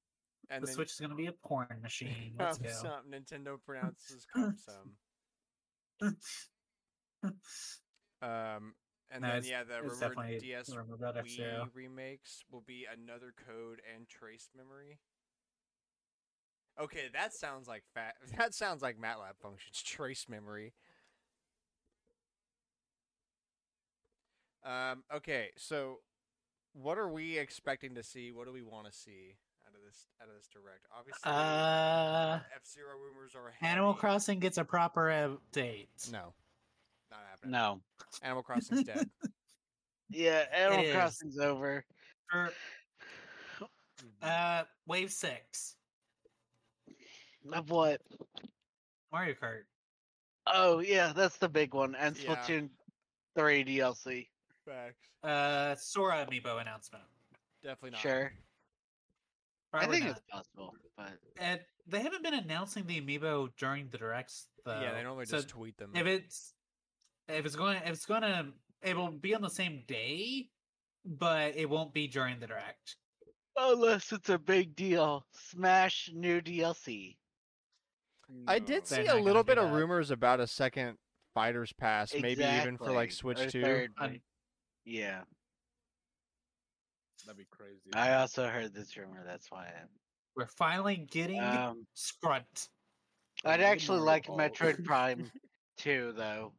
and 0.51 0.63
the 0.63 0.67
then 0.67 0.75
Switch 0.77 0.93
is 0.93 1.01
gonna 1.01 1.15
be 1.15 1.27
a 1.27 1.33
porn 1.33 1.67
machine. 1.83 2.35
Let's 2.39 2.59
go. 2.59 2.69
sum. 2.71 3.03
Nintendo 3.11 3.57
pronounces 3.67 4.27
come 4.33 4.57
sum. 4.57 4.97
Um, 8.21 8.75
and 9.11 9.23
No, 9.23 9.29
then 9.33 9.45
yeah, 9.45 9.63
the 9.65 9.89
definitely 10.01 10.39
DS 10.39 10.71
Wii 10.71 11.69
remakes 11.75 12.45
will 12.51 12.61
be 12.61 12.87
another 12.93 13.33
code 13.47 13.81
and 13.95 14.09
trace 14.09 14.49
memory. 14.57 14.99
Okay, 16.81 17.09
that 17.13 17.35
sounds 17.35 17.67
like 17.69 17.83
fat. 17.95 18.15
That 18.39 18.55
sounds 18.55 18.83
like 18.83 18.97
MATLAB 18.99 19.37
functions. 19.43 19.83
Trace 19.83 20.27
memory. 20.29 20.73
Um. 24.65 25.03
Okay, 25.15 25.49
so 25.57 26.01
what 26.75 26.99
are 26.99 27.09
we 27.09 27.39
expecting 27.39 27.95
to 27.95 28.03
see? 28.03 28.33
What 28.33 28.47
do 28.47 28.53
we 28.53 28.63
want 28.63 28.87
to 28.87 28.93
see 28.93 29.35
out 29.67 29.75
of 29.75 29.81
this 29.87 30.07
out 30.21 30.29
of 30.29 30.35
this 30.37 30.49
direct? 30.49 30.87
Obviously, 30.97 31.23
Uh, 31.25 32.41
F 32.55 32.67
Zero 32.67 32.91
rumors 32.99 33.35
are 33.35 33.53
Animal. 33.67 33.95
Crossing 33.95 34.39
gets 34.41 34.59
a 34.59 34.65
proper 34.65 35.07
update. 35.07 36.11
No, 36.13 36.35
not 37.11 37.21
happening. 37.31 37.53
No. 37.53 37.81
Animal 38.23 38.43
Crossing's 38.43 38.85
dead. 38.85 39.09
Yeah, 40.11 40.45
Animal 40.55 40.85
is. 40.87 40.95
Crossing's 40.95 41.39
over. 41.39 41.85
For, 42.31 42.51
uh, 44.23 44.63
Wave 44.87 45.13
Six, 45.13 45.77
Of 47.53 47.71
what? 47.71 48.01
Mario 49.13 49.35
Kart. 49.35 49.63
Oh, 50.47 50.81
yeah, 50.81 51.13
that's 51.15 51.37
the 51.39 51.49
big 51.49 51.75
one. 51.75 51.95
And 51.95 52.17
Yeah. 52.17 52.35
Splatoon 52.37 52.71
3 53.37 53.65
DLC. 53.65 54.29
Facts. 54.65 54.97
Uh, 55.23 55.75
Sora 55.77 56.27
amiibo 56.27 56.61
announcement. 56.61 57.05
Definitely 57.63 57.91
not. 57.91 58.01
Sure. 58.01 58.33
I 59.73 59.79
Probably 59.79 59.97
think 59.97 60.07
not. 60.09 60.17
it's 60.17 60.27
possible, 60.31 60.75
but 60.97 61.19
And 61.39 61.61
they 61.87 62.01
haven't 62.01 62.23
been 62.23 62.35
announcing 62.35 62.87
the 62.87 63.01
amiibo 63.01 63.51
during 63.59 63.89
the 63.91 63.99
directs 63.99 64.49
though. 64.65 64.81
yeah, 64.81 64.95
they 64.95 65.03
normally 65.03 65.27
So 65.27 65.37
just 65.37 65.49
tweet 65.49 65.77
them. 65.77 65.93
if 65.95 66.07
it's 66.07 66.55
if 67.29 67.45
it's 67.45 67.57
going 67.57 67.77
if 67.79 67.91
it's 67.91 68.07
going 68.07 68.23
to 68.23 68.47
it 68.83 68.97
will 68.97 69.11
be 69.11 69.35
on 69.35 69.43
the 69.43 69.51
same 69.51 69.83
day, 69.87 70.49
but 71.05 71.55
it 71.57 71.69
won't 71.69 71.93
be 71.93 72.07
during 72.09 72.41
the 72.41 72.47
direct. 72.47 72.97
unless 73.57 74.13
it's 74.13 74.31
a 74.31 74.39
big 74.39 74.75
deal. 74.75 75.27
Smash 75.33 76.11
new 76.15 76.41
DLC. 76.41 77.18
I 78.47 78.59
did 78.59 78.87
see 78.87 79.07
a 79.07 79.17
little 79.17 79.43
bit 79.45 79.59
of 79.59 79.69
that. 79.71 79.75
rumors 79.75 80.11
about 80.11 80.41
a 80.41 80.47
second 80.47 80.97
Fighters 81.35 81.73
Pass, 81.73 82.13
maybe 82.15 82.45
even 82.45 82.77
for 82.77 82.93
like 82.93 83.13
Switch 83.13 83.41
Or 83.41 83.51
2. 83.51 83.63
third 83.63 83.93
Yeah, 84.85 85.21
That'd 87.27 87.39
be 87.39 87.47
crazy. 87.51 87.81
I 87.95 88.15
also 88.15 88.49
heard 88.49 88.73
this 88.75 88.97
rumor. 88.97 89.23
That's 89.27 89.51
why. 89.51 89.71
We're 90.37 90.47
finally 90.47 90.97
getting 90.97 91.41
Um, 91.41 91.87
Scrunt. 91.95 92.69
I'd 93.45 93.61
actually 93.61 94.01
Mario 94.01 94.35
like 94.37 94.53
Metroid 94.55 94.85
Prime 94.85 95.31
2, 95.79 96.15
though. 96.17 96.53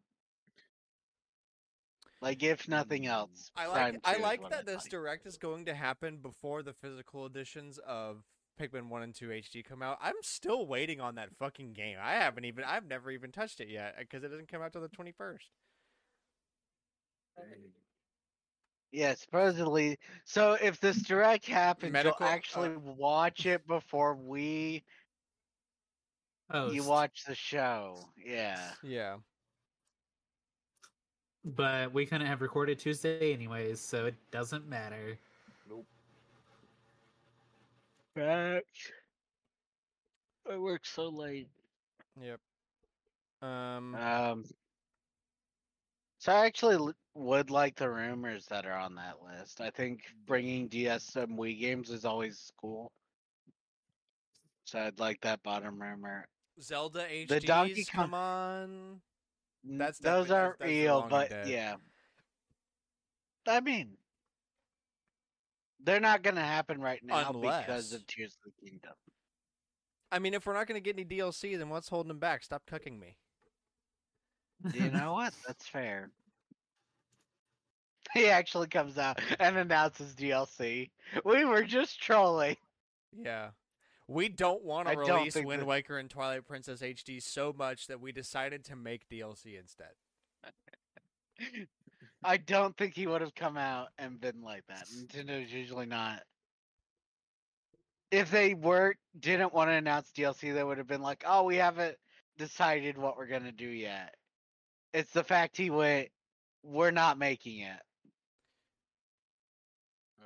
Like, 2.22 2.44
if 2.44 2.68
nothing 2.68 3.06
else. 3.06 3.50
I 3.56 3.68
like 3.68 4.00
I 4.04 4.18
like 4.18 4.48
that 4.50 4.66
this 4.66 4.84
direct 4.86 5.26
is 5.26 5.38
going 5.38 5.66
to 5.66 5.74
happen 5.74 6.18
before 6.18 6.62
the 6.64 6.74
physical 6.74 7.26
editions 7.26 7.80
of 7.80 8.24
Pikmin 8.60 8.90
1 8.90 9.02
and 9.04 9.16
2 9.16 9.30
HD 9.30 9.64
come 9.64 9.82
out. 9.82 9.98
I'm 10.02 10.16
still 10.22 10.68
waiting 10.68 11.00
on 11.00 11.16
that 11.16 11.30
fucking 11.38 11.74
game. 11.74 11.98
I 12.02 12.14
haven't 12.14 12.46
even 12.46 12.64
I've 12.64 12.86
never 12.86 13.10
even 13.12 13.32
touched 13.32 13.62
it 13.62 13.70
yet 13.70 13.96
because 13.98 14.24
it 14.24 14.30
doesn't 14.30 14.50
come 14.52 14.62
out 14.62 14.74
till 14.74 14.82
the 14.82 14.90
21st. 14.90 15.38
Yeah, 18.92 19.14
supposedly. 19.16 19.98
So 20.26 20.58
if 20.62 20.80
this 20.80 21.02
direct 21.04 21.46
happens, 21.46 21.94
Medical- 21.94 22.18
you'll 22.20 22.30
uh, 22.30 22.36
actually 22.36 22.76
watch 22.78 23.46
it 23.46 23.66
before 23.68 24.16
we 24.16 24.84
Oh, 26.52 26.72
you 26.72 26.84
watch 26.84 27.24
the 27.26 27.36
show. 27.36 28.00
Yeah. 28.18 28.72
Yeah. 28.84 29.18
but 31.46 31.94
we 31.94 32.06
couldn't 32.06 32.28
have 32.28 32.42
recorded 32.42 32.80
Tuesday 32.80 33.32
anyways, 33.34 33.80
so 33.80 34.08
it 34.08 34.16
doesn't 34.32 34.68
matter. 34.68 35.18
I 38.22 38.62
work 40.58 40.86
so 40.86 41.10
late. 41.10 41.50
Yep. 42.22 42.40
Um 43.42 43.96
Um. 43.96 44.46
So 46.20 46.34
I 46.34 46.46
actually 46.46 46.94
would 47.14 47.50
like 47.50 47.76
the 47.76 47.90
rumors 47.90 48.46
that 48.48 48.66
are 48.66 48.78
on 48.78 48.96
that 48.96 49.16
list. 49.24 49.62
I 49.62 49.70
think 49.70 50.02
bringing 50.28 50.68
DS 50.68 51.16
and 51.16 51.38
Wii 51.38 51.58
games 51.60 51.90
is 51.90 52.04
always 52.04 52.52
cool. 52.60 52.92
So 54.66 54.80
I'd 54.80 55.00
like 55.00 55.22
that 55.22 55.42
bottom 55.44 55.82
rumor. 55.82 56.28
Zelda 56.62 57.06
HDs 57.08 57.28
The 57.30 57.40
Donkey 57.40 57.86
come 57.86 58.12
Kong- 58.12 58.20
on. 58.20 59.02
That's 59.64 60.00
those 60.00 60.30
aren't 60.32 60.60
real, 60.60 61.08
but 61.10 61.30
dead. 61.30 61.48
yeah. 61.48 61.76
I 63.48 63.62
mean, 63.62 63.98
they're 65.84 66.00
not 66.00 66.24
gonna 66.24 66.44
happen 66.44 66.82
right 66.82 67.02
now 67.04 67.30
Unless... 67.30 67.66
because 67.66 67.94
of 67.94 68.08
Tears 68.08 68.38
of 68.46 68.52
the 68.52 68.70
Kingdom. 68.70 68.94
I 70.12 70.20
mean, 70.20 70.34
if 70.34 70.46
we're 70.46 70.54
not 70.54 70.68
going 70.68 70.82
to 70.82 70.84
get 70.84 70.96
any 70.96 71.06
DLC, 71.06 71.58
then 71.58 71.70
what's 71.70 71.90
holding 71.90 72.08
them 72.08 72.20
back? 72.20 72.44
Stop 72.44 72.64
cucking 72.70 73.00
me. 73.00 73.16
You 74.74 74.90
know 74.92 75.14
what? 75.14 75.34
That's 75.46 75.68
fair. 75.68 76.10
he 78.14 78.28
actually 78.28 78.68
comes 78.68 78.98
out 78.98 79.20
and 79.40 79.58
announces 79.58 80.16
DLC. 80.16 80.90
We 81.24 81.46
were 81.46 81.64
just 81.64 82.02
trolling. 82.02 82.58
Yeah. 83.16 83.50
We 84.08 84.30
don't 84.30 84.64
want 84.64 84.88
to 84.88 84.98
release 84.98 85.36
Wind 85.36 85.62
that- 85.62 85.68
Waker 85.68 86.00
and 86.00 86.10
Twilight 86.10 86.48
Princess 86.48 86.82
HD 86.82 87.22
so 87.22 87.54
much 87.56 87.88
that 87.88 88.02
we 88.02 88.12
decided 88.12 88.66
to 88.66 88.76
make 88.76 89.08
DLC 89.10 89.60
instead. 89.60 89.92
I 92.24 92.38
don't 92.38 92.76
think 92.78 92.96
he 92.96 93.08
would 93.08 93.22
have 93.22 93.36
come 93.36 93.58
out 93.58 93.90
and 93.98 94.20
been 94.20 94.42
like 94.42 94.66
that. 94.68 94.88
Nintendo's 94.90 95.52
usually 95.52 95.86
not. 95.86 96.22
If 98.12 98.32
they 98.32 98.56
were 98.56 98.96
didn't 99.20 99.54
want 99.54 99.70
to 99.70 99.74
announce 99.74 100.12
DLC, 100.12 100.54
they 100.54 100.64
would 100.64 100.80
have 100.80 100.88
been 100.88 101.02
like, 101.02 101.24
"Oh, 101.26 101.44
we 101.44 101.56
haven't 101.58 101.98
decided 102.38 102.98
what 102.98 103.18
we're 103.18 103.28
gonna 103.28 103.52
do 103.52 103.68
yet." 103.68 104.16
It's 104.94 105.12
the 105.12 105.24
fact 105.24 105.56
he 105.56 105.70
went, 105.70 106.10
"We're 106.64 106.92
not 106.92 107.18
making 107.18 107.60
it." 107.60 107.82
Oh. 110.22 110.26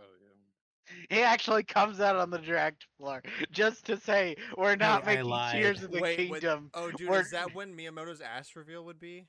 He 1.10 1.22
actually 1.22 1.64
comes 1.64 2.00
out 2.00 2.16
on 2.16 2.30
the 2.30 2.40
direct 2.40 2.88
floor 2.98 3.22
just 3.52 3.86
to 3.88 3.98
say, 3.98 4.38
"We're 4.58 4.78
not 4.78 5.04
I 5.04 5.18
making. 5.18 5.62
Tears 5.62 5.84
of 5.84 5.92
the 5.92 6.00
Wait, 6.00 6.18
wait, 6.18 6.30
Kingdom." 6.30 6.72
Oh, 6.74 6.90
dude, 6.92 7.10
We're- 7.10 7.22
is 7.22 7.32
that 7.32 7.54
when 7.54 7.76
Miyamoto's 7.76 8.22
ass 8.22 8.56
reveal 8.56 8.86
would 8.86 9.00
be? 9.00 9.28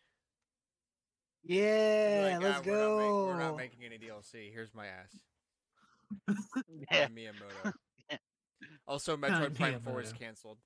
Yeah, 1.47 2.39
Like, 2.39 2.43
let's 2.43 2.59
"Ah, 2.61 2.63
go. 2.63 2.97
We're 2.97 2.99
not, 2.99 2.99
make- 2.99 3.37
we're 3.37 3.39
not 3.39 3.57
making 3.57 3.85
any 3.85 3.99
DLC. 3.99 4.53
Here's 4.53 4.75
my 4.75 4.87
ass. 4.87 5.11
Yeah. 6.91 7.09
Miyamoto. 7.09 7.73
Also, 8.87 9.17
Metroid 9.17 9.57
Prime 9.57 9.81
4 9.81 10.01
is 10.03 10.13
canceled. 10.13 10.59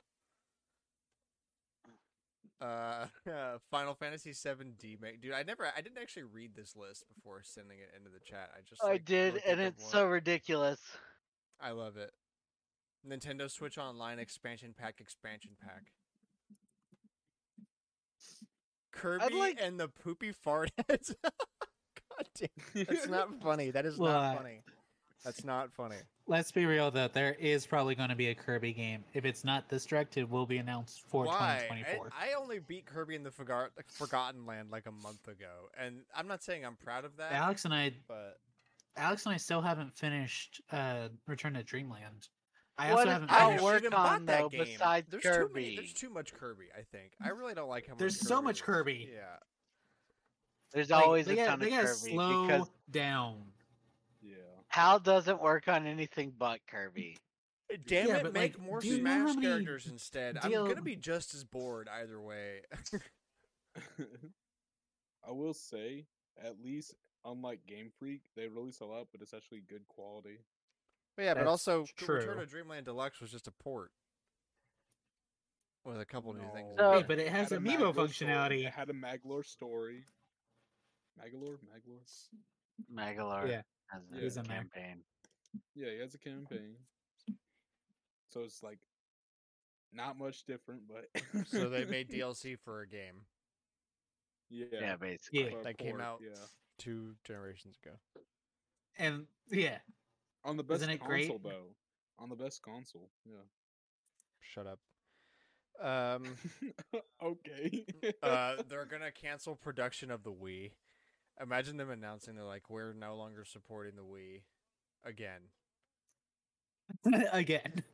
Uh, 2.61 3.07
Final 3.71 3.95
Fantasy 3.95 4.33
VII 4.33 4.73
Remake, 4.83 5.21
dude. 5.21 5.33
I 5.33 5.43
never, 5.45 5.67
I 5.77 5.81
didn't 5.81 5.99
actually 5.99 6.25
read 6.25 6.55
this 6.57 6.75
list 6.77 7.05
before 7.15 7.41
sending 7.45 7.79
it 7.79 7.91
into 7.97 8.11
the 8.11 8.19
chat. 8.21 8.51
I 8.57 8.61
just, 8.69 8.83
I 8.85 8.99
did, 8.99 9.41
and 9.47 9.61
it's 9.61 9.83
one- 9.83 9.93
so 9.93 10.07
ridiculous. 10.07 10.81
I 11.61 11.71
love 11.71 11.97
it. 11.97 12.11
Nintendo 13.09 13.51
Switch 13.51 13.79
Online 13.79 14.19
expansion 14.19 14.75
pack, 14.77 15.01
expansion 15.01 15.53
pack. 15.65 15.85
Kirby 18.99 19.35
like- 19.35 19.59
and 19.61 19.79
the 19.79 19.89
poopy 19.89 20.33
fart 20.33 20.71
heads. 20.89 21.15
God 21.25 22.29
damn, 22.39 22.85
that's 22.85 23.07
not 23.07 23.29
funny. 23.43 23.71
That 23.71 23.87
is 23.87 23.97
Well, 23.97 24.13
not 24.21 24.37
funny. 24.39 24.61
That's 25.25 25.45
not 25.45 25.73
funny. 25.73 25.97
Let's 26.27 26.53
be 26.53 26.67
real 26.67 26.91
though, 26.91 27.09
there 27.09 27.35
is 27.35 27.67
probably 27.67 27.95
going 27.95 28.11
to 28.11 28.15
be 28.17 28.29
a 28.29 28.35
Kirby 28.35 28.73
game. 28.73 29.03
If 29.15 29.25
it's 29.25 29.45
not 29.45 29.69
this 29.69 29.85
direct, 29.87 30.17
it 30.17 30.29
will 30.29 30.47
be 30.47 30.59
announced 30.59 31.03
for 31.09 31.25
Why? 31.25 31.61
2024. 31.69 32.11
I, 32.19 32.31
I 32.31 32.35
only 32.35 32.59
beat 32.59 32.87
Kirby 32.87 33.15
in 33.15 33.23
the 33.23 33.31
Forgot- 33.31 33.71
Forgotten 33.89 34.47
Land 34.47 34.71
like 34.71 34.87
a 34.87 34.93
month 34.93 35.27
ago, 35.27 35.71
and 35.79 36.01
I'm 36.15 36.29
not 36.29 36.43
saying 36.43 36.65
I'm 36.67 36.77
proud 36.77 37.05
of 37.05 37.17
that. 37.17 37.33
Alex 37.33 37.65
and 37.65 37.73
I, 37.75 37.93
but 38.07 38.39
Alex 38.97 39.25
and 39.27 39.35
I 39.35 39.39
still 39.39 39.61
haven't 39.63 39.97
finished 39.97 40.61
uh, 40.71 41.09
Return 41.27 41.55
to 41.55 41.63
Dreamland. 41.63 42.29
I 42.79 42.91
What 42.95 42.99
also 43.01 43.03
is- 43.09 43.13
haven't. 43.13 43.31
I'll 43.33 43.37
I 43.39 43.45
finished- 43.57 43.65
never 43.65 43.65
work 43.65 43.85
on, 43.85 43.91
bought 43.91 44.27
that 44.27 44.41
though, 44.43 44.49
game. 44.51 44.65
besides 44.65 45.07
there's 45.11 45.23
Too 45.23 45.31
many, 45.31 45.39
Kirby. 45.49 45.77
there's 45.77 45.93
too 45.95 46.11
much 46.11 46.33
Kirby. 46.35 46.67
I 46.77 46.83
think 46.83 47.13
I 47.21 47.29
really 47.31 47.55
don't 47.55 47.69
like 47.69 47.87
how 47.87 47.93
much. 47.95 47.99
There's 47.99 48.21
so 48.21 48.41
much. 48.41 48.63
Kirby. 48.63 49.11
Yeah. 49.13 49.37
There's 50.73 50.91
like, 50.91 51.05
always 51.05 51.27
they 51.27 51.33
a 51.33 51.37
gotta- 51.37 51.49
ton 51.51 51.59
they 51.61 51.67
of 51.67 51.73
gotta 51.73 51.87
Kirby 51.89 52.11
slow 52.13 52.47
because 52.47 52.71
down. 52.91 53.53
Yeah. 54.23 54.35
Hal 54.69 55.01
doesn't 55.01 55.41
work 55.43 55.67
on 55.69 55.87
anything 55.87 56.31
but 56.37 56.61
Kirby. 56.67 57.17
Uh, 57.73 57.77
damn 57.87 58.07
Yeah, 58.09 58.17
it, 58.19 58.23
but, 58.23 58.33
make 58.33 58.57
like, 58.59 58.67
more 58.67 58.81
do 58.81 58.89
you 58.89 59.03
know 59.03 59.11
Smash 59.27 59.35
how 59.35 59.41
characters 59.41 59.87
instead. 59.87 60.39
I'm 60.43 60.51
gonna 60.53 60.81
be 60.83 60.97
just 60.97 61.35
as 61.35 61.45
bored 61.45 61.89
either 61.89 62.21
way. 62.21 62.61
I 65.27 65.33
will 65.33 65.55
say, 65.55 66.07
at 66.43 66.61
least 66.63 66.95
unlike 67.25 67.67
Game 67.67 67.91
Freak, 67.99 68.23
they 68.37 68.47
release 68.49 68.81
a 68.81 68.85
lot, 68.87 69.09
but 69.13 69.21
it's 69.21 69.35
actually 69.35 69.61
good 69.61 69.87
quality. 69.89 70.39
But 71.19 71.25
yeah, 71.25 71.35
but 71.35 71.41
That's 71.41 71.49
also 71.51 71.81
Return 71.81 72.23
true. 72.27 72.35
to 72.39 72.47
Dreamland 72.47 72.85
Deluxe 72.87 73.21
was 73.21 73.33
just 73.33 73.49
a 73.49 73.51
port 73.51 73.91
with 75.85 75.99
a 76.01 76.05
couple 76.05 76.33
new 76.33 76.49
things. 76.55 76.77
So- 76.79 76.93
in 76.93 77.01
Hey, 77.01 77.05
but 77.09 77.19
it 77.19 77.29
has 77.29 77.51
Had 77.51 77.59
amiibo 77.61 77.93
Magolor 77.93 77.93
story- 77.93 78.09
functionality. 78.29 78.67
It 78.69 78.73
had 78.73 78.89
a 78.89 78.93
Magolor 78.93 79.45
story. 79.45 80.05
Magolor, 81.21 81.59
Magolor. 81.59 82.29
Magolor 82.89 83.49
Yeah, 83.49 83.63
has 83.89 84.03
Yeah. 84.13 84.17
a 84.17 84.21
he's 84.21 84.37
in 84.37 84.45
there. 84.45 84.57
campaign. 84.59 85.05
Yeah, 85.75 85.91
he 85.91 85.99
has 85.99 86.15
a 86.15 86.19
campaign. 86.19 86.77
So 88.29 88.45
it's 88.45 88.63
like 88.63 88.79
not 89.91 90.17
much 90.19 90.45
different, 90.45 90.83
but 90.87 91.11
so 91.49 91.69
they 91.69 91.85
made 91.85 92.09
DLC 92.11 92.55
for 92.61 92.83
a 92.83 92.87
game 92.87 93.27
yeah, 94.51 94.67
Yeah, 94.71 94.97
basically. 94.97 95.47
Yeah. 95.47 95.51
for 95.51 95.61
a 95.63 95.65
that 95.65 95.79
came 95.79 96.01
out 96.01 96.21
Yeah, 96.23 96.47
two 96.79 97.17
generations 97.25 97.77
ago. 97.85 97.99
And 98.99 99.27
yeah, 99.51 99.81
on 100.45 100.57
the 100.57 100.63
best 100.63 100.83
Isn't 100.83 100.91
it 100.91 101.01
console 101.01 101.39
great? 101.39 101.43
though. 101.43 101.75
On 102.19 102.29
the 102.29 102.37
best 102.37 102.63
console, 102.63 103.11
yeah. 103.25 103.37
Shut 104.41 104.67
up. 104.67 104.81
Um, 105.81 106.25
okay. 107.23 107.85
uh, 108.23 108.57
they're 108.69 108.87
gonna 108.87 109.13
cancel 109.13 109.55
production 109.55 110.11
of 110.11 110.25
the 110.25 110.33
Wii. 110.33 110.73
Imagine 111.41 111.77
them 111.77 111.91
announcing 111.91 112.35
they're 112.35 112.45
like, 112.45 112.69
we're 112.69 112.93
no 112.93 113.15
longer 113.17 113.45
supporting 113.45 113.95
the 113.95 114.03
Wii 114.03 114.43
again. 115.05 115.43
again, 117.33 117.85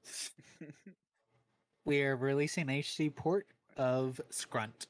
we 1.85 2.03
are 2.03 2.17
releasing 2.17 2.71
an 2.71 2.77
HD 2.81 3.15
port 3.15 3.47
of 3.77 4.21
Scrunt. 4.31 4.87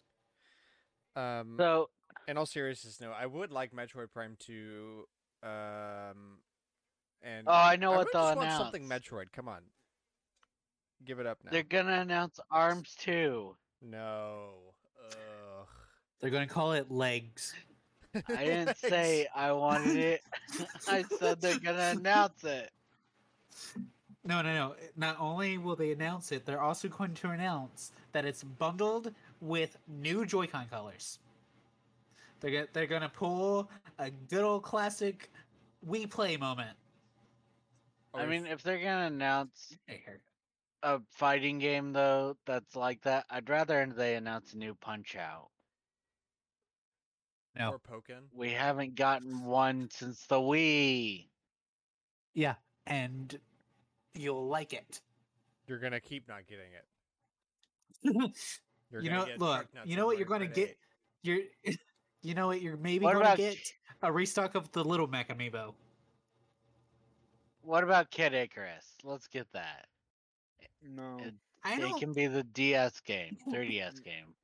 Um, 1.17 1.55
So 1.59 1.89
in 2.29 2.37
all 2.37 2.47
seriousness, 2.47 3.01
no, 3.01 3.11
I 3.11 3.27
would 3.27 3.51
like 3.51 3.73
Metroid 3.73 4.13
Prime 4.13 4.37
2. 4.39 5.05
Um, 5.43 6.39
and 7.25 7.47
Oh, 7.49 7.53
I 7.53 7.77
know 7.77 7.91
what 7.91 7.99
really 7.99 8.11
they'll 8.13 8.23
just 8.23 8.37
want 8.37 8.51
something. 8.53 8.89
Metroid. 8.89 9.33
Come 9.33 9.49
on, 9.49 9.61
give 11.05 11.19
it 11.21 11.27
up 11.27 11.39
now. 11.45 11.51
they're 11.51 11.63
gonna 11.63 12.01
announce 12.01 12.39
Arms 12.51 12.95
too. 12.99 13.57
No. 13.83 14.51
Ugh. 15.11 15.67
They're 16.21 16.31
going 16.31 16.47
to 16.49 16.53
call 16.55 16.73
it 16.73 16.91
Legs. 16.91 17.53
I 18.29 18.45
didn't 18.45 18.77
say 18.79 19.27
I 19.35 19.53
wanted 19.53 19.97
it. 19.97 20.21
I 20.89 21.03
said 21.19 21.41
they're 21.41 21.59
gonna 21.59 21.93
announce 21.97 22.43
it. 22.45 22.71
No, 24.25 24.41
no, 24.41 24.55
no. 24.55 24.75
Not 24.97 25.17
only 25.21 25.59
will 25.59 25.77
they 25.77 25.93
announce 25.93 26.33
it, 26.33 26.47
they're 26.47 26.63
also 26.63 26.89
going 26.89 27.13
to 27.15 27.31
announce 27.31 27.93
that 28.13 28.25
it's 28.25 28.43
bundled 28.43 29.13
with 29.43 29.77
new 29.87 30.25
Joy-Con 30.25 30.67
colors. 30.71 31.19
They're 32.41 32.51
go- 32.51 32.67
they're 32.73 32.87
going 32.87 33.03
to 33.03 33.11
pull 33.11 33.69
a 33.99 34.11
good 34.31 34.43
old 34.43 34.63
classic 34.63 35.31
Wii 35.87 36.09
Play 36.11 36.39
moment. 36.39 36.71
Are 38.15 38.21
I 38.21 38.25
oh, 38.25 38.29
mean, 38.29 38.47
if 38.47 38.63
they're 38.63 38.79
gonna 38.79 39.07
announce 39.07 39.77
a 40.83 41.01
fighting 41.11 41.59
game 41.59 41.93
though 41.93 42.37
that's 42.47 42.77
like 42.77 43.03
that, 43.03 43.27
I'd 43.29 43.49
rather 43.49 43.85
they 43.87 44.15
announce 44.15 44.53
a 44.53 44.59
new 44.59 44.75
Punch 44.75 45.17
Out. 45.17 45.49
No. 47.59 47.71
or 47.71 47.79
Pokken. 47.79 48.23
We 48.33 48.51
haven't 48.51 48.95
gotten 48.95 49.45
one 49.45 49.89
since 49.91 50.27
the 50.27 50.37
Wii. 50.37 51.29
Yeah, 52.35 52.55
and 52.87 53.39
you'll 54.15 54.47
like 54.47 54.73
it. 54.73 55.01
You're 55.67 55.79
gonna 55.79 56.01
keep 56.01 56.29
not 56.29 56.47
getting 56.47 56.71
it. 56.73 56.85
You're 58.93 59.03
you 59.03 59.11
gonna 59.11 59.21
know, 59.23 59.27
get 59.27 59.41
look, 59.41 59.67
you 59.85 59.97
know 59.97 60.07
what 60.07 60.19
you're 60.19 60.27
going 60.27 60.43
to 60.43 60.47
get. 60.47 60.77
You're, 61.23 61.41
you 62.23 62.35
know 62.35 62.47
what 62.47 62.61
you're 62.61 62.77
maybe 62.77 63.05
What 63.05 63.15
going 63.15 63.25
to 63.25 63.33
about 63.33 63.39
get 63.39 63.59
a 64.03 64.13
restock 64.13 64.55
of 64.55 64.71
the 64.71 64.85
Little 64.85 65.09
Mac 65.09 65.37
amiibo. 65.37 65.75
What 67.65 67.83
about 67.83 68.11
Kid 68.11 68.35
Icarus? 68.35 68.85
Let's 69.03 69.27
get 69.27 69.47
that. 69.53 69.87
Eh, 70.63 70.67
no. 70.83 71.19
It- 71.21 71.35
I 71.67 71.81
It 71.81 71.97
can 71.99 72.13
be 72.13 72.27
the 72.27 72.43
DS 72.45 73.01
game, 73.01 73.39
3DS 73.49 74.03
game. 74.05 74.35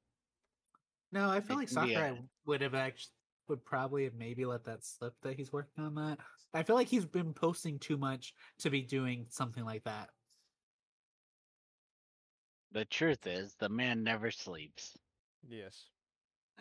No, 1.12 1.28
I 1.28 1.40
feel 1.40 1.56
It 1.56 1.60
like 1.60 1.68
can 1.68 1.74
Sakurai 1.74 2.08
a- 2.12 2.24
would 2.46 2.62
have 2.62 2.74
actually 2.74 3.12
would 3.48 3.64
probably 3.64 4.04
have 4.04 4.14
maybe 4.14 4.46
let 4.46 4.64
that 4.64 4.84
slip 4.84 5.12
that 5.22 5.36
he's 5.36 5.52
working 5.52 5.84
on 5.84 5.94
that. 5.96 6.18
I 6.54 6.62
feel 6.62 6.76
like 6.76 6.86
he's 6.86 7.04
been 7.04 7.34
posting 7.34 7.78
too 7.80 7.96
much 7.98 8.32
to 8.60 8.70
be 8.70 8.80
doing 8.80 9.26
something 9.28 9.64
like 9.64 9.82
that. 9.84 10.08
The 12.72 12.84
truth 12.84 13.26
is, 13.26 13.54
the 13.56 13.68
man 13.68 14.02
never 14.04 14.30
sleeps. 14.30 14.96
Yes. 15.48 15.86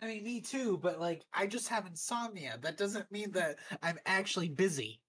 I 0.02 0.06
mean, 0.06 0.24
me 0.24 0.40
too, 0.40 0.78
but 0.78 0.98
like, 0.98 1.24
I 1.32 1.46
just 1.46 1.68
have 1.68 1.86
insomnia. 1.86 2.58
That 2.60 2.76
doesn't 2.76 3.10
mean 3.12 3.30
that 3.32 3.58
I'm 3.82 3.98
actually 4.04 4.48
busy. 4.48 5.00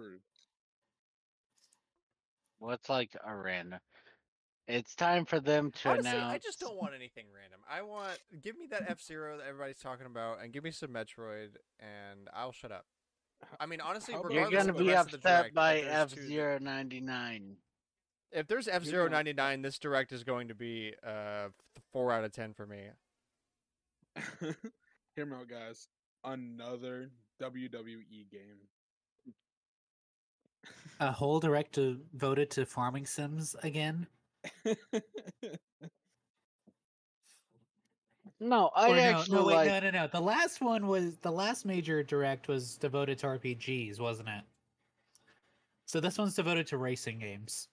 True. 0.00 0.18
What's 2.58 2.88
like 2.88 3.16
a 3.24 3.34
random? 3.34 3.80
It's 4.68 4.94
time 4.94 5.24
for 5.24 5.40
them 5.40 5.72
to 5.82 5.88
Honestly, 5.90 6.10
announce. 6.10 6.34
I 6.34 6.38
just 6.38 6.60
don't 6.60 6.76
want 6.76 6.94
anything 6.94 7.24
random. 7.34 7.60
I 7.68 7.82
want 7.82 8.18
give 8.42 8.56
me 8.58 8.66
that 8.70 8.84
F 8.88 9.00
Zero 9.00 9.38
that 9.38 9.46
everybody's 9.46 9.78
talking 9.78 10.06
about, 10.06 10.42
and 10.42 10.52
give 10.52 10.62
me 10.62 10.70
some 10.70 10.90
Metroid, 10.90 11.56
and 11.80 12.28
I'll 12.32 12.52
shut 12.52 12.70
up. 12.70 12.84
I 13.58 13.66
mean, 13.66 13.80
honestly, 13.80 14.14
How 14.14 14.20
about- 14.20 14.32
You're 14.32 14.50
gonna 14.50 14.70
of 14.70 14.76
the 14.76 14.84
be 14.84 14.90
rest 14.90 15.06
of 15.06 15.10
the 15.12 15.16
upset 15.28 15.40
direct, 15.42 15.54
by 15.54 15.78
F 15.80 16.10
two 16.14 16.20
that- 16.20 16.26
Zero 16.28 16.58
ninety 16.60 17.00
nine. 17.00 17.56
If 18.30 18.46
there's 18.46 18.68
F 18.68 18.82
Here's 18.82 18.90
Zero 18.90 19.04
one. 19.04 19.12
ninety 19.12 19.32
nine, 19.32 19.62
this 19.62 19.78
direct 19.78 20.12
is 20.12 20.22
going 20.22 20.48
to 20.48 20.54
be 20.54 20.94
uh 21.04 21.48
four 21.92 22.12
out 22.12 22.22
of 22.24 22.32
ten 22.32 22.52
for 22.54 22.66
me. 22.66 22.90
Hear 25.16 25.26
me 25.26 25.36
out, 25.36 25.48
guys. 25.48 25.88
Another 26.22 27.10
WWE 27.42 28.30
game. 28.30 28.68
A 31.00 31.10
whole 31.10 31.40
direct 31.40 31.72
devoted 31.72 32.50
to 32.52 32.66
farming 32.66 33.06
sims 33.06 33.56
again. 33.62 34.06
No, 38.42 38.70
I 38.74 38.88
Or 38.88 38.96
no, 38.96 39.02
actually 39.02 39.36
no, 39.38 39.44
wait, 39.46 39.54
like. 39.54 39.66
no, 39.68 39.80
no, 39.80 39.90
no. 39.90 40.06
The 40.10 40.20
last 40.20 40.62
one 40.62 40.86
was 40.86 41.18
the 41.18 41.30
last 41.30 41.66
major 41.66 42.02
direct 42.02 42.48
was 42.48 42.78
devoted 42.78 43.18
to 43.18 43.26
RPGs, 43.26 44.00
wasn't 44.00 44.30
it? 44.30 44.42
So 45.84 46.00
this 46.00 46.16
one's 46.16 46.34
devoted 46.36 46.66
to 46.68 46.78
racing 46.78 47.18
games. 47.18 47.68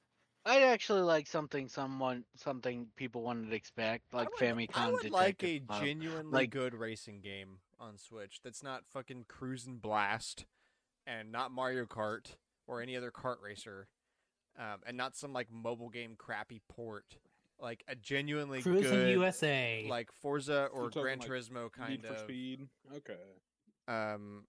I'd 0.46 0.64
actually 0.64 1.02
like 1.04 1.26
something 1.26 1.70
someone 1.70 2.26
something 2.36 2.88
people 2.98 3.22
wanted 3.22 3.50
to 3.50 3.56
expect, 3.56 4.14
like 4.14 4.28
I 4.28 4.32
would, 4.32 4.40
Famicom 4.70 4.76
I 4.76 4.92
would 4.92 5.10
like 5.10 5.42
a 5.44 5.60
Detective 5.60 5.82
genuinely 5.86 6.32
Like- 6.32 6.50
good 6.50 6.74
racing 6.74 7.22
game 7.22 7.60
on 7.80 7.98
Switch 7.98 8.42
that's 8.44 8.62
not 8.64 8.84
fucking 8.92 9.26
Cruisin' 9.30 9.78
Blast 9.78 10.46
and 11.06 11.32
not 11.32 11.52
Mario 11.52 11.86
Kart 11.86 12.36
or 12.68 12.82
any 12.82 12.96
other 12.96 13.10
kart 13.12 13.42
racer, 13.42 13.88
um, 14.60 14.82
and 14.86 14.96
not 14.98 15.16
some 15.16 15.34
like 15.34 15.48
mobile 15.52 15.90
game 15.90 16.16
crappy 16.18 16.62
port. 16.70 17.18
Like 17.60 17.84
a 17.88 17.96
genuinely 17.96 18.62
Cruising 18.62 18.92
good, 18.92 19.10
USA. 19.10 19.88
like 19.90 20.12
Forza 20.12 20.70
or 20.72 20.92
talking 20.92 21.02
Gran 21.02 21.20
like 21.20 21.28
Turismo 21.28 21.72
kind 21.72 21.90
Need 21.90 22.06
for 22.06 22.14
of. 22.14 22.20
Speed. 22.20 22.68
Okay. 22.98 23.18
um 23.88 24.44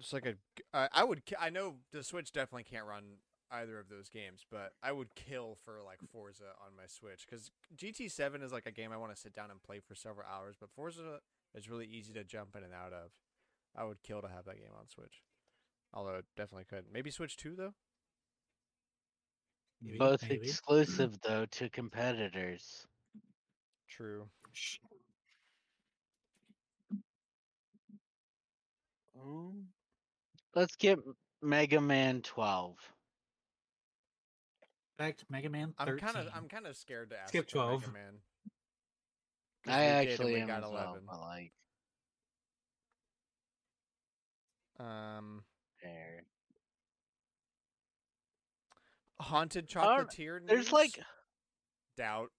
just 0.00 0.12
like 0.12 0.26
a 0.26 0.32
g- 0.32 0.64
I 0.74 0.88
I 0.92 1.04
would 1.04 1.22
I 1.38 1.50
know 1.50 1.76
the 1.92 2.02
Switch 2.02 2.32
definitely 2.32 2.64
can't 2.64 2.84
run 2.84 3.04
either 3.50 3.78
of 3.78 3.88
those 3.88 4.08
games, 4.08 4.44
but 4.50 4.72
I 4.82 4.90
would 4.90 5.14
kill 5.14 5.56
for 5.64 5.78
like 5.84 6.00
Forza 6.12 6.46
on 6.66 6.76
my 6.76 6.86
Switch 6.88 7.26
cuz 7.28 7.52
GT7 7.76 8.42
is 8.42 8.52
like 8.52 8.66
a 8.66 8.72
game 8.72 8.90
I 8.92 8.96
want 8.96 9.14
to 9.14 9.20
sit 9.20 9.32
down 9.32 9.52
and 9.52 9.62
play 9.62 9.78
for 9.78 9.94
several 9.94 10.26
hours, 10.28 10.56
but 10.58 10.68
Forza 10.70 11.20
is 11.54 11.70
really 11.70 11.86
easy 11.86 12.12
to 12.14 12.24
jump 12.24 12.56
in 12.56 12.64
and 12.64 12.74
out 12.74 12.92
of. 12.92 13.12
I 13.76 13.84
would 13.84 14.02
kill 14.02 14.20
to 14.22 14.28
have 14.28 14.46
that 14.46 14.56
game 14.56 14.72
on 14.76 14.88
Switch. 14.88 15.22
Although 15.96 16.16
it 16.16 16.26
definitely 16.36 16.66
could. 16.66 16.84
Maybe 16.92 17.10
Switch 17.10 17.38
2 17.38 17.56
though? 17.56 17.72
Maybe, 19.80 19.98
Both 19.98 20.22
maybe. 20.22 20.36
exclusive 20.42 21.18
though 21.22 21.46
to 21.46 21.70
competitors. 21.70 22.86
True. 23.88 24.28
Um, 29.14 29.68
Let's 30.54 30.76
get 30.76 30.98
Mega 31.42 31.80
Man 31.80 32.22
12. 32.22 32.92
Back 34.98 35.16
to 35.18 35.26
Mega 35.28 35.48
Man 35.50 35.74
13. 35.78 35.92
I'm 35.94 35.98
kind 36.14 36.28
of 36.28 36.34
I'm 36.34 36.48
kind 36.48 36.66
of 36.66 36.76
scared 36.76 37.10
to 37.10 37.18
ask 37.18 37.28
Skip 37.28 37.48
for 37.50 37.58
Mega 37.58 37.88
12. 37.88 37.92
Man. 37.92 38.22
'Cause 39.62 39.74
I 39.74 39.80
we 39.82 39.96
did 39.98 40.20
and 40.20 40.20
actually 40.22 40.40
am 40.40 40.48
got 40.48 40.62
as 40.64 40.70
well, 40.70 40.94
11. 40.94 41.06
but 41.06 41.20
like 41.20 41.52
Um 44.78 45.44
there. 45.82 46.22
Haunted 49.20 49.66
don't- 49.68 49.82
Chocolatier 50.08 50.46
There's 50.46 50.66
news? 50.66 50.72
like 50.72 51.00
doubt. 51.96 52.30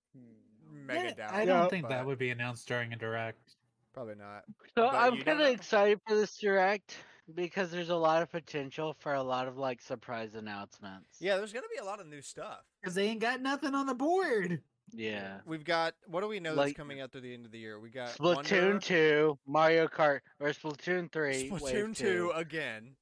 Mega 0.69 1.07
Yeah, 1.09 1.13
doubt. 1.13 1.33
I 1.33 1.45
don't 1.45 1.63
Yeah, 1.63 1.69
think 1.69 1.83
but 1.83 1.89
that 1.89 2.05
would 2.05 2.19
be 2.19 2.29
announced 2.29 2.67
during 2.67 2.93
a 2.93 2.95
direct. 2.95 3.55
Probably 3.93 4.15
not. 4.15 4.43
So 4.75 4.83
But 4.83 4.93
I'm 4.95 5.15
you 5.15 5.23
don't 5.23 5.37
kind 5.37 5.47
of 5.47 5.53
excited 5.59 5.99
for 6.07 6.15
this 6.15 6.37
direct 6.37 6.97
because 7.33 7.71
there's 7.71 7.89
a 7.89 7.95
lot 7.95 8.21
of 8.21 8.29
potential 8.31 8.93
for 8.99 9.13
a 9.15 9.23
lot 9.23 9.47
of 9.47 9.57
like 9.57 9.81
surprise 9.81 10.35
announcements. 10.35 11.17
Yeah, 11.19 11.37
there's 11.37 11.51
gonna 11.51 11.67
be 11.73 11.79
a 11.81 11.83
lot 11.85 11.99
of 11.99 12.05
new 12.07 12.21
stuff. 12.21 12.59
Because 12.81 12.93
they 12.95 13.07
ain't 13.07 13.21
got 13.21 13.41
nothing 13.41 13.73
on 13.73 13.85
the 13.87 13.95
board. 13.95 14.61
Yeah. 14.91 15.39
We've 15.45 15.65
got 15.65 15.95
what 16.05 16.21
do 16.21 16.27
we 16.27 16.39
know 16.39 16.53
Like- 16.53 16.67
that's 16.67 16.77
coming 16.77 17.01
out 17.01 17.11
through 17.11 17.21
the 17.21 17.33
end 17.33 17.45
of 17.45 17.51
the 17.51 17.59
year? 17.59 17.79
We 17.79 17.89
got 17.89 18.09
Splatoon 18.09 18.35
Wonder, 18.35 18.79
2, 18.79 19.39
Mario 19.47 19.87
Kart, 19.87 20.19
or 20.39 20.49
Splatoon 20.49 21.11
3. 21.11 21.49
Splatoon 21.49 21.95
2 21.97 22.29
2, 22.29 22.31
again, 22.35 22.95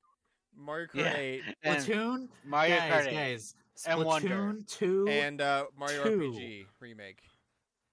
Mario 0.58 0.88
Kart 0.88 0.96
Yeah. 0.96 1.16
8, 1.18 1.42
and 1.64 1.78
Splatoon, 1.84 2.28
Mario 2.46 2.76
guys, 2.78 2.92
Kart 2.94 3.08
8, 3.08 3.14
guys. 3.14 3.56
and 3.88 4.04
Wonder. 4.06 4.56
2. 4.68 5.08
and 5.10 5.42
uh, 5.42 5.66
Mario 5.78 6.04
Two. 6.04 6.20
RPG 6.20 6.66
remake. 6.80 7.20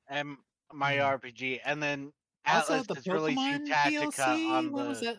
and 0.09 0.37
Mario 0.73 1.05
Hmm. 1.09 1.27
RPG, 1.27 1.61
and 1.65 1.83
then 1.83 2.13
also, 2.47 2.75
Atlus 2.81 2.87
the 2.87 2.95
is 2.95 3.07
releasing 3.07 3.43
Pokemon 3.45 3.67
Tactica 3.69 4.13
DLC. 4.15 4.51
on 4.53 4.73
when 4.73 4.89
was 4.89 5.01
the. 5.01 5.07
that? 5.07 5.19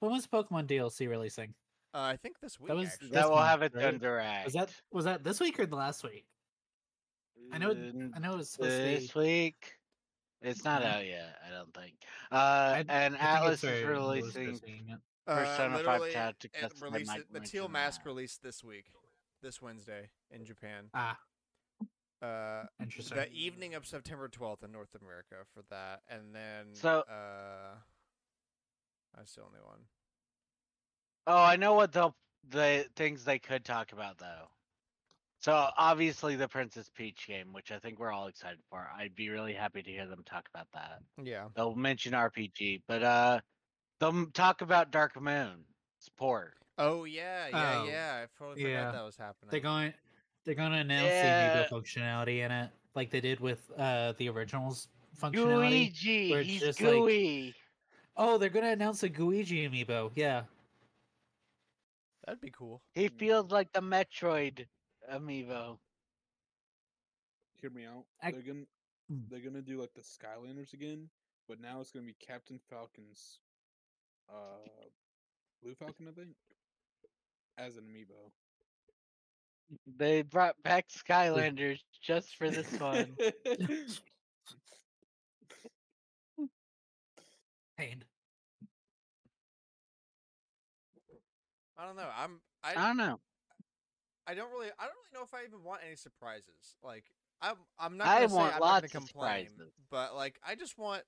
When 0.00 0.12
was 0.12 0.26
Pokemon 0.26 0.66
DLC 0.66 1.08
releasing? 1.08 1.54
Uh, 1.94 2.00
I 2.00 2.16
think 2.16 2.38
this 2.40 2.58
week. 2.60 2.72
was- 2.72 2.88
actually. 2.88 3.08
this 3.08 3.14
That 3.14 3.28
will 3.28 3.36
month, 3.36 3.48
have 3.48 3.62
it 3.62 3.74
right? 3.74 3.82
done 3.82 3.98
direct. 3.98 4.44
Was 4.44 4.54
that 4.54 4.74
was 4.92 5.04
that 5.06 5.22
this 5.24 5.40
week 5.40 5.58
or 5.58 5.66
the 5.66 5.76
last 5.76 6.02
week? 6.04 6.26
I 7.52 7.58
know. 7.58 7.70
Uh, 7.70 8.08
I 8.14 8.18
know 8.18 8.32
it 8.32 8.36
was 8.38 8.50
supposed 8.50 8.72
to 8.76 8.82
be. 8.84 8.94
this 8.96 9.14
week. 9.14 9.72
It's 10.42 10.64
not 10.64 10.82
Yeah. 10.82 10.96
out 10.96 11.06
yet. 11.06 11.38
I 11.46 11.50
don't 11.50 11.72
think. 11.74 11.94
Uh, 12.30 12.34
I- 12.34 12.84
and 12.88 13.16
I 13.16 13.18
Atlus 13.20 13.52
it's 13.54 13.64
is 13.64 13.70
very 13.70 13.96
close 13.96 14.32
to 14.34 14.38
releasing 14.40 14.98
seeing 15.26 15.38
it. 15.38 15.44
Persona 15.44 15.74
5 15.78 15.84
literally, 16.00 16.12
Tactica, 16.12 16.64
it 16.64 16.78
so 16.78 16.86
I 16.86 16.88
released 16.90 17.10
might 17.10 17.20
it- 17.20 17.32
the 17.32 17.40
Teal 17.40 17.68
Mask 17.68 18.04
released 18.04 18.42
this 18.42 18.62
week, 18.64 18.86
this 19.42 19.60
Wednesday 19.60 20.10
in 20.30 20.44
Japan. 20.44 20.90
Ah, 20.94 21.18
Uh, 22.22 22.64
interesting. 22.80 23.16
the 23.18 23.30
evening 23.32 23.74
of 23.74 23.86
September 23.86 24.28
12th 24.28 24.62
in 24.62 24.72
North 24.72 24.94
America 24.94 25.44
for 25.52 25.62
that, 25.70 26.02
and 26.08 26.34
then 26.34 26.74
So- 26.74 27.00
uh, 27.00 27.78
that's 29.14 29.34
the 29.34 29.42
only 29.42 29.60
one. 29.60 29.86
Oh, 31.26 31.42
I 31.42 31.56
know 31.56 31.74
what 31.74 31.92
the 31.92 32.12
the 32.48 32.88
things 32.94 33.24
they 33.24 33.40
could 33.40 33.64
talk 33.64 33.90
about 33.90 34.18
though. 34.18 34.48
So 35.40 35.52
obviously 35.76 36.36
the 36.36 36.46
Princess 36.48 36.88
Peach 36.90 37.26
game, 37.26 37.52
which 37.52 37.72
I 37.72 37.80
think 37.80 37.98
we're 37.98 38.12
all 38.12 38.28
excited 38.28 38.62
for. 38.70 38.88
I'd 38.94 39.16
be 39.16 39.30
really 39.30 39.52
happy 39.52 39.82
to 39.82 39.90
hear 39.90 40.06
them 40.06 40.22
talk 40.22 40.48
about 40.48 40.70
that. 40.72 41.02
Yeah. 41.20 41.48
They'll 41.56 41.74
mention 41.74 42.12
RPG, 42.14 42.82
but 42.86 43.02
uh, 43.02 43.40
they'll 44.00 44.08
m- 44.10 44.30
talk 44.32 44.60
about 44.62 44.90
Dark 44.90 45.20
Moon 45.20 45.64
support. 45.98 46.54
Oh 46.78 47.04
yeah, 47.04 47.48
yeah, 47.48 47.80
Oh, 47.82 47.84
yeah. 47.88 48.24
I 48.24 48.26
totally 48.38 48.70
yeah. 48.70 48.86
forgot 48.86 48.92
that 48.94 49.04
was 49.04 49.16
happening. 49.16 49.50
They're 49.50 49.60
going. 49.60 49.94
They're 50.44 50.54
going 50.54 50.72
to 50.72 50.78
announce 50.78 51.06
Yeah. 51.06 51.62
the 51.62 51.64
amiibo 51.64 51.70
functionality 51.82 52.44
in 52.44 52.52
it, 52.52 52.70
like 52.94 53.10
they 53.10 53.20
did 53.20 53.40
with 53.40 53.68
uh 53.78 54.12
the 54.18 54.28
originals 54.28 54.88
functionality. 55.20 55.56
Luigi, 55.70 56.30
where 56.30 56.40
it's 56.40 56.48
he's 56.50 56.60
just 56.60 56.80
like- 56.80 57.54
Oh, 58.18 58.38
they're 58.38 58.48
going 58.48 58.64
to 58.64 58.70
announce 58.72 59.02
a 59.02 59.10
Guigi 59.10 59.68
amiibo. 59.68 60.10
Yeah. 60.14 60.44
That'd 62.24 62.40
be 62.40 62.50
cool. 62.50 62.82
He 62.94 63.08
feels 63.08 63.50
like 63.50 63.72
the 63.72 63.80
Metroid 63.80 64.66
amiibo. 65.12 65.78
Hear 67.60 67.70
me 67.70 67.84
out. 67.86 68.04
I- 68.22 68.30
They're 68.32 68.42
gonna 68.42 68.64
Hmm. 69.08 69.20
they're 69.30 69.40
gonna 69.40 69.62
do 69.62 69.80
like 69.80 69.94
the 69.94 70.00
Skylanders 70.02 70.72
again, 70.72 71.08
but 71.48 71.60
now 71.60 71.80
it's 71.80 71.90
gonna 71.92 72.04
be 72.06 72.14
Captain 72.14 72.58
Falcon's 72.68 73.38
uh 74.28 74.86
Blue 75.62 75.74
Falcon, 75.74 76.08
I 76.08 76.12
think, 76.12 76.30
as 77.58 77.76
an 77.76 77.84
amiibo. 77.84 78.30
They 79.98 80.22
brought 80.22 80.54
back 80.62 80.86
Skylanders 80.88 81.80
just 82.02 82.36
for 82.36 82.48
this 82.50 82.70
one. 82.78 83.16
Pain. 87.76 88.04
I 91.78 91.86
don't 91.86 91.96
know. 91.96 92.08
I'm 92.16 92.40
I 92.62 92.70
I 92.70 92.86
don't 92.88 92.96
know. 92.96 93.20
I 94.26 94.34
don't 94.34 94.50
really 94.50 94.68
I 94.78 94.84
don't 94.84 94.94
really 94.94 95.14
know 95.14 95.22
if 95.24 95.34
I 95.34 95.44
even 95.46 95.62
want 95.62 95.82
any 95.86 95.96
surprises. 95.96 96.76
Like 96.82 97.04
I'm 97.42 97.56
I'm 97.78 97.96
not 97.96 98.06
I 98.08 98.16
gonna 98.16 98.28
say 98.28 98.34
want 98.34 98.54
I'm 98.54 98.60
lots 98.60 98.72
not 98.72 98.84
of 98.84 98.92
gonna 98.92 99.06
complain, 99.06 99.46
surprises. 99.48 99.74
but 99.90 100.14
like 100.14 100.38
I 100.46 100.54
just 100.54 100.78
want 100.78 101.02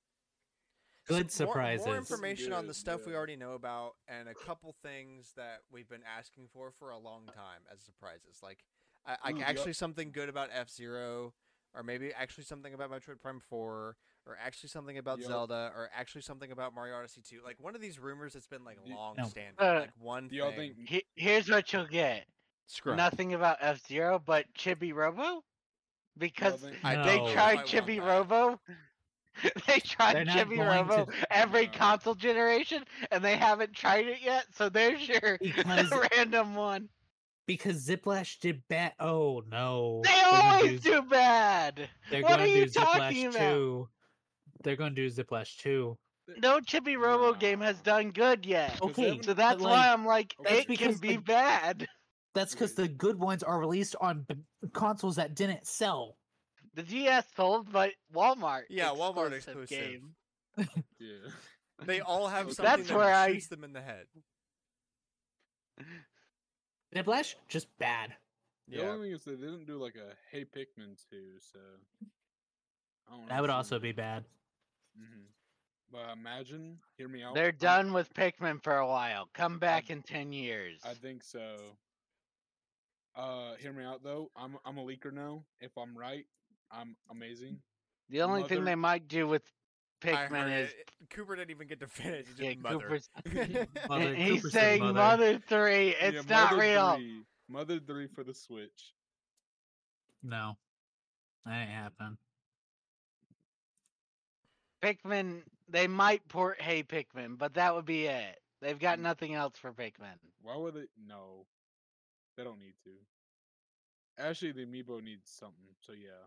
Good 1.08 1.30
some- 1.32 1.46
more- 1.46 1.54
surprises. 1.54 1.86
More, 1.86 1.96
information 1.96 2.52
on 2.52 2.64
the 2.66 2.72
Good, 2.72 2.76
stuff 2.76 3.06
we 3.06 3.14
already 3.14 3.36
know 3.36 3.54
about, 3.54 3.96
and 4.06 4.28
a 4.28 4.34
couple 4.34 4.74
things 4.82 5.32
that 5.36 5.62
we've 5.70 5.88
been 5.88 6.04
asking 6.04 6.48
for 6.52 6.70
for 6.78 6.90
a 6.90 6.98
long 6.98 7.26
time 7.26 7.62
as 7.72 7.80
surprises. 7.80 8.40
Like, 8.42 8.64
I, 9.06 9.16
I 9.22 9.30
Ooh, 9.32 9.38
yep. 9.38 9.48
actually 9.48 9.72
something 9.72 10.12
good 10.12 10.28
about 10.28 10.50
F 10.52 10.68
Zero, 10.70 11.34
or 11.74 11.82
maybe 11.82 12.12
actually 12.12 12.44
something 12.44 12.74
about 12.74 12.90
Metroid 12.90 13.20
Prime 13.20 13.40
Four, 13.40 13.96
or 14.26 14.36
actually 14.42 14.68
something 14.68 14.98
about 14.98 15.18
Yep. 15.20 15.28
Zelda, 15.28 15.72
or 15.74 15.88
actually 15.94 16.20
something 16.22 16.52
about 16.52 16.74
Mario 16.74 16.96
Odyssey 16.96 17.22
Two. 17.22 17.40
Like 17.44 17.58
one 17.60 17.74
of 17.74 17.80
these 17.80 17.98
rumors 17.98 18.34
that's 18.34 18.46
been 18.46 18.64
like 18.64 18.84
Do- 18.84 18.94
long 18.94 19.16
No. 19.16 19.24
standing. 19.24 19.54
Uh, 19.58 19.80
like 19.80 19.90
one 19.98 20.28
Do 20.28 20.36
y'all 20.36 20.52
thing. 20.52 20.74
think 20.74 20.88
He- 20.88 21.06
here's 21.14 21.48
what 21.48 21.72
you'll 21.72 21.86
get. 21.86 22.26
Scrub. 22.66 22.96
Nothing 22.98 23.32
about 23.32 23.56
F 23.60 23.80
Zero, 23.86 24.18
but 24.18 24.44
Chibi 24.52 24.92
Robo, 24.92 25.42
because 26.18 26.62
No. 26.64 26.70
they 27.04 27.32
tried 27.32 27.54
know 27.56 27.60
if 27.62 27.66
Chibi 27.68 27.96
that. 27.96 28.06
Robo. 28.06 28.60
they 29.66 29.80
tried 29.80 30.16
They're 30.16 30.24
not 30.24 30.36
Chibi 30.36 30.56
going 30.56 30.68
Robo 30.88 31.04
to- 31.06 31.12
every 31.30 31.66
console 31.66 32.14
generation, 32.14 32.84
and 33.10 33.24
they 33.24 33.36
haven't 33.36 33.72
tried 33.74 34.06
it 34.06 34.18
yet. 34.22 34.46
So 34.54 34.68
there's 34.68 35.06
your 35.08 35.38
Because- 35.40 35.92
random 36.16 36.54
one. 36.54 36.88
Because 37.46 37.86
Ziplash 37.86 38.38
did 38.40 38.62
bad. 38.68 38.92
Oh 39.00 39.42
no. 39.50 40.02
They 40.04 40.10
They're 40.10 40.42
always 40.42 40.80
do 40.82 41.02
bad. 41.02 41.88
They're 42.10 42.22
What 42.22 42.36
going 42.38 42.40
are 42.42 42.46
to 42.46 42.58
you 42.58 42.66
do 42.66 42.70
talking 42.72 43.30
Ziplash 43.30 43.36
about? 43.36 43.38
2. 43.50 43.88
They're 44.64 44.76
going 44.76 44.94
to 44.94 45.08
do 45.08 45.10
Ziplash 45.10 45.56
2. 45.58 45.96
No 46.42 46.60
Chibi 46.60 46.98
Robo 46.98 47.32
Nah. 47.32 47.38
game 47.38 47.60
has 47.60 47.80
done 47.80 48.10
good 48.10 48.44
yet. 48.44 48.78
Okay, 48.82 49.18
So 49.22 49.32
that's 49.32 49.62
like, 49.62 49.72
why 49.72 49.90
I'm 49.90 50.04
like, 50.04 50.34
it 50.44 50.78
can 50.78 50.94
be 50.98 51.16
like, 51.16 51.24
bad. 51.24 51.86
That's 52.34 52.52
because 52.52 52.74
the 52.74 52.86
good 52.86 53.18
ones 53.18 53.42
are 53.42 53.58
released 53.58 53.96
on 53.98 54.26
b- 54.28 54.34
consoles 54.74 55.16
that 55.16 55.34
didn't 55.34 55.66
sell. 55.66 56.16
The 56.78 56.84
DS 56.84 57.24
sold, 57.34 57.72
but 57.72 57.90
Walmart. 58.14 58.62
Yeah, 58.70 58.90
Walmart 58.90 59.32
exclusive 59.32 59.62
exclusive. 59.64 60.02
game. 60.58 60.68
Yeah. 61.00 61.30
They 61.86 62.00
all 62.00 62.28
have 62.28 62.52
something 62.52 62.64
That's 62.64 62.88
that 62.88 62.96
where 62.96 63.12
I- 63.14 63.32
shoots 63.32 63.48
them 63.48 63.64
in 63.64 63.72
the 63.72 63.80
head. 63.80 64.06
Niplash 66.94 67.34
just 67.48 67.66
bad. 67.78 68.14
The 68.68 68.76
Yeah. 68.78 68.90
only 68.90 69.08
thing 69.08 69.16
is 69.16 69.24
they 69.24 69.32
didn't 69.32 69.66
do 69.66 69.76
like 69.82 69.96
a 69.96 70.14
Hey 70.30 70.44
Pikmin 70.44 70.96
2, 71.10 71.40
so 71.40 71.58
I 73.08 73.10
don't 73.16 73.28
That 73.28 73.40
would 73.40 73.50
also 73.50 73.78
be 73.78 73.92
bad. 73.92 74.24
hmm 74.96 75.24
But 75.90 76.10
imagine, 76.10 76.78
hear 76.96 77.08
me 77.08 77.22
out. 77.22 77.34
They're 77.34 77.52
done 77.52 77.92
with 77.92 78.12
Pikmin 78.14 78.62
for 78.62 78.76
a 78.76 78.86
while. 78.86 79.28
Come 79.34 79.58
back 79.58 79.90
in 79.90 80.02
ten 80.02 80.32
years. 80.32 80.80
I 80.84 80.94
think 80.94 81.22
so. 81.24 81.56
Uh, 83.14 83.54
hear 83.56 83.72
me 83.72 83.84
out 83.84 84.02
though. 84.02 84.30
I'm 84.36 84.58
I'm 84.64 84.78
a 84.78 84.84
leaker 84.84 85.12
now. 85.12 85.44
If 85.60 85.76
I'm 85.78 85.96
right, 85.96 86.26
I'm 86.70 86.96
amazing. 87.10 87.58
The 88.10 88.22
only 88.22 88.42
thing 88.44 88.64
they 88.64 88.74
might 88.74 89.08
do 89.08 89.26
with 89.26 89.42
I 90.04 90.06
Pikmin 90.06 90.62
is 90.64 90.70
it. 90.70 90.90
Cooper 91.10 91.36
didn't 91.36 91.50
even 91.50 91.66
get 91.66 91.80
to 91.80 91.86
finish. 91.86 92.26
He 92.38 92.44
yeah, 92.50 92.54
mother. 92.60 92.78
Cooper's. 92.78 93.10
Mother- 93.88 94.14
he's 94.14 94.42
Cooper 94.42 94.50
saying 94.50 94.80
mother. 94.82 94.92
Mother 94.94 95.38
Three. 95.48 95.88
It's 96.00 96.26
Yeah, 96.28 96.36
not 96.50 96.58
real. 96.58 96.94
3. 96.96 97.22
Mother 97.48 97.80
three 97.80 98.06
for 98.06 98.22
the 98.24 98.34
Switch. 98.34 98.94
No, 100.22 100.56
that 101.46 101.60
ain't 101.62 101.70
happen. 101.70 102.18
Pikmin. 104.82 105.42
They 105.68 105.86
might 105.86 106.26
port 106.28 106.60
Hey 106.60 106.82
Pikmin, 106.82 107.36
but 107.38 107.54
that 107.54 107.74
would 107.74 107.84
be 107.84 108.06
it. 108.06 108.40
They've 108.60 108.76
Mm. 108.76 108.80
got 108.80 108.98
nothing 108.98 109.34
else 109.34 109.58
for 109.58 109.72
Pikmin. 109.72 110.18
Why 110.42 110.56
would 110.56 110.74
they? 110.74 110.88
No, 110.96 111.46
they 112.36 112.44
don't 112.44 112.58
need 112.60 112.74
to. 112.84 112.90
Actually, 114.18 114.52
the 114.52 114.66
amiibo 114.66 115.02
needs 115.02 115.30
something. 115.30 115.74
So 115.80 115.92
yeah. 115.92 116.26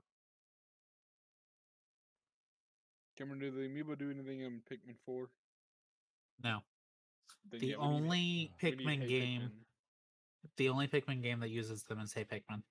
Cameron, 3.22 3.40
do 3.40 3.52
the 3.52 3.62
amiibo 3.68 3.98
do 3.98 4.10
anything 4.10 4.42
in 4.42 4.62
Pikmin 4.72 4.96
four? 5.06 5.30
No, 6.44 6.60
Then 7.52 7.60
the 7.60 7.68
yeah, 7.68 7.76
we 7.78 7.84
need- 7.84 7.88
only 7.96 8.10
we 8.10 8.72
need 8.72 8.78
Pikmin 8.80 9.00
Hey 9.02 9.08
game, 9.08 9.42
Pikmin. 9.42 9.52
the 10.58 10.70
only 10.70 10.88
Pikmin 10.88 11.22
game 11.22 11.40
that 11.42 11.50
uses 11.50 11.84
them 11.84 12.00
is 12.00 12.14
Hey 12.14 12.24
Pikmin. 12.26 12.64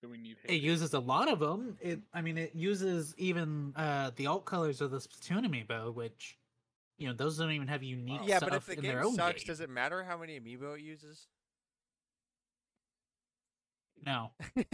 Then 0.00 0.10
we 0.12 0.18
need. 0.18 0.36
Hey 0.44 0.54
It 0.56 0.62
uses 0.62 0.94
a 0.94 1.00
lot 1.00 1.28
of 1.28 1.40
them. 1.40 1.76
It, 1.80 2.00
I 2.14 2.22
mean, 2.22 2.38
it 2.38 2.54
uses 2.54 3.12
even 3.18 3.72
uh 3.74 4.12
the 4.14 4.28
alt 4.28 4.44
colors 4.44 4.80
of 4.80 4.92
the 4.92 4.98
Splatoon 4.98 5.44
amiibo, 5.44 5.92
which, 5.92 6.38
you 6.96 7.08
know, 7.08 7.12
those 7.14 7.36
don't 7.38 7.50
even 7.50 7.66
have 7.66 7.82
unique 7.82 8.20
yeah, 8.24 8.36
stuff 8.36 8.50
but 8.50 8.56
if 8.58 8.66
the 8.66 8.74
in 8.74 8.80
game 8.82 8.90
their 8.92 9.04
own 9.04 9.16
sucks, 9.16 9.42
game. 9.42 9.46
does 9.48 9.60
it 9.60 9.68
matter 9.70 10.04
how 10.04 10.16
many 10.16 10.38
amiibo 10.38 10.76
it 10.78 10.82
uses? 10.82 11.26
No, 14.06 14.30
No. 14.56 14.64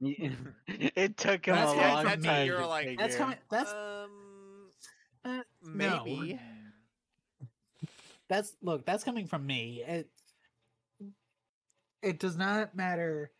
it 0.00 1.16
took 1.16 1.46
him 1.46 1.54
That's 1.56 1.72
a 1.72 1.74
coming 1.74 1.88
long 1.94 2.06
from 2.06 2.20
me. 2.22 2.28
time. 2.28 2.46
You're 2.46 2.58
to 2.60 2.66
like- 2.66 2.84
figure. 2.86 3.02
that's 3.04 3.16
coming. 3.16 3.36
That's 3.50 3.72
um, 3.72 4.10
uh, 5.24 5.40
no. 5.62 6.02
maybe. 6.04 6.40
That's 8.28 8.56
look. 8.62 8.86
That's 8.86 9.04
coming 9.04 9.26
from 9.26 9.46
me. 9.46 9.82
It 9.86 10.08
it 12.02 12.18
does 12.18 12.36
not 12.36 12.74
matter. 12.74 13.30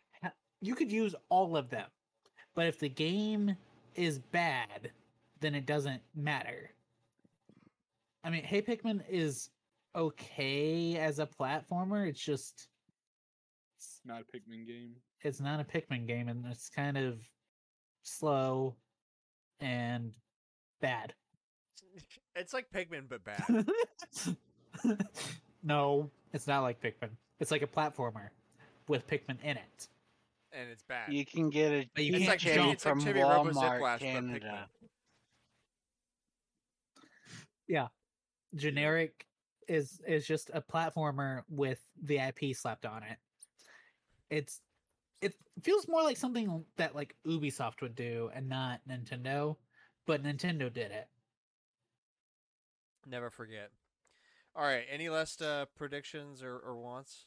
You 0.61 0.75
could 0.75 0.91
use 0.91 1.15
all 1.29 1.57
of 1.57 1.69
them, 1.69 1.87
but 2.53 2.67
if 2.67 2.77
the 2.77 2.89
game 2.89 3.55
is 3.95 4.19
bad, 4.19 4.91
then 5.39 5.55
it 5.55 5.65
doesn't 5.65 6.01
matter. 6.15 6.69
I 8.23 8.29
mean, 8.29 8.43
Hey 8.43 8.61
Pikmin 8.61 9.01
is 9.09 9.49
okay 9.95 10.97
as 10.97 11.17
a 11.19 11.25
platformer. 11.25 12.07
It's 12.07 12.19
just 12.23 12.67
it's, 14.01 14.05
Not 14.07 14.21
a 14.21 14.25
Pikmin 14.37 14.65
game. 14.67 14.95
it's 15.21 15.39
not 15.39 15.59
a 15.59 15.63
Pikmin 15.63 16.07
game, 16.07 16.27
and 16.27 16.45
it's 16.47 16.69
kind 16.69 16.97
of 16.97 17.19
slow 18.03 18.75
and 19.59 20.13
bad. 20.81 21.13
It's 22.33 22.53
like 22.53 22.67
Pikmin, 22.73 23.09
but 23.09 23.21
bad. 23.25 23.67
no, 25.63 26.09
it's 26.31 26.47
not 26.47 26.61
like 26.61 26.81
Pikmin. 26.81 27.09
It's 27.41 27.51
like 27.51 27.61
a 27.61 27.67
platformer 27.67 28.29
with 28.87 29.05
Pikmin 29.07 29.41
in 29.43 29.57
it. 29.57 29.87
and 30.53 30.69
it's 30.69 30.83
bad. 30.83 31.11
You 31.11 31.25
can 31.25 31.49
get 31.49 31.71
a 31.73 31.89
But 31.93 32.05
you 32.05 32.13
it's 32.13 32.19
can't 32.19 32.29
like 32.29 32.39
jump 32.39 32.73
it's 32.73 32.85
like 32.85 32.93
from 32.95 33.01
Chibi 33.03 33.21
Robo 33.21 33.51
Walmart, 33.51 33.79
Ziplash, 33.81 33.81
but 33.81 33.99
Canada. 33.99 34.69
Generic 38.55 39.25
is 39.67 40.01
is 40.07 40.25
just 40.27 40.49
a 40.53 40.61
platformer 40.61 41.41
with 41.49 41.79
the 42.01 42.17
IP 42.17 42.55
slapped 42.55 42.85
on 42.85 43.03
it. 43.03 43.17
It's 44.31 44.61
it 45.21 45.35
feels 45.61 45.87
more 45.87 46.01
like 46.01 46.17
something 46.17 46.65
that 46.77 46.95
like 46.95 47.15
Ubisoft 47.27 47.81
would 47.81 47.95
do 47.95 48.31
and 48.33 48.49
not 48.49 48.79
Nintendo, 48.89 49.57
but 50.07 50.23
Nintendo 50.23 50.73
did 50.73 50.91
it. 50.91 51.07
Never 53.07 53.29
forget. 53.29 53.69
All 54.55 54.63
right. 54.63 54.85
Any 54.91 55.09
last 55.09 55.41
uh, 55.41 55.65
predictions 55.75 56.41
or, 56.43 56.57
or 56.57 56.75
wants 56.77 57.25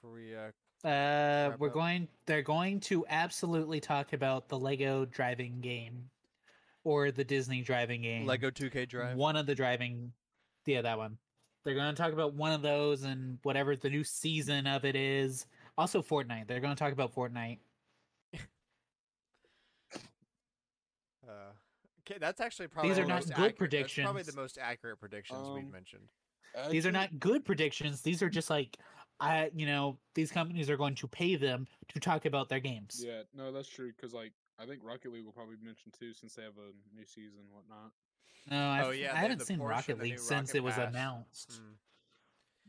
before 0.00 0.14
we? 0.14 0.34
Uh, 0.34 0.50
Uh, 0.88 1.56
we're 1.58 1.68
up. 1.68 1.74
going. 1.74 2.08
They're 2.26 2.42
going 2.42 2.80
to 2.80 3.04
absolutely 3.08 3.80
talk 3.80 4.12
about 4.12 4.48
the 4.48 4.58
Lego 4.58 5.04
driving 5.04 5.60
game, 5.60 6.10
or 6.84 7.10
the 7.10 7.24
Disney 7.24 7.62
driving 7.62 8.02
game. 8.02 8.26
Lego 8.26 8.50
2K 8.50 8.88
Drive. 8.88 9.16
One 9.16 9.36
of 9.36 9.46
the 9.46 9.54
driving, 9.54 10.12
yeah, 10.66 10.82
that 10.82 10.98
one. 10.98 11.18
They're 11.64 11.74
going 11.74 11.94
to 11.94 12.02
talk 12.02 12.14
about 12.14 12.32
one 12.34 12.52
of 12.52 12.62
those 12.62 13.02
and 13.02 13.38
whatever 13.42 13.76
the 13.76 13.90
new 13.90 14.02
season 14.04 14.66
of 14.66 14.86
it 14.86 14.96
is. 14.96 15.46
Also, 15.80 16.02
Fortnite. 16.02 16.46
They're 16.46 16.60
going 16.60 16.74
to 16.76 16.78
talk 16.78 16.92
about 16.92 17.14
Fortnite. 17.14 17.58
Uh, 21.26 21.52
okay, 22.00 22.18
that's 22.18 22.40
actually 22.40 22.66
probably 22.66 22.90
These 22.90 22.98
are 22.98 23.02
the 23.02 23.08
not 23.08 23.14
most 23.16 23.28
good 23.28 23.32
accurate- 23.52 23.70
that's 23.70 23.94
Probably 23.94 24.22
the 24.22 24.32
predictions. 24.32 24.36
most 24.36 24.58
accurate 24.58 24.98
predictions 24.98 25.48
we've 25.50 25.64
Um, 25.64 25.70
mentioned. 25.70 26.08
These 26.70 26.84
are 26.86 26.90
not 26.90 27.20
good 27.20 27.44
predictions. 27.44 28.02
These 28.02 28.20
are 28.22 28.28
just 28.28 28.50
like, 28.50 28.76
I, 29.20 29.50
you 29.54 29.64
know, 29.66 29.96
these 30.14 30.32
companies 30.32 30.68
are 30.68 30.76
going 30.76 30.96
to 30.96 31.06
pay 31.06 31.36
them 31.36 31.68
to 31.88 32.00
talk 32.00 32.24
about 32.24 32.48
their 32.48 32.58
games. 32.58 33.00
Yeah, 33.06 33.22
no, 33.32 33.52
that's 33.52 33.68
true. 33.68 33.92
Because 33.94 34.12
like, 34.12 34.32
I 34.58 34.66
think 34.66 34.82
Rocket 34.82 35.12
League 35.12 35.24
will 35.24 35.32
probably 35.32 35.54
be 35.56 35.64
mentioned 35.66 35.94
too, 35.96 36.12
since 36.12 36.34
they 36.34 36.42
have 36.42 36.58
a 36.58 36.72
new 36.96 37.04
season 37.06 37.38
and 37.38 37.50
whatnot. 37.52 37.92
No, 38.50 38.56
I, 38.56 38.82
Oh, 38.86 38.90
yeah, 38.90 39.12
I 39.14 39.18
haven't 39.18 39.42
seen 39.42 39.60
Porsche, 39.60 39.68
Rocket 39.68 39.98
League 40.00 40.12
new 40.14 40.18
since 40.18 40.48
Rocket 40.50 40.56
it 40.58 40.64
was 40.64 40.74
Pass. 40.74 40.88
announced. 40.88 41.50
Mm. 41.62 41.74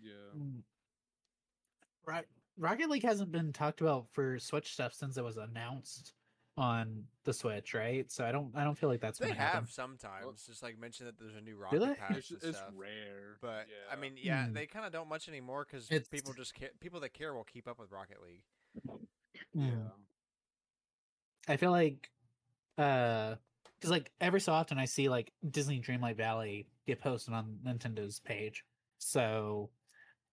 Yeah. 0.04 0.12
Mm. 0.38 0.64
Ro- 2.06 2.22
Rocket 2.62 2.90
League 2.90 3.04
hasn't 3.04 3.32
been 3.32 3.52
talked 3.52 3.82
about 3.82 4.08
for 4.14 4.38
Switch 4.40 4.72
stuff 4.74 4.94
since 4.94 5.18
it 5.18 5.24
was 5.24 5.36
announced 5.38 6.14
on 6.58 7.06
the 7.24 7.34
Switch, 7.34 7.74
right? 7.74 8.12
So 8.12 8.24
I 8.26 8.32
don't 8.32 8.52
I 8.56 8.64
don't 8.64 8.78
feel 8.78 8.88
like 8.90 9.02
that's 9.02 9.18
They 9.20 9.28
gonna 9.30 9.40
have 9.40 9.54
happen. 9.54 9.68
sometimes, 9.70 10.46
just 10.46 10.62
like 10.62 10.78
mention 10.80 11.08
that 11.08 11.18
there's 11.18 11.36
a 11.36 11.42
new 11.42 11.56
they? 11.56 11.78
Rocket 11.88 11.98
Pass 11.98 12.18
It's, 12.18 12.32
it's 12.44 12.62
rare. 12.76 13.38
But 13.42 13.66
yeah. 13.68 13.92
I 13.92 13.96
mean, 14.00 14.14
yeah, 14.22 14.46
Hmm. 14.46 14.54
they 14.54 14.68
kind 14.68 14.86
of 14.86 14.92
don't 14.92 15.10
much 15.10 15.28
anymore 15.28 15.66
because 15.70 15.88
people 16.10 16.34
just 16.34 16.54
care. 16.54 16.70
People 16.80 17.00
that 17.00 17.14
care 17.14 17.34
will 17.34 17.44
keep 17.46 17.68
up 17.68 17.80
with 17.80 17.92
Rocket 17.92 18.18
League. 18.22 18.44
yeah. 19.54 19.64
Mm. 19.66 19.92
I 21.48 21.58
feel 21.58 21.72
like 21.72 22.10
uh 22.78 23.36
because 23.80 23.90
like 23.92 24.12
every 24.22 24.40
so 24.42 24.54
often 24.54 24.78
I 24.78 24.86
see 24.86 25.10
like 25.10 25.32
Disney 25.50 25.82
Dreamlight 25.82 26.16
Valley 26.18 26.68
get 26.86 27.02
posted 27.02 27.34
on 27.34 27.58
Nintendo's 27.66 28.20
page. 28.20 28.64
So 29.00 29.70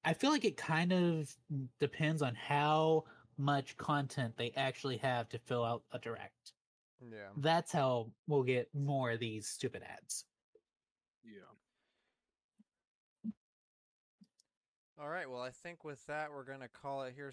I 0.05 0.15
feel 0.15 0.31
like 0.31 0.45
it 0.45 0.57
kind 0.57 0.93
of 0.93 1.35
depends 1.81 2.23
on 2.23 2.35
how 2.35 3.05
much 3.37 3.77
content 3.77 4.35
they 4.37 4.53
actually 4.57 4.97
have 4.99 5.29
to 5.31 5.39
fill 5.39 5.65
out 5.65 5.83
a 5.93 5.99
direct. 5.99 6.53
Yeah. 7.01 7.29
That's 7.37 7.71
how 7.73 8.11
we'll 8.27 8.43
get 8.43 8.69
more 8.75 9.13
of 9.13 9.21
these 9.21 9.47
stupid 9.47 9.83
ads. 9.83 10.25
Yeah. 11.25 11.43
All 15.01 15.09
right. 15.09 15.31
Well, 15.31 15.43
I 15.43 15.51
think 15.51 15.85
with 15.85 16.05
that, 16.07 16.33
we're 16.33 16.45
gonna 16.45 16.69
call 16.69 17.05
it 17.05 17.15
here. 17.15 17.31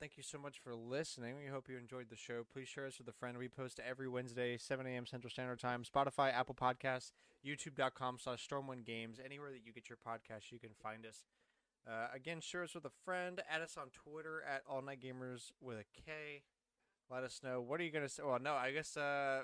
Thank 0.00 0.16
you- 0.16 0.22
so 0.22 0.38
much 0.38 0.58
for 0.60 0.74
listening. 0.74 1.36
We 1.36 1.46
hope 1.46 1.68
you 1.68 1.76
enjoyed 1.76 2.08
the 2.08 2.16
show. 2.16 2.44
Please 2.44 2.68
share 2.68 2.86
us 2.86 2.98
with 2.98 3.08
a 3.08 3.12
friend. 3.12 3.36
We 3.36 3.48
post 3.48 3.80
every 3.80 4.08
Wednesday, 4.08 4.56
7 4.56 4.86
a.m. 4.86 5.06
Central 5.06 5.30
Standard 5.30 5.58
Time. 5.58 5.84
Spotify, 5.84 6.32
Apple 6.32 6.54
Podcasts, 6.54 7.12
YouTube.com 7.44 8.18
slash 8.18 8.46
Stormwind 8.48 8.84
Games. 8.84 9.18
Anywhere 9.24 9.50
that 9.50 9.64
you 9.64 9.72
get 9.72 9.88
your 9.88 9.98
podcast, 9.98 10.50
you 10.52 10.58
can 10.60 10.74
find 10.74 11.04
us. 11.04 11.24
Uh, 11.88 12.08
again, 12.14 12.40
share 12.40 12.62
us 12.62 12.74
with 12.74 12.84
a 12.84 12.90
friend. 13.04 13.40
Add 13.50 13.62
us 13.62 13.76
on 13.78 13.86
Twitter 13.90 14.42
at 14.42 14.62
All 14.68 14.82
Night 14.82 15.00
Gamers 15.00 15.52
with 15.60 15.78
a 15.78 15.84
K. 16.04 16.42
Let 17.10 17.24
us 17.24 17.40
know. 17.42 17.62
What 17.62 17.80
are 17.80 17.84
you 17.84 17.90
gonna 17.90 18.08
say? 18.08 18.22
Well, 18.22 18.38
no, 18.38 18.54
I 18.54 18.72
guess. 18.72 18.96
Uh, 18.96 19.40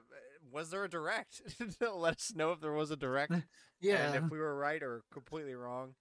was 0.52 0.70
there 0.70 0.84
a 0.84 0.88
direct? 0.90 1.40
Let 1.80 2.16
us 2.16 2.32
know 2.34 2.52
if 2.52 2.60
there 2.60 2.72
was 2.72 2.90
a 2.90 2.96
direct. 2.96 3.32
Yeah. 3.80 4.06
And 4.14 4.24
if 4.26 4.30
we 4.30 4.38
were 4.38 4.56
right 4.56 4.82
or 4.82 5.02
completely 5.10 5.54
wrong. 5.54 5.94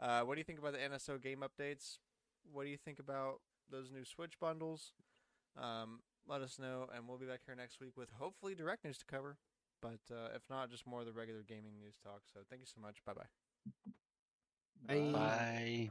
Uh, 0.00 0.22
what 0.22 0.34
do 0.34 0.40
you 0.40 0.44
think 0.44 0.58
about 0.58 0.72
the 0.72 0.78
NSO 0.78 1.20
game 1.20 1.44
updates? 1.44 1.98
What 2.50 2.64
do 2.64 2.70
you 2.70 2.78
think 2.78 2.98
about 2.98 3.40
those 3.70 3.90
new 3.90 4.04
Switch 4.04 4.38
bundles? 4.40 4.92
Um, 5.60 6.00
let 6.26 6.40
us 6.40 6.58
know, 6.58 6.86
and 6.94 7.06
we'll 7.06 7.18
be 7.18 7.26
back 7.26 7.40
here 7.44 7.54
next 7.54 7.80
week 7.80 7.96
with 7.96 8.08
hopefully 8.18 8.54
direct 8.54 8.84
news 8.84 8.98
to 8.98 9.04
cover. 9.04 9.36
But 9.82 10.00
uh, 10.10 10.28
if 10.34 10.42
not, 10.48 10.70
just 10.70 10.86
more 10.86 11.00
of 11.00 11.06
the 11.06 11.12
regular 11.12 11.42
gaming 11.46 11.78
news 11.78 11.98
talk. 12.02 12.22
So 12.32 12.40
thank 12.48 12.60
you 12.60 12.66
so 12.66 12.80
much. 12.80 13.04
Bye 13.04 13.12
bye. 13.14 13.92
Bye. 14.86 15.34
Bye. 15.52 15.90